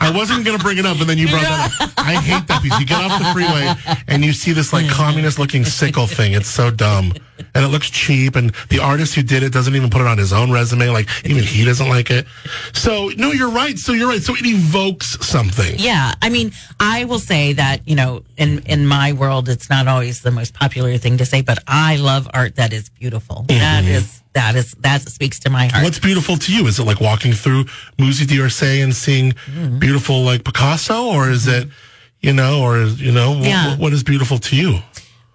I 0.00 0.10
wasn't 0.14 0.44
gonna 0.44 0.58
bring 0.58 0.78
it 0.78 0.86
up, 0.86 1.00
and 1.00 1.08
then 1.08 1.18
you 1.18 1.28
brought 1.28 1.42
that 1.42 1.72
up. 1.80 1.90
I 1.98 2.14
hate 2.14 2.46
that 2.48 2.62
piece. 2.62 2.78
You 2.78 2.86
get 2.86 3.00
off 3.00 3.18
the 3.20 3.32
freeway 3.32 3.72
and 4.08 4.24
you 4.24 4.32
see 4.32 4.52
this 4.52 4.72
like 4.72 4.88
communist 4.88 5.38
looking 5.38 5.64
sickle 5.64 6.06
thing. 6.06 6.32
It's 6.32 6.48
so 6.48 6.70
dumb, 6.70 7.12
and 7.54 7.64
it 7.64 7.68
looks 7.68 7.88
cheap. 7.90 8.34
And 8.36 8.52
the 8.68 8.80
artist 8.80 9.14
who 9.14 9.22
did 9.22 9.42
it 9.44 9.52
doesn't 9.52 9.74
even 9.76 9.90
put 9.90 10.00
it 10.00 10.06
on 10.08 10.18
his 10.18 10.32
own 10.32 10.50
resume. 10.50 10.88
Like 10.88 11.08
even 11.24 11.44
he 11.44 11.64
doesn't 11.64 11.88
like 11.88 12.10
it. 12.10 12.26
So 12.72 13.10
no, 13.16 13.30
you're 13.32 13.50
right. 13.50 13.78
So 13.78 13.92
you're 13.92 14.08
right. 14.08 14.22
So 14.22 14.34
it 14.34 14.44
evokes 14.44 15.24
something. 15.26 15.76
Yeah, 15.78 16.14
I 16.20 16.28
mean, 16.28 16.52
I 16.80 17.04
will 17.04 17.20
say 17.20 17.52
that 17.54 17.86
you 17.86 17.94
know, 17.94 18.24
in 18.36 18.60
in 18.66 18.86
my 18.86 19.12
world, 19.12 19.48
it's 19.48 19.70
not 19.70 19.86
always 19.86 20.22
the 20.22 20.32
most 20.32 20.52
popular 20.54 20.98
thing 20.98 21.18
to 21.18 21.24
say, 21.26 21.42
but 21.42 21.58
I 21.68 21.96
love 21.96 22.28
art 22.34 22.56
that 22.56 22.72
is 22.72 22.88
beautiful. 22.88 23.44
That 23.48 23.84
is 23.84 24.21
that 24.34 24.54
is 24.56 24.72
that 24.80 25.02
speaks 25.02 25.38
to 25.40 25.50
my 25.50 25.66
heart. 25.66 25.84
What's 25.84 25.98
beautiful 25.98 26.36
to 26.36 26.52
you? 26.52 26.66
Is 26.66 26.78
it 26.78 26.84
like 26.84 27.00
walking 27.00 27.32
through 27.32 27.64
Musée 27.98 28.26
d'Orsay 28.26 28.82
and 28.82 28.94
seeing 28.94 29.32
Mm-hmm. 29.32 29.78
beautiful 29.78 30.22
like 30.22 30.44
Picasso, 30.44 31.06
or 31.06 31.28
is 31.30 31.46
it, 31.46 31.68
you 32.20 32.32
know, 32.32 32.62
or 32.62 32.84
you 32.84 33.12
know, 33.12 33.34
Yeah. 33.40 33.76
wh- 33.76 33.80
what 33.80 33.92
is 33.92 34.02
beautiful 34.02 34.38
to 34.38 34.56
you? 34.56 34.78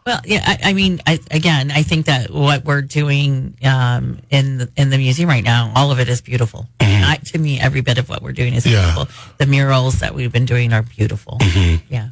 Well, 0.06 0.22
yeah, 0.24 0.42
I, 0.48 0.70
I 0.70 0.74
mean, 0.74 1.02
I, 1.06 1.20
again, 1.32 1.70
I 1.70 1.84
think 1.84 2.06
that 2.06 2.32
what 2.32 2.64
we're 2.64 2.82
doing 2.82 3.58
um, 3.66 4.20
in 4.30 4.58
the, 4.60 4.70
in 4.78 4.90
the 4.90 4.98
museum 4.98 5.28
right 5.28 5.44
now, 5.44 5.74
all 5.76 5.92
of 5.92 6.00
it 6.00 6.08
is 6.08 6.22
beautiful. 6.22 6.66
I, 6.80 7.18
to 7.26 7.38
me, 7.38 7.60
every 7.60 7.82
bit 7.82 7.98
of 7.98 8.08
what 8.08 8.22
we're 8.22 8.32
doing 8.32 8.54
is 8.54 8.64
Mm-hmm. 8.64 8.74
Yeah. 8.74 8.84
Mm-hmm. 8.84 8.96
beautiful. 9.04 9.34
The 9.38 9.46
murals 9.48 10.00
that 10.00 10.16
we've 10.16 10.32
been 10.32 10.46
doing 10.46 10.72
are 10.72 10.82
beautiful. 10.82 11.38
Yeah. 11.90 12.10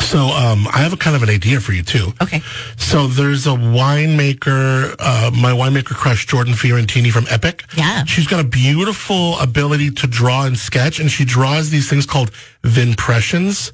So 0.00 0.18
um, 0.28 0.66
I 0.72 0.78
have 0.78 0.92
a 0.92 0.96
kind 0.96 1.14
of 1.14 1.22
an 1.22 1.30
idea 1.30 1.60
for 1.60 1.72
you 1.72 1.82
too. 1.82 2.12
Okay. 2.20 2.40
So 2.76 3.06
there's 3.06 3.46
a 3.46 3.50
winemaker, 3.50 4.96
uh, 4.98 5.30
my 5.32 5.52
winemaker 5.52 5.94
crush, 5.94 6.26
Jordan 6.26 6.54
Fiorentini 6.54 7.10
from 7.12 7.26
Epoch. 7.30 7.62
Yeah. 7.76 8.04
She's 8.04 8.26
got 8.26 8.40
a 8.40 8.44
beautiful 8.48 9.38
ability 9.38 9.90
to 9.92 10.06
draw 10.06 10.46
and 10.46 10.58
sketch, 10.58 10.98
and 11.00 11.10
she 11.10 11.24
draws 11.24 11.70
these 11.70 11.88
things 11.88 12.06
called 12.06 12.30
vinpressions. 12.62 13.70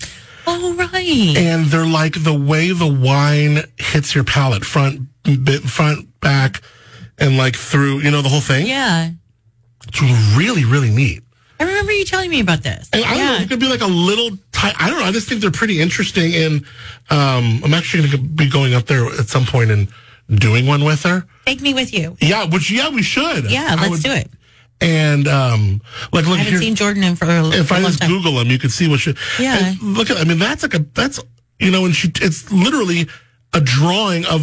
Oh 0.46 0.74
right. 0.74 1.36
And 1.36 1.66
they're 1.66 1.86
like 1.86 2.22
the 2.22 2.34
way 2.38 2.70
the 2.72 2.86
wine 2.86 3.64
hits 3.78 4.14
your 4.14 4.24
palate, 4.24 4.64
front, 4.64 5.08
bit, 5.24 5.62
front, 5.62 6.20
back, 6.20 6.62
and 7.18 7.36
like 7.36 7.56
through, 7.56 8.00
you 8.00 8.10
know, 8.10 8.22
the 8.22 8.28
whole 8.28 8.40
thing. 8.40 8.66
yeah. 8.66 9.10
It's 9.88 10.02
really, 10.36 10.64
really 10.64 10.90
neat. 10.90 11.22
I 11.58 11.64
remember 11.64 11.92
you 11.92 12.04
telling 12.04 12.30
me 12.30 12.40
about 12.40 12.62
this. 12.62 12.88
And 12.92 13.04
I 13.04 13.08
don't 13.08 13.18
know, 13.18 13.24
yeah. 13.24 13.42
it 13.42 13.48
could 13.48 13.60
be 13.60 13.68
like 13.68 13.80
a 13.80 13.86
little 13.86 14.38
I 14.58 14.88
don't 14.88 14.98
know. 14.98 15.04
I 15.04 15.12
just 15.12 15.28
think 15.28 15.40
they're 15.40 15.50
pretty 15.50 15.80
interesting. 15.80 16.34
And 16.34 16.64
um, 17.10 17.62
I'm 17.64 17.74
actually 17.74 18.08
going 18.08 18.12
to 18.12 18.18
be 18.18 18.48
going 18.48 18.74
up 18.74 18.86
there 18.86 19.06
at 19.06 19.28
some 19.28 19.44
point 19.44 19.70
and 19.70 19.88
doing 20.30 20.66
one 20.66 20.84
with 20.84 21.02
her. 21.02 21.26
Take 21.46 21.60
me 21.60 21.74
with 21.74 21.92
you. 21.92 22.16
Yeah, 22.20 22.44
which 22.46 22.70
yeah, 22.70 22.88
we 22.90 23.02
should. 23.02 23.50
Yeah, 23.50 23.76
let's 23.78 23.90
would- 23.90 24.02
do 24.02 24.12
it. 24.12 24.30
And 24.78 25.26
um, 25.26 25.80
like 26.12 26.26
look 26.26 26.34
I 26.34 26.42
haven't 26.42 26.52
here, 26.52 26.60
seen 26.60 26.74
Jordan 26.74 27.02
in 27.02 27.16
for 27.16 27.24
a, 27.24 27.42
little. 27.42 27.52
if 27.54 27.72
I 27.72 27.80
just 27.80 27.98
time. 27.98 28.10
Google 28.10 28.38
him, 28.38 28.48
you 28.48 28.58
can 28.58 28.68
see 28.68 28.88
what 28.88 29.00
she. 29.00 29.14
Yeah. 29.40 29.72
look 29.80 30.10
at. 30.10 30.18
I 30.18 30.24
mean, 30.24 30.38
that's 30.38 30.62
like 30.62 30.74
a 30.74 30.80
that's 30.80 31.18
you 31.58 31.70
know, 31.70 31.86
and 31.86 31.96
she 31.96 32.12
it's 32.20 32.52
literally 32.52 33.08
a 33.56 33.60
drawing 33.60 34.24
of 34.26 34.40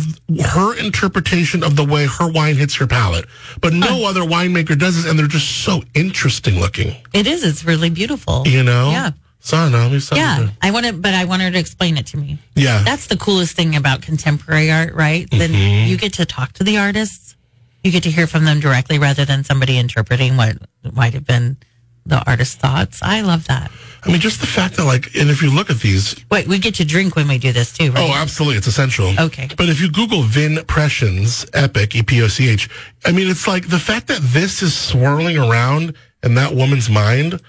her 0.54 0.78
interpretation 0.80 1.64
of 1.64 1.76
the 1.76 1.86
way 1.86 2.06
her 2.06 2.32
wine 2.32 2.56
hits 2.56 2.80
your 2.80 2.88
palate. 2.88 3.26
But 3.62 3.74
no 3.74 4.06
other 4.10 4.22
winemaker 4.22 4.78
does 4.78 4.96
this, 4.98 5.06
and 5.10 5.18
they're 5.18 5.28
just 5.28 5.64
so 5.64 5.84
interesting 5.94 6.56
looking. 6.60 6.96
It 7.14 7.28
is. 7.28 7.44
It's 7.44 7.64
really 7.64 7.90
beautiful. 7.90 8.44
You 8.48 8.64
know. 8.64 8.90
Yeah. 8.92 9.12
So 9.40 9.58
I 9.58 9.70
know. 9.70 9.80
Let 9.80 9.92
me 9.92 10.00
stop 10.00 10.18
Yeah. 10.18 10.50
I 10.62 10.72
want 10.72 10.86
to, 10.86 10.94
but 10.94 11.14
I 11.14 11.26
want 11.26 11.42
her 11.42 11.52
to 11.52 11.60
explain 11.60 11.98
it 11.98 12.08
to 12.08 12.18
me. 12.18 12.40
Yeah. 12.56 12.82
That's 12.84 13.08
the 13.08 13.18
coolest 13.18 13.56
thing 13.56 13.76
about 13.76 14.02
contemporary 14.02 14.72
art, 14.72 14.94
right? 14.94 15.28
Then 15.30 15.52
Mm-hmm. 15.52 15.90
you 15.90 15.98
get 15.98 16.14
to 16.14 16.26
talk 16.26 16.54
to 16.54 16.64
the 16.64 16.78
artists. 16.78 17.36
You 17.84 17.92
get 17.92 18.04
to 18.04 18.10
hear 18.12 18.26
from 18.28 18.46
them 18.46 18.62
directly 18.62 19.00
rather 19.00 19.26
than 19.26 19.44
somebody 19.44 19.78
interpreting 19.78 20.38
what 20.38 20.56
might 20.94 21.14
have 21.14 21.26
been 21.26 21.58
the 22.06 22.24
artist's 22.26 22.56
thoughts. 22.56 23.00
I 23.04 23.20
love 23.22 23.48
that. 23.48 23.70
I 24.06 24.12
mean, 24.12 24.20
just 24.20 24.42
the 24.42 24.48
fact 24.48 24.76
that 24.78 24.86
like, 24.86 25.16
and 25.16 25.30
if 25.30 25.42
you 25.42 25.50
look 25.50 25.70
at 25.70 25.78
these, 25.80 26.16
Wait, 26.30 26.48
we 26.48 26.60
get 26.60 26.76
to 26.76 26.86
drink 26.86 27.16
when 27.16 27.28
we 27.28 27.38
do 27.38 27.52
this 27.54 27.72
too, 27.72 27.92
right? 27.92 28.10
Oh, 28.10 28.14
absolutely. 28.14 28.58
It's 28.58 28.68
essential. 28.68 29.14
Okay. 29.20 29.48
But 29.58 29.70
if 29.70 29.80
you 29.80 29.90
Google 29.92 30.24
Vin 30.24 30.60
Pressions, 30.68 31.46
Epoch, 31.54 31.96
E 31.96 32.04
P 32.04 32.22
O 32.22 32.28
C 32.28 32.50
H, 32.50 32.70
I 33.06 33.12
mean, 33.12 33.30
it's 33.30 33.48
like 33.48 33.70
the 33.70 33.80
fact 33.80 34.08
that 34.08 34.20
this 34.22 34.62
is 34.62 34.76
swirling 34.76 35.38
around 35.38 35.96
in 36.24 36.36
that 36.36 36.54
woman's 36.54 36.90
mind. 36.90 37.40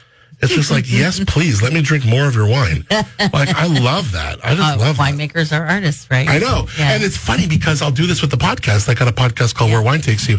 It's 0.42 0.52
just 0.54 0.70
like, 0.70 0.84
yes, 0.90 1.22
please, 1.26 1.62
let 1.62 1.72
me 1.72 1.80
drink 1.80 2.04
more 2.04 2.26
of 2.28 2.34
your 2.34 2.46
wine. 2.48 2.84
Like, 2.90 3.54
I 3.54 3.66
love 3.66 4.12
that. 4.12 4.44
I 4.44 4.54
just 4.54 4.74
Uh, 4.74 4.78
love 4.78 4.96
that. 4.96 5.02
winemakers 5.12 5.56
are 5.58 5.64
artists, 5.66 6.08
right? 6.10 6.28
I 6.28 6.38
know. 6.38 6.66
Yeah. 6.78 6.92
And 6.92 7.02
it's 7.02 7.16
funny 7.16 7.46
because 7.46 7.80
I'll 7.82 7.90
do 7.92 8.06
this 8.06 8.20
with 8.20 8.30
the 8.30 8.36
podcast. 8.36 8.88
I 8.88 8.94
got 8.94 9.08
a 9.08 9.12
podcast 9.12 9.54
called 9.54 9.70
Where 9.70 9.80
Wine 9.82 10.00
Takes 10.02 10.28
You. 10.28 10.38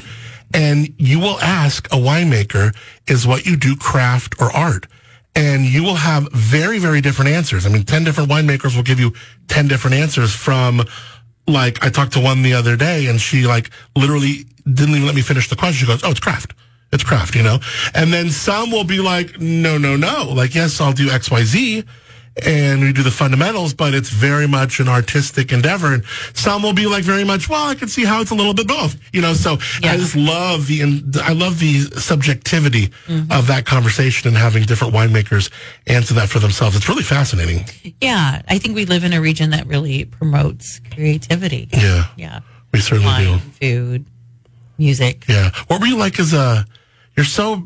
And 0.54 0.94
you 1.00 1.20
will 1.20 1.40
ask 1.42 1.88
a 1.92 1.98
winemaker, 1.98 2.76
is 3.08 3.26
what 3.26 3.46
you 3.46 3.56
do 3.58 3.76
craft 3.76 4.36
or 4.40 4.52
art? 4.56 4.86
And 5.36 5.66
you 5.66 5.84
will 5.84 5.96
have 5.96 6.32
very, 6.32 6.80
very 6.80 7.02
different 7.02 7.32
answers. 7.32 7.66
I 7.66 7.70
mean, 7.70 7.84
10 7.84 8.04
different 8.06 8.30
winemakers 8.30 8.76
will 8.76 8.84
give 8.84 9.00
you 9.00 9.14
10 9.50 9.68
different 9.68 9.96
answers 9.96 10.34
from, 10.34 10.82
like, 11.48 11.84
I 11.84 11.90
talked 11.90 12.14
to 12.14 12.22
one 12.22 12.42
the 12.42 12.54
other 12.54 12.78
day 12.78 13.08
and 13.08 13.20
she, 13.20 13.46
like, 13.46 13.70
literally 13.96 14.46
didn't 14.64 14.96
even 14.96 15.06
let 15.06 15.16
me 15.16 15.22
finish 15.22 15.50
the 15.50 15.56
question. 15.56 15.86
She 15.86 15.88
goes, 15.88 16.04
oh, 16.04 16.12
it's 16.12 16.22
craft. 16.22 16.54
It's 16.94 17.04
craft, 17.04 17.36
you 17.36 17.44
know? 17.44 17.60
And 17.94 18.14
then 18.14 18.30
some 18.30 18.72
will 18.72 18.86
be 18.86 19.00
like, 19.00 19.40
no, 19.40 19.78
no, 19.78 19.98
no. 19.98 20.32
Like, 20.34 20.56
yes, 20.56 20.80
I'll 20.80 20.94
do 20.94 21.10
X, 21.10 21.30
Y, 21.30 21.44
Z 21.44 21.84
and 22.46 22.82
we 22.82 22.92
do 22.92 23.02
the 23.04 23.12
fundamentals, 23.12 23.74
but 23.74 23.94
it's 23.94 24.10
very 24.10 24.48
much 24.48 24.80
an 24.80 24.90
artistic 24.90 25.54
endeavor. 25.54 25.94
And 25.94 26.04
some 26.34 26.64
will 26.64 26.74
be 26.74 26.86
like 26.86 27.04
very 27.04 27.24
much, 27.24 27.48
well, 27.48 27.68
I 27.70 27.76
can 27.76 27.88
see 27.88 28.04
how 28.04 28.20
it's 28.22 28.32
a 28.32 28.36
little 28.36 28.54
bit 28.54 28.68
both, 28.68 28.98
you 29.14 29.22
know. 29.22 29.34
So 29.34 29.58
Yeah. 29.82 29.92
I 29.94 29.98
just 29.98 30.16
love 30.18 30.68
the, 30.68 30.82
I 31.24 31.32
love 31.34 31.60
the 31.60 31.82
subjectivity 32.00 32.88
Mm-hmm. 33.08 33.32
of 33.32 33.48
that 33.48 33.66
conversation 33.66 34.28
and 34.28 34.36
having 34.38 34.64
different 34.64 34.94
winemakers 34.94 35.50
answer 35.88 36.14
that 36.16 36.28
for 36.30 36.40
themselves. 36.40 36.76
It's 36.76 36.90
really 36.90 37.04
fascinating. 37.04 37.66
Yeah, 38.02 38.42
I 38.48 38.58
think 38.58 38.76
we 38.76 38.86
live 38.86 39.04
in 39.04 39.14
a 39.14 39.22
region 39.22 39.52
that 39.52 39.66
really 39.68 40.06
promotes 40.06 40.82
creativity. 40.94 41.70
Yeah, 41.72 42.06
Yeah. 42.18 42.40
we 42.74 42.80
certainly 42.82 43.06
Wine, 43.06 43.40
do. 43.40 43.40
food, 43.62 44.06
music. 44.78 45.26
Yeah. 45.30 45.52
What 45.68 45.80
were 45.82 45.88
you 45.88 45.98
like 45.98 46.20
as 46.20 46.34
a? 46.34 46.66
You're 47.16 47.26
so 47.26 47.66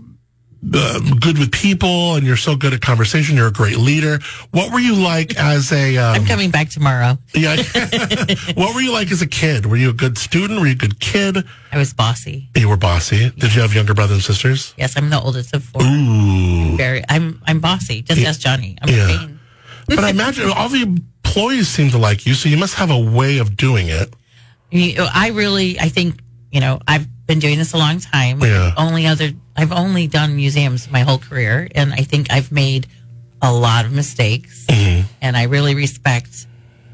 uh, 0.73 0.99
good 1.19 1.37
with 1.37 1.51
people, 1.51 2.15
and 2.15 2.25
you're 2.25 2.37
so 2.37 2.55
good 2.55 2.73
at 2.73 2.81
conversation. 2.81 3.37
You're 3.37 3.47
a 3.47 3.51
great 3.51 3.77
leader. 3.77 4.19
What 4.51 4.73
were 4.73 4.79
you 4.79 4.95
like 4.95 5.37
as 5.37 5.71
a? 5.71 5.97
Um, 5.97 6.15
I'm 6.15 6.25
coming 6.25 6.51
back 6.51 6.69
tomorrow. 6.69 7.17
yeah. 7.33 7.55
what 8.55 8.75
were 8.75 8.81
you 8.81 8.91
like 8.91 9.11
as 9.11 9.21
a 9.21 9.27
kid? 9.27 9.65
Were 9.65 9.77
you 9.77 9.89
a 9.89 9.93
good 9.93 10.17
student? 10.17 10.59
Were 10.59 10.67
you 10.67 10.73
a 10.73 10.75
good 10.75 10.99
kid? 10.99 11.37
I 11.71 11.77
was 11.77 11.93
bossy. 11.93 12.49
You 12.55 12.67
were 12.67 12.77
bossy. 12.77 13.29
Did 13.29 13.55
you 13.55 13.61
have 13.61 13.73
younger 13.73 13.93
brothers 13.93 14.17
and 14.17 14.23
sisters? 14.23 14.73
Yes, 14.77 14.97
I'm 14.97 15.09
the 15.09 15.19
oldest 15.19 15.53
of 15.53 15.63
four. 15.63 15.81
Ooh. 15.81 16.75
Very, 16.75 17.03
I'm 17.09 17.41
I'm 17.45 17.59
bossy. 17.59 18.01
Just 18.01 18.21
ask 18.21 18.39
Johnny. 18.39 18.77
I'm 18.81 18.89
Yeah. 18.89 19.27
But 19.87 20.03
I 20.03 20.11
imagine 20.11 20.51
all 20.51 20.69
the 20.69 20.83
employees 20.83 21.67
seem 21.67 21.89
to 21.89 21.97
like 21.97 22.27
you, 22.27 22.35
so 22.35 22.47
you 22.47 22.57
must 22.57 22.75
have 22.75 22.91
a 22.91 22.99
way 22.99 23.39
of 23.39 23.57
doing 23.57 23.87
it. 23.87 24.13
I 24.71 25.31
really, 25.33 25.79
I 25.79 25.89
think, 25.89 26.19
you 26.51 26.59
know, 26.59 26.79
I've 26.87 27.07
been 27.29 27.39
doing 27.39 27.59
this 27.59 27.73
a 27.73 27.77
long 27.77 27.99
time. 27.99 28.41
Yeah. 28.41 28.73
Only 28.75 29.05
other, 29.05 29.29
I've 29.55 29.71
only 29.71 30.07
done 30.07 30.35
museums 30.35 30.89
my 30.89 31.01
whole 31.01 31.19
career, 31.19 31.69
and 31.75 31.93
I 31.93 32.01
think 32.01 32.31
I've 32.31 32.51
made 32.51 32.87
a 33.39 33.53
lot 33.53 33.85
of 33.85 33.93
mistakes. 33.93 34.65
Mm-hmm. 34.65 35.07
And 35.21 35.37
I 35.37 35.43
really 35.43 35.75
respect 35.75 36.47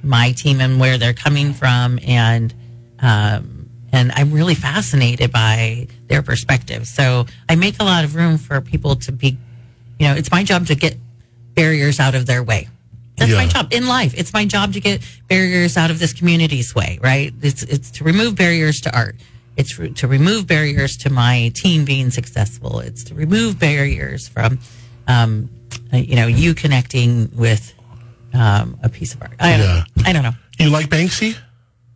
my 0.03 0.33
team 0.33 0.59
and 0.59 0.77
where 0.77 0.97
they're 0.97 1.13
coming 1.13 1.53
from, 1.53 1.99
and 2.05 2.53
um, 2.99 3.69
and 3.93 4.11
I'm 4.11 4.33
really 4.33 4.55
fascinated 4.55 5.31
by 5.31 5.87
their 6.07 6.21
perspective. 6.21 6.85
So 6.85 7.25
I 7.47 7.55
make 7.55 7.79
a 7.79 7.85
lot 7.85 8.03
of 8.03 8.13
room 8.13 8.37
for 8.37 8.59
people 8.59 8.97
to 8.97 9.13
be, 9.13 9.37
you 9.99 10.07
know, 10.07 10.15
it's 10.15 10.31
my 10.31 10.43
job 10.43 10.67
to 10.67 10.75
get 10.75 10.97
barriers 11.53 12.01
out 12.01 12.13
of 12.13 12.25
their 12.25 12.43
way. 12.43 12.67
That's 13.17 13.31
my 13.31 13.47
job 13.47 13.71
in 13.71 13.87
life. 13.87 14.13
It's 14.17 14.33
my 14.33 14.43
job 14.43 14.73
to 14.73 14.81
get 14.81 15.01
barriers 15.29 15.77
out 15.77 15.89
of 15.91 15.99
this 15.99 16.11
community's 16.11 16.75
way, 16.75 16.99
right? 17.01 17.33
It's 17.41 17.63
it's 17.63 17.89
to 17.91 18.03
remove 18.03 18.35
barriers 18.35 18.81
to 18.81 18.93
art. 18.93 19.15
It's 19.57 19.77
to 19.77 20.07
remove 20.07 20.47
barriers 20.47 20.97
to 20.97 21.09
my 21.09 21.51
team 21.53 21.85
being 21.85 22.11
successful. 22.11 22.79
It's 22.79 23.03
to 23.05 23.15
remove 23.15 23.57
barriers 23.59 24.27
from, 24.27 24.59
um, 25.07 25.49
uh, 25.93 25.97
you 25.97 26.15
know, 26.15 26.27
you 26.27 26.53
connecting 26.53 27.31
with 27.35 27.73
um, 28.33 28.77
a 28.83 28.89
piece 28.89 29.13
of 29.13 29.21
art. 29.21 29.35
I 29.39 29.57
don't, 29.57 29.59
Yeah. 29.61 29.83
I 30.05 30.13
don't 30.13 30.23
know. 30.23 30.33
You 30.59 30.69
like 30.69 30.87
Banksy? 30.87 31.37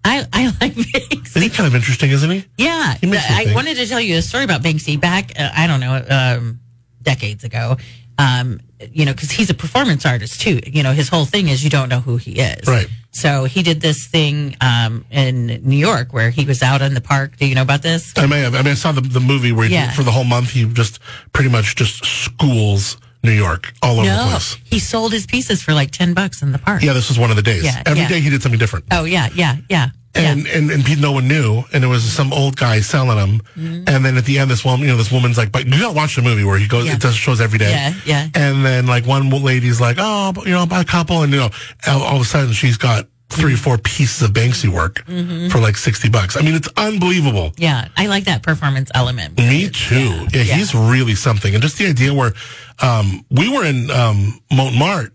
I, 0.06 0.26
I 0.32 0.46
like 0.62 0.74
Banksy. 0.74 1.36
Isn't 1.36 1.54
kind 1.54 1.68
of 1.68 1.76
interesting, 1.76 2.12
isn't 2.12 2.30
he? 2.30 2.46
Yeah, 2.58 2.96
He 2.96 3.08
I 3.14 3.54
wanted 3.54 3.76
to 3.76 3.86
tell 3.88 4.00
you 4.00 4.18
a 4.18 4.22
story 4.22 4.46
about 4.46 4.62
Banksy 4.62 5.00
back. 5.00 5.34
Uh, 5.38 5.50
I 5.54 5.68
don't 5.68 5.80
know, 5.82 6.06
um, 6.10 6.60
decades 7.02 7.44
ago. 7.44 7.78
Um, 8.18 8.62
you 8.92 9.06
know, 9.06 9.14
because 9.14 9.32
he's 9.32 9.50
a 9.50 9.54
performance 9.54 10.06
artist 10.06 10.42
too. 10.42 10.60
You 10.66 10.84
know, 10.84 10.92
his 10.94 11.10
whole 11.10 11.26
thing 11.26 11.48
is 11.50 11.64
you 11.64 11.70
don't 11.70 11.90
know 11.90 12.00
who 12.00 12.18
he 12.18 12.40
is. 12.40 12.68
Right. 12.68 12.88
So 13.12 13.46
he 13.46 13.64
did 13.64 13.82
this 13.82 14.06
thing 14.08 14.56
um, 14.62 15.04
in 15.12 15.48
New 15.64 15.76
York 15.78 16.14
where 16.14 16.30
he 16.30 16.46
was 16.46 16.62
out 16.62 16.82
in 16.82 16.94
the 16.94 17.02
park. 17.02 17.38
Do 17.38 17.48
you 17.48 17.56
know 17.56 17.64
about 17.64 17.82
this? 17.82 18.14
I 18.18 18.28
may 18.28 18.42
have. 18.42 18.54
I 18.54 18.60
mean, 18.60 18.68
I 18.72 18.76
saw 18.76 18.92
the, 18.92 19.02
the 19.02 19.20
movie 19.20 19.52
where 19.52 19.68
he, 19.68 19.74
Yeah. 19.74 19.92
for 19.92 20.04
the 20.04 20.12
whole 20.12 20.24
month 20.24 20.52
he 20.52 20.66
just 20.66 21.00
pretty 21.34 21.50
much 21.50 21.76
just 21.76 22.06
schools 22.06 22.98
New 23.24 23.32
York 23.34 23.74
all 23.82 24.00
over 24.00 24.08
the 24.10 24.16
place. 24.30 24.58
he 24.64 24.80
sold 24.80 25.12
his 25.12 25.26
pieces 25.26 25.62
for 25.62 25.74
like 25.74 25.92
ten 25.92 26.14
bucks 26.14 26.42
in 26.42 26.52
the 26.52 26.60
park. 26.60 26.82
Yeah, 26.84 26.94
this 26.94 27.10
was 27.10 27.20
one 27.20 27.30
of 27.30 27.36
the 27.36 27.42
days. 27.42 27.64
Yeah, 27.64 27.84
Every 27.86 28.02
yeah. 28.04 28.10
day 28.10 28.20
he 28.22 28.30
did 28.30 28.42
something 28.42 28.60
different. 28.60 28.86
Oh 28.92 29.04
yeah, 29.04 29.28
yeah, 29.34 29.58
yeah. 29.70 29.90
and, 30.16 30.46
yeah. 30.46 30.58
and 30.58 30.72
and 30.72 30.86
Pete, 30.86 31.00
no 31.00 31.12
one 31.12 31.28
knew, 31.28 31.64
and 31.74 31.84
it 31.84 31.88
was 31.88 32.04
some 32.04 32.32
old 32.32 32.56
guy 32.56 32.80
selling 32.80 33.18
them. 33.18 33.42
Mm-hmm. 33.58 33.84
And 33.88 34.06
then 34.06 34.16
at 34.18 34.26
the 34.26 34.40
end, 34.40 34.50
this 34.50 34.64
woman, 34.64 34.82
you 34.88 34.92
know, 34.94 34.98
this 34.98 35.12
woman's 35.12 35.38
like, 35.38 35.52
"But 35.52 35.66
you 35.66 35.72
gotta 35.72 35.94
watch 35.94 36.16
the 36.16 36.22
movie 36.22 36.44
where 36.46 36.58
he 36.58 36.68
goes, 36.68 36.86
Yeah. 36.86 36.94
it 36.94 37.02
does 37.02 37.16
shows 37.16 37.42
every 37.42 37.60
day." 37.60 37.72
Yeah, 37.72 37.94
yeah. 38.06 38.28
And 38.36 38.66
then 38.66 38.88
like 38.88 39.06
one 39.06 39.30
lady's 39.30 39.82
like, 39.82 39.98
"Oh, 40.00 40.34
you 40.46 40.52
know, 40.52 40.60
I'll 40.60 40.66
buy 40.68 40.82
a 40.82 40.86
couple," 40.86 41.22
and 41.22 41.32
you 41.34 41.40
know, 41.40 41.50
all, 41.88 42.02
all 42.02 42.16
of 42.16 42.22
a 42.22 42.26
sudden 42.26 42.54
she's 42.54 42.78
got 42.78 43.06
three 43.30 43.54
or 43.54 43.58
four 43.58 43.78
pieces 43.78 44.22
of 44.24 44.32
Banksy 44.32 44.68
work 44.68 45.06
Mm-hmm. 45.06 45.50
for 45.50 45.60
like 45.60 45.78
sixty 45.78 46.10
bucks. 46.10 46.36
I 46.36 46.42
mean, 46.42 46.56
it's 46.56 46.70
unbelievable. 46.78 47.54
Yeah, 47.58 47.88
I 47.96 48.08
like 48.08 48.26
that 48.26 48.42
performance 48.44 48.90
element. 48.96 49.38
Me 49.38 49.70
too. 49.70 49.96
Yeah, 50.34 50.42
yeah. 50.42 50.44
he's 50.56 50.74
really 50.76 51.16
something. 51.16 51.54
And 51.54 51.62
just 51.62 51.78
the 51.78 51.88
idea 51.88 52.14
where 52.14 52.34
um, 52.82 53.26
we 53.30 53.50
were 53.56 53.64
in 53.66 53.90
um, 53.92 54.40
Montmartre, 54.52 55.12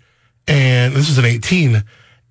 and 0.48 0.94
this 0.94 1.08
was 1.08 1.18
in 1.18 1.24
18, 1.24 1.82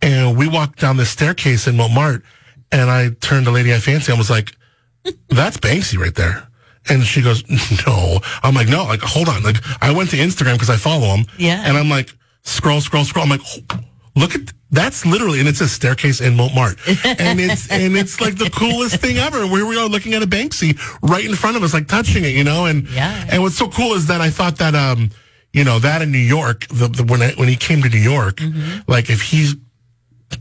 and 0.02 0.38
we 0.38 0.48
walked 0.48 0.80
down 0.80 0.98
this 0.98 1.10
staircase 1.10 1.68
in 1.68 1.76
Montmartre, 1.78 2.24
and 2.72 2.90
I 2.90 3.10
turned 3.22 3.46
to 3.46 3.52
Lady 3.52 3.74
I 3.74 3.80
Fancy 3.80 4.12
and 4.12 4.20
was 4.20 4.30
like, 4.30 4.56
that's 5.30 5.58
Banksy 5.58 5.98
right 5.98 6.16
there. 6.16 6.48
And 6.90 7.04
she 7.04 7.22
goes, 7.22 7.44
no. 7.88 8.20
I'm 8.44 8.54
like, 8.54 8.68
no, 8.68 8.84
like, 8.86 9.02
hold 9.02 9.30
on. 9.30 9.42
Like, 9.44 9.58
I 9.82 9.92
went 9.94 10.10
to 10.12 10.18
Instagram 10.18 10.54
because 10.54 10.70
I 10.70 10.76
follow 10.78 11.16
him. 11.16 11.26
Yeah. 11.38 11.62
And 11.66 11.78
I'm 11.78 11.90
like, 11.90 12.14
scroll, 12.44 12.82
scroll, 12.82 13.06
scroll. 13.06 13.24
I'm 13.24 13.30
like, 13.30 13.42
look 14.16 14.36
at, 14.36 14.42
that's 14.74 15.06
literally, 15.06 15.40
and 15.40 15.48
it's 15.48 15.62
a 15.62 15.68
staircase 15.70 16.20
in 16.20 16.36
Montmartre. 16.36 16.76
and 17.20 17.40
it's, 17.40 17.70
and 17.72 17.96
it's 17.96 18.20
like 18.20 18.36
the 18.38 18.50
coolest 18.50 18.98
thing 18.98 19.18
ever. 19.18 19.48
Where 19.48 19.66
we 19.66 19.78
are 19.80 19.88
looking 19.88 20.14
at 20.16 20.22
a 20.24 20.28
Banksy 20.28 20.78
right 21.02 21.24
in 21.24 21.36
front 21.36 21.56
of 21.56 21.64
us, 21.64 21.74
like 21.74 21.88
touching 21.88 22.26
it, 22.26 22.34
you 22.36 22.44
know? 22.44 22.66
And, 22.66 22.90
Yeah. 22.90 23.26
and 23.32 23.42
what's 23.44 23.56
so 23.58 23.70
cool 23.70 23.94
is 23.94 24.08
that 24.08 24.20
I 24.20 24.30
thought 24.30 24.58
that, 24.58 24.76
um, 24.76 25.12
you 25.54 25.64
know, 25.64 25.80
that 25.80 26.02
in 26.02 26.12
New 26.12 26.18
York, 26.18 26.68
the, 26.68 26.88
the 26.88 27.04
when 27.04 27.22
I, 27.22 27.32
when 27.38 27.48
he 27.48 27.56
came 27.56 27.82
to 27.84 27.90
New 27.90 27.98
York, 28.00 28.42
like 28.88 29.10
if 29.12 29.22
he's 29.22 29.56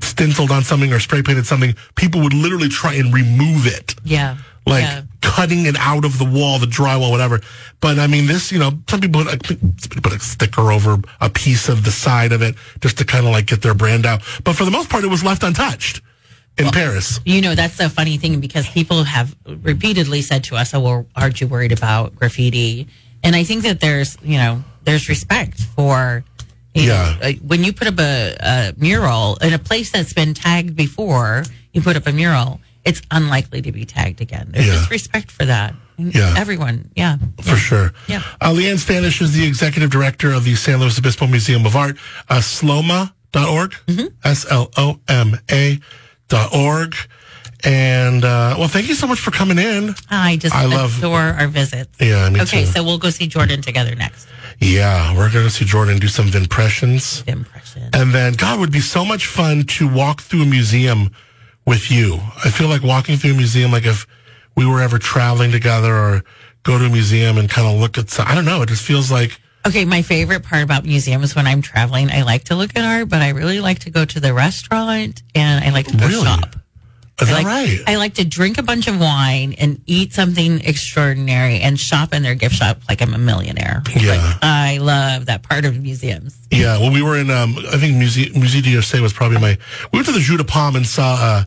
stenciled 0.00 0.50
on 0.50 0.64
something 0.64 0.92
or 0.92 0.98
spray 0.98 1.22
painted 1.22 1.46
something, 1.46 1.74
people 1.96 2.22
would 2.22 2.32
literally 2.34 2.68
try 2.70 2.94
and 2.94 3.12
remove 3.12 3.66
it 3.66 3.94
Yeah, 4.04 4.38
like 4.66 4.82
yeah. 4.84 5.02
cutting 5.20 5.66
it 5.66 5.76
out 5.78 6.04
of 6.04 6.18
the 6.18 6.24
wall, 6.24 6.58
the 6.58 6.66
drywall, 6.66 7.10
whatever. 7.10 7.40
But 7.80 7.98
I 7.98 8.06
mean, 8.06 8.26
this, 8.26 8.52
you 8.52 8.58
know, 8.58 8.70
some 8.88 9.00
people 9.00 9.24
put 9.24 9.50
a, 9.50 10.00
put 10.00 10.12
a 10.12 10.20
sticker 10.20 10.70
over 10.72 10.98
a 11.20 11.28
piece 11.28 11.68
of 11.68 11.84
the 11.84 11.90
side 11.90 12.32
of 12.32 12.42
it 12.42 12.54
just 12.80 12.98
to 12.98 13.04
kind 13.04 13.26
of 13.26 13.32
like 13.32 13.46
get 13.46 13.62
their 13.62 13.74
brand 13.74 14.06
out. 14.06 14.22
But 14.44 14.54
for 14.56 14.64
the 14.64 14.70
most 14.70 14.88
part, 14.88 15.04
it 15.04 15.08
was 15.08 15.24
left 15.24 15.42
untouched 15.42 16.00
in 16.58 16.68
Paris. 16.70 17.18
You 17.24 17.40
know, 17.40 17.54
that's 17.54 17.76
the 17.76 17.88
funny 17.88 18.18
thing 18.18 18.40
because 18.40 18.68
people 18.68 19.04
have 19.04 19.34
repeatedly 19.46 20.22
said 20.22 20.44
to 20.44 20.56
us, 20.56 20.74
"Oh, 20.74 20.80
well, 20.80 21.06
aren't 21.16 21.40
you 21.40 21.46
worried 21.48 21.72
about 21.72 22.14
graffiti?" 22.14 22.86
And 23.24 23.34
I 23.34 23.44
think 23.44 23.62
that 23.62 23.80
there's, 23.80 24.16
you 24.22 24.36
know, 24.38 24.62
there's 24.84 25.08
respect 25.08 25.60
for. 25.60 26.24
you 26.74 26.88
Yeah. 26.88 27.16
know, 27.20 27.30
when 27.46 27.64
you 27.64 27.72
put 27.72 27.86
up 27.88 27.98
a, 27.98 28.36
a 28.40 28.72
mural 28.76 29.36
in 29.42 29.52
a 29.52 29.58
place 29.58 29.90
that's 29.90 30.12
been 30.12 30.34
tagged 30.34 30.74
before, 30.76 31.44
you 31.72 31.82
put 31.82 31.96
up 31.96 32.06
a 32.06 32.12
mural, 32.12 32.60
it's 32.84 33.00
unlikely 33.10 33.62
to 33.62 33.72
be 33.72 33.84
tagged 33.84 34.20
again. 34.20 34.48
There's 34.52 34.66
Yeah. 34.66 34.72
just 34.74 34.90
respect 34.90 35.30
for 35.30 35.44
that. 35.44 35.74
Yeah. 35.98 36.34
everyone. 36.36 36.90
Yeah, 36.96 37.16
for 37.42 37.56
sure. 37.56 37.92
Yeah. 38.08 38.22
Uh, 38.40 38.50
Leanne 38.50 38.78
Standish 38.78 39.20
is 39.20 39.32
the 39.32 39.44
executive 39.46 39.90
director 39.90 40.32
of 40.32 40.42
the 40.44 40.56
San 40.56 40.80
Luis 40.80 40.98
Obispo 40.98 41.26
Museum 41.28 41.64
of 41.64 41.76
Art, 41.76 41.96
uh, 42.28 42.40
sloma.org, 42.40 43.74
Mm-hmm. 43.86 44.06
S-L-O-M-A 44.24 45.78
dot 46.28 46.52
org. 46.54 46.96
And, 47.64 48.24
uh, 48.24 48.56
well, 48.58 48.66
thank 48.66 48.88
you 48.88 48.94
so 48.96 49.06
much 49.06 49.20
for 49.20 49.30
coming 49.30 49.58
in. 49.58 49.94
I 50.10 50.36
just 50.36 50.54
I 50.54 50.64
love- 50.64 50.98
adore 50.98 51.20
our 51.38 51.46
visits. 51.46 51.96
Yeah, 52.00 52.28
me 52.30 52.40
okay, 52.40 52.64
too. 52.64 52.70
so 52.72 52.82
we'll 52.82 52.98
go 52.98 53.10
see 53.10 53.28
Jordan 53.28 53.62
together 53.62 53.94
next. 53.94 54.26
Yeah, 54.58 55.16
we're 55.16 55.30
going 55.30 55.44
to 55.44 55.50
see 55.50 55.64
Jordan 55.64 55.98
do 56.00 56.08
some 56.08 56.28
impressions. 56.28 57.22
Impression. 57.28 57.90
And 57.92 58.12
then, 58.12 58.32
God, 58.32 58.58
would 58.58 58.72
be 58.72 58.80
so 58.80 59.04
much 59.04 59.26
fun 59.26 59.62
to 59.64 59.86
walk 59.86 60.22
through 60.22 60.42
a 60.42 60.46
museum 60.46 61.10
with 61.66 61.90
you. 61.90 62.14
I 62.44 62.50
feel 62.50 62.68
like 62.68 62.82
walking 62.82 63.16
through 63.16 63.32
a 63.32 63.36
museum, 63.36 63.70
like 63.72 63.86
if 63.86 64.06
we 64.56 64.66
were 64.66 64.80
ever 64.80 64.98
traveling 64.98 65.50
together 65.52 65.94
or 65.94 66.22
go 66.64 66.78
to 66.78 66.84
a 66.86 66.90
museum 66.90 67.38
and 67.38 67.48
kind 67.48 67.66
of 67.66 67.80
look 67.80 67.98
at, 67.98 68.10
some, 68.10 68.26
I 68.28 68.34
don't 68.34 68.44
know, 68.44 68.62
it 68.62 68.68
just 68.68 68.82
feels 68.84 69.10
like, 69.10 69.38
Okay, 69.64 69.84
my 69.84 70.02
favorite 70.02 70.42
part 70.42 70.64
about 70.64 70.84
museums 70.84 71.36
when 71.36 71.46
I'm 71.46 71.62
traveling, 71.62 72.10
I 72.10 72.22
like 72.22 72.44
to 72.44 72.56
look 72.56 72.76
at 72.76 72.84
art, 72.84 73.08
but 73.08 73.22
I 73.22 73.28
really 73.28 73.60
like 73.60 73.78
to 73.80 73.90
go 73.90 74.04
to 74.04 74.18
the 74.18 74.34
restaurant 74.34 75.22
and 75.36 75.64
I 75.64 75.70
like 75.70 75.86
to 75.86 75.96
go 75.96 76.08
Really? 76.08 76.24
shop. 76.24 76.56
Is 77.20 77.28
I 77.28 77.32
like, 77.32 77.46
right? 77.46 77.78
I 77.86 77.96
like 77.96 78.14
to 78.14 78.24
drink 78.24 78.58
a 78.58 78.62
bunch 78.62 78.88
of 78.88 78.98
wine 78.98 79.54
and 79.58 79.80
eat 79.86 80.12
something 80.12 80.60
extraordinary 80.60 81.60
and 81.60 81.78
shop 81.78 82.14
in 82.14 82.22
their 82.22 82.34
gift 82.34 82.54
shop 82.54 82.78
like 82.88 83.02
I'm 83.02 83.14
a 83.14 83.18
millionaire. 83.18 83.82
Yeah. 83.94 84.12
Like, 84.12 84.38
I 84.42 84.78
love 84.78 85.26
that 85.26 85.42
part 85.42 85.64
of 85.64 85.80
museums. 85.80 86.36
Yeah, 86.50 86.78
well, 86.78 86.92
we 86.92 87.02
were 87.02 87.16
in. 87.18 87.30
Um, 87.30 87.56
I 87.72 87.78
think 87.78 87.96
Musée 87.96 88.32
Musée 88.32 88.62
d'Orsay 88.62 89.00
was 89.00 89.12
probably 89.12 89.38
my. 89.38 89.58
We 89.92 89.98
went 89.98 90.06
to 90.06 90.12
the 90.12 90.20
Jeu 90.20 90.36
de 90.36 90.44
Paume 90.44 90.76
and 90.76 90.86
saw. 90.86 91.16
Uh, 91.20 91.44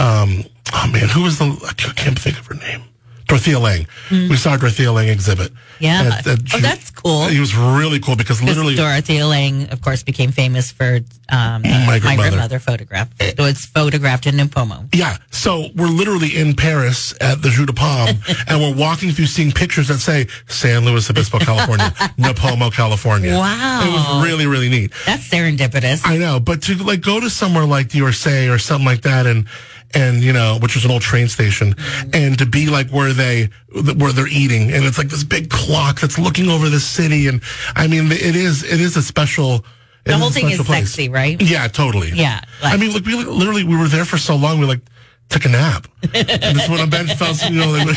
um, 0.00 0.44
oh 0.72 0.90
man, 0.92 1.08
who 1.08 1.22
was 1.22 1.38
the? 1.38 1.44
I 1.44 1.72
can't 1.72 2.18
think 2.18 2.38
of 2.38 2.46
her 2.46 2.54
name. 2.54 2.82
Dorothea 3.28 3.58
Lange. 3.58 3.86
We 4.10 4.36
saw 4.36 4.56
Dorothea 4.56 4.90
Lange 4.90 5.10
exhibit. 5.10 5.52
Yeah. 5.80 6.02
At- 6.18 6.26
at 6.26 6.38
Oh, 6.54 6.58
that's 6.58 6.90
cool. 6.90 7.28
It 7.28 7.38
was 7.38 7.54
really 7.54 8.00
cool 8.00 8.16
because 8.16 8.42
literally, 8.42 8.74
Dorothea 8.74 9.26
Lange, 9.26 9.68
of 9.70 9.80
course, 9.82 10.02
became 10.02 10.32
famous 10.32 10.72
for 10.72 11.00
um, 11.28 11.62
My 11.62 11.86
my, 11.86 11.98
Grandmother. 12.00 12.16
grandmother 12.30 12.58
photograph. 12.58 13.08
So 13.20 13.44
it's 13.44 13.66
photographed 13.66 14.26
in 14.26 14.34
Nipomo. 14.36 14.88
yeah. 14.94 15.18
So 15.30 15.68
we're 15.76 15.86
literally 15.86 16.36
in 16.36 16.56
Paris 16.56 17.14
at 17.20 17.42
the 17.42 17.50
Jeu 17.50 17.66
de 17.66 17.72
Paume, 17.72 18.16
and 18.48 18.60
we're 18.60 18.74
walking 18.74 19.12
through, 19.12 19.26
seeing 19.26 19.52
pictures 19.52 19.88
that 19.88 19.98
say 19.98 20.26
San 20.48 20.84
Luis 20.84 21.08
Obispo, 21.10 21.38
California, 21.38 21.90
Nipomo, 22.18 22.72
California. 22.72 23.34
Wow. 23.36 23.82
It 23.86 23.92
was 23.92 24.24
really, 24.26 24.46
really 24.46 24.68
neat. 24.70 24.92
That's 25.06 25.28
serendipitous. 25.28 26.00
I 26.04 26.16
know, 26.16 26.40
but 26.40 26.62
to 26.62 26.74
like 26.82 27.02
go 27.02 27.20
to 27.20 27.28
somewhere 27.30 27.66
like 27.66 27.90
the 27.90 28.00
Orsay 28.00 28.52
or 28.52 28.58
something 28.58 28.86
like 28.86 29.02
that, 29.02 29.26
and 29.26 29.46
and 29.94 30.22
you 30.22 30.32
know, 30.32 30.58
which 30.60 30.74
was 30.74 30.84
an 30.84 30.90
old 30.90 31.02
train 31.02 31.28
station, 31.28 31.74
and 32.12 32.38
to 32.38 32.46
be 32.46 32.68
like 32.68 32.90
where 32.90 33.12
they 33.12 33.48
where 33.96 34.12
they're 34.12 34.28
eating, 34.28 34.72
and 34.72 34.84
it's 34.84 34.98
like 34.98 35.08
this 35.08 35.24
big 35.24 35.50
clock 35.50 36.00
that's 36.00 36.18
looking 36.18 36.48
over 36.48 36.68
the 36.68 36.80
city, 36.80 37.26
and 37.28 37.42
I 37.74 37.86
mean, 37.86 38.10
it 38.12 38.36
is 38.36 38.62
it 38.64 38.80
is 38.80 38.96
a 38.96 39.02
special. 39.02 39.64
the 40.04 40.16
whole 40.16 40.28
a 40.28 40.32
thing 40.32 40.50
is 40.50 40.60
place. 40.60 40.90
sexy, 40.90 41.08
right? 41.08 41.40
Yeah, 41.40 41.68
totally. 41.68 42.10
Yeah, 42.10 42.40
I 42.62 42.76
mean, 42.76 42.92
look, 42.92 43.04
we 43.06 43.14
literally 43.14 43.64
we 43.64 43.76
were 43.76 43.88
there 43.88 44.04
for 44.04 44.18
so 44.18 44.36
long, 44.36 44.58
we 44.58 44.66
like 44.66 44.80
took 45.28 45.44
a 45.44 45.48
nap. 45.48 45.86
and 46.14 46.56
just 46.56 46.68
went 46.68 46.80
on 46.80 46.90
bench 46.90 47.12
fell, 47.14 47.34
you 47.50 47.60
know, 47.60 47.70
like, 47.70 47.96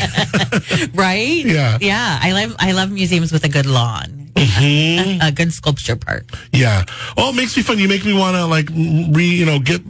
Right? 0.94 1.44
Yeah. 1.44 1.78
Yeah. 1.80 2.18
I 2.20 2.32
love 2.32 2.56
I 2.58 2.72
love 2.72 2.90
museums 2.90 3.32
with 3.32 3.44
a 3.44 3.48
good 3.48 3.66
lawn. 3.66 4.18
Mm-hmm. 4.34 5.20
a 5.22 5.30
good 5.30 5.52
sculpture 5.52 5.94
park. 5.94 6.24
yeah. 6.52 6.84
Well, 7.16 7.30
it 7.30 7.36
makes 7.36 7.56
me 7.56 7.62
fun. 7.62 7.78
You 7.78 7.86
make 7.88 8.04
me 8.04 8.12
want 8.12 8.34
to 8.36 8.44
like 8.46 8.68
re, 8.70 9.24
you 9.24 9.44
know, 9.46 9.58
get 9.58 9.80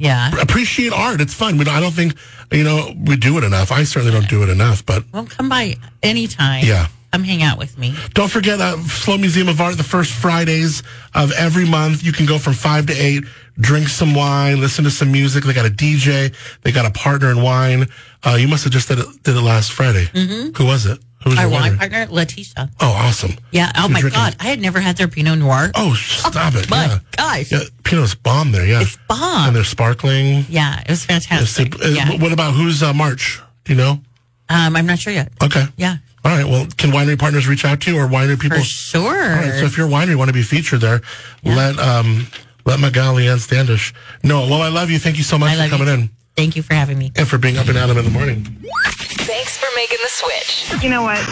Yeah. 0.00 0.30
appreciate 0.40 0.92
art. 0.92 1.20
It's 1.20 1.34
fun. 1.34 1.58
We 1.58 1.64
don't, 1.64 1.74
I 1.74 1.80
don't 1.80 1.92
think 1.94 2.14
you 2.50 2.64
know 2.64 2.92
we 3.06 3.16
do 3.16 3.38
it 3.38 3.44
enough. 3.44 3.70
I 3.70 3.84
certainly 3.84 4.12
don't 4.18 4.28
do 4.28 4.42
it 4.42 4.48
enough. 4.48 4.84
But 4.84 5.04
Well, 5.12 5.26
come 5.26 5.48
by 5.48 5.76
anytime. 6.02 6.64
Yeah. 6.64 6.88
Come 7.12 7.24
hang 7.24 7.42
out 7.42 7.58
with 7.58 7.76
me. 7.76 7.94
don't 8.14 8.30
forget 8.30 8.60
uh, 8.60 8.76
SLO 8.84 9.18
Museum 9.18 9.48
of 9.48 9.60
Art. 9.60 9.76
The 9.76 9.82
first 9.82 10.12
Fridays 10.12 10.82
of 11.12 11.32
every 11.32 11.66
month, 11.68 12.04
you 12.04 12.12
can 12.12 12.24
go 12.24 12.38
from 12.38 12.52
five 12.54 12.86
to 12.86 12.92
eight, 12.92 13.24
drink 13.58 13.88
some 13.88 14.14
wine, 14.14 14.60
listen 14.60 14.84
to 14.84 14.90
some 14.92 15.10
music. 15.10 15.42
They 15.42 15.52
got 15.52 15.66
a 15.66 15.70
DJ. 15.70 16.32
They 16.62 16.70
got 16.70 16.86
a 16.86 16.92
partner 16.92 17.30
in 17.32 17.42
wine. 17.42 17.88
Uh, 18.24 18.36
you 18.40 18.46
must 18.46 18.62
have 18.62 18.72
just 18.72 18.86
did 18.88 19.00
it, 19.00 19.06
did 19.24 19.34
it 19.36 19.40
last 19.40 19.72
Friday. 19.72 20.04
Mm-hmm. 20.06 20.56
Who 20.56 20.64
was 20.66 20.86
it? 20.86 21.00
Who 21.22 21.30
was 21.30 21.38
Our 21.38 21.48
wine 21.50 21.76
partner, 21.76 22.06
Laetitia. 22.10 22.70
Oh, 22.80 22.88
awesome. 22.92 23.32
Yeah. 23.50 23.70
Oh 23.76 23.82
She 23.82 23.82
was 23.82 23.90
my 23.92 24.00
drinking- 24.00 24.20
God. 24.20 24.36
I 24.40 24.44
had 24.44 24.60
never 24.60 24.80
had 24.80 24.96
their 24.96 25.06
Pinot 25.08 25.38
Noir. 25.38 25.70
Oh, 25.74 25.92
stop 25.94 26.54
it. 26.54 26.70
my 26.70 26.86
yeah. 26.86 26.98
gosh. 27.16 27.52
Yeah, 27.52 27.60
Pinot's 27.84 28.14
bomb 28.14 28.52
there. 28.52 28.64
Yeah, 28.66 28.80
It's 28.80 28.96
bomb. 29.06 29.48
and 29.48 29.56
they're 29.56 29.64
sparkling. 29.64 30.46
Yeah. 30.48 30.80
It 30.80 30.88
was 30.88 31.04
fantastic. 31.04 31.74
Uh, 31.84 31.88
yeah. 31.88 32.16
What 32.16 32.32
about 32.32 32.54
who's 32.54 32.82
uh, 32.82 32.94
March? 32.94 33.40
Do 33.64 33.72
you 33.74 33.78
know? 33.78 34.00
Um, 34.48 34.76
I'm 34.76 34.86
not 34.86 34.98
sure 34.98 35.12
yet. 35.12 35.30
Okay. 35.42 35.64
Yeah. 35.76 35.96
All 36.24 36.30
right. 36.36 36.44
Well, 36.46 36.66
can 36.78 36.90
winery 36.90 37.18
partners 37.18 37.46
reach 37.46 37.64
out 37.64 37.80
to 37.82 37.92
you 37.92 37.98
or 37.98 38.06
winery 38.08 38.38
people? 38.40 38.58
For 38.58 38.64
sure. 38.64 39.02
All 39.06 39.36
right. 39.36 39.58
So 39.60 39.66
if 39.66 39.76
you're 39.76 39.86
a 39.86 39.90
winery, 39.90 40.16
want 40.16 40.28
to 40.28 40.34
be 40.34 40.42
featured 40.42 40.80
there, 40.80 41.02
let 41.44 41.78
um 41.78 42.26
let 42.64 42.80
Magali 42.80 43.26
and 43.26 43.40
Standish 43.40 43.92
know. 44.22 44.40
Well, 44.40 44.62
I 44.62 44.68
love 44.68 44.90
you. 44.90 44.98
Thank 44.98 45.18
you 45.18 45.24
so 45.24 45.38
much 45.38 45.50
I 45.50 45.54
for 45.54 45.60
love 45.62 45.70
coming 45.70 45.86
you. 45.88 45.92
in 45.94 46.10
Thank 46.36 46.56
you 46.56 46.62
for 46.62 46.74
having 46.74 46.98
me. 46.98 47.12
and 47.16 47.28
for 47.28 47.38
being 47.38 47.58
up 47.58 47.68
and 47.68 47.76
Adam 47.78 47.96
in 47.98 48.04
the 48.04 48.10
morning. 48.10 48.64
Making 49.80 49.98
the 50.02 50.10
switch. 50.10 50.82
You 50.82 50.90
know 50.90 51.00
what? 51.00 51.26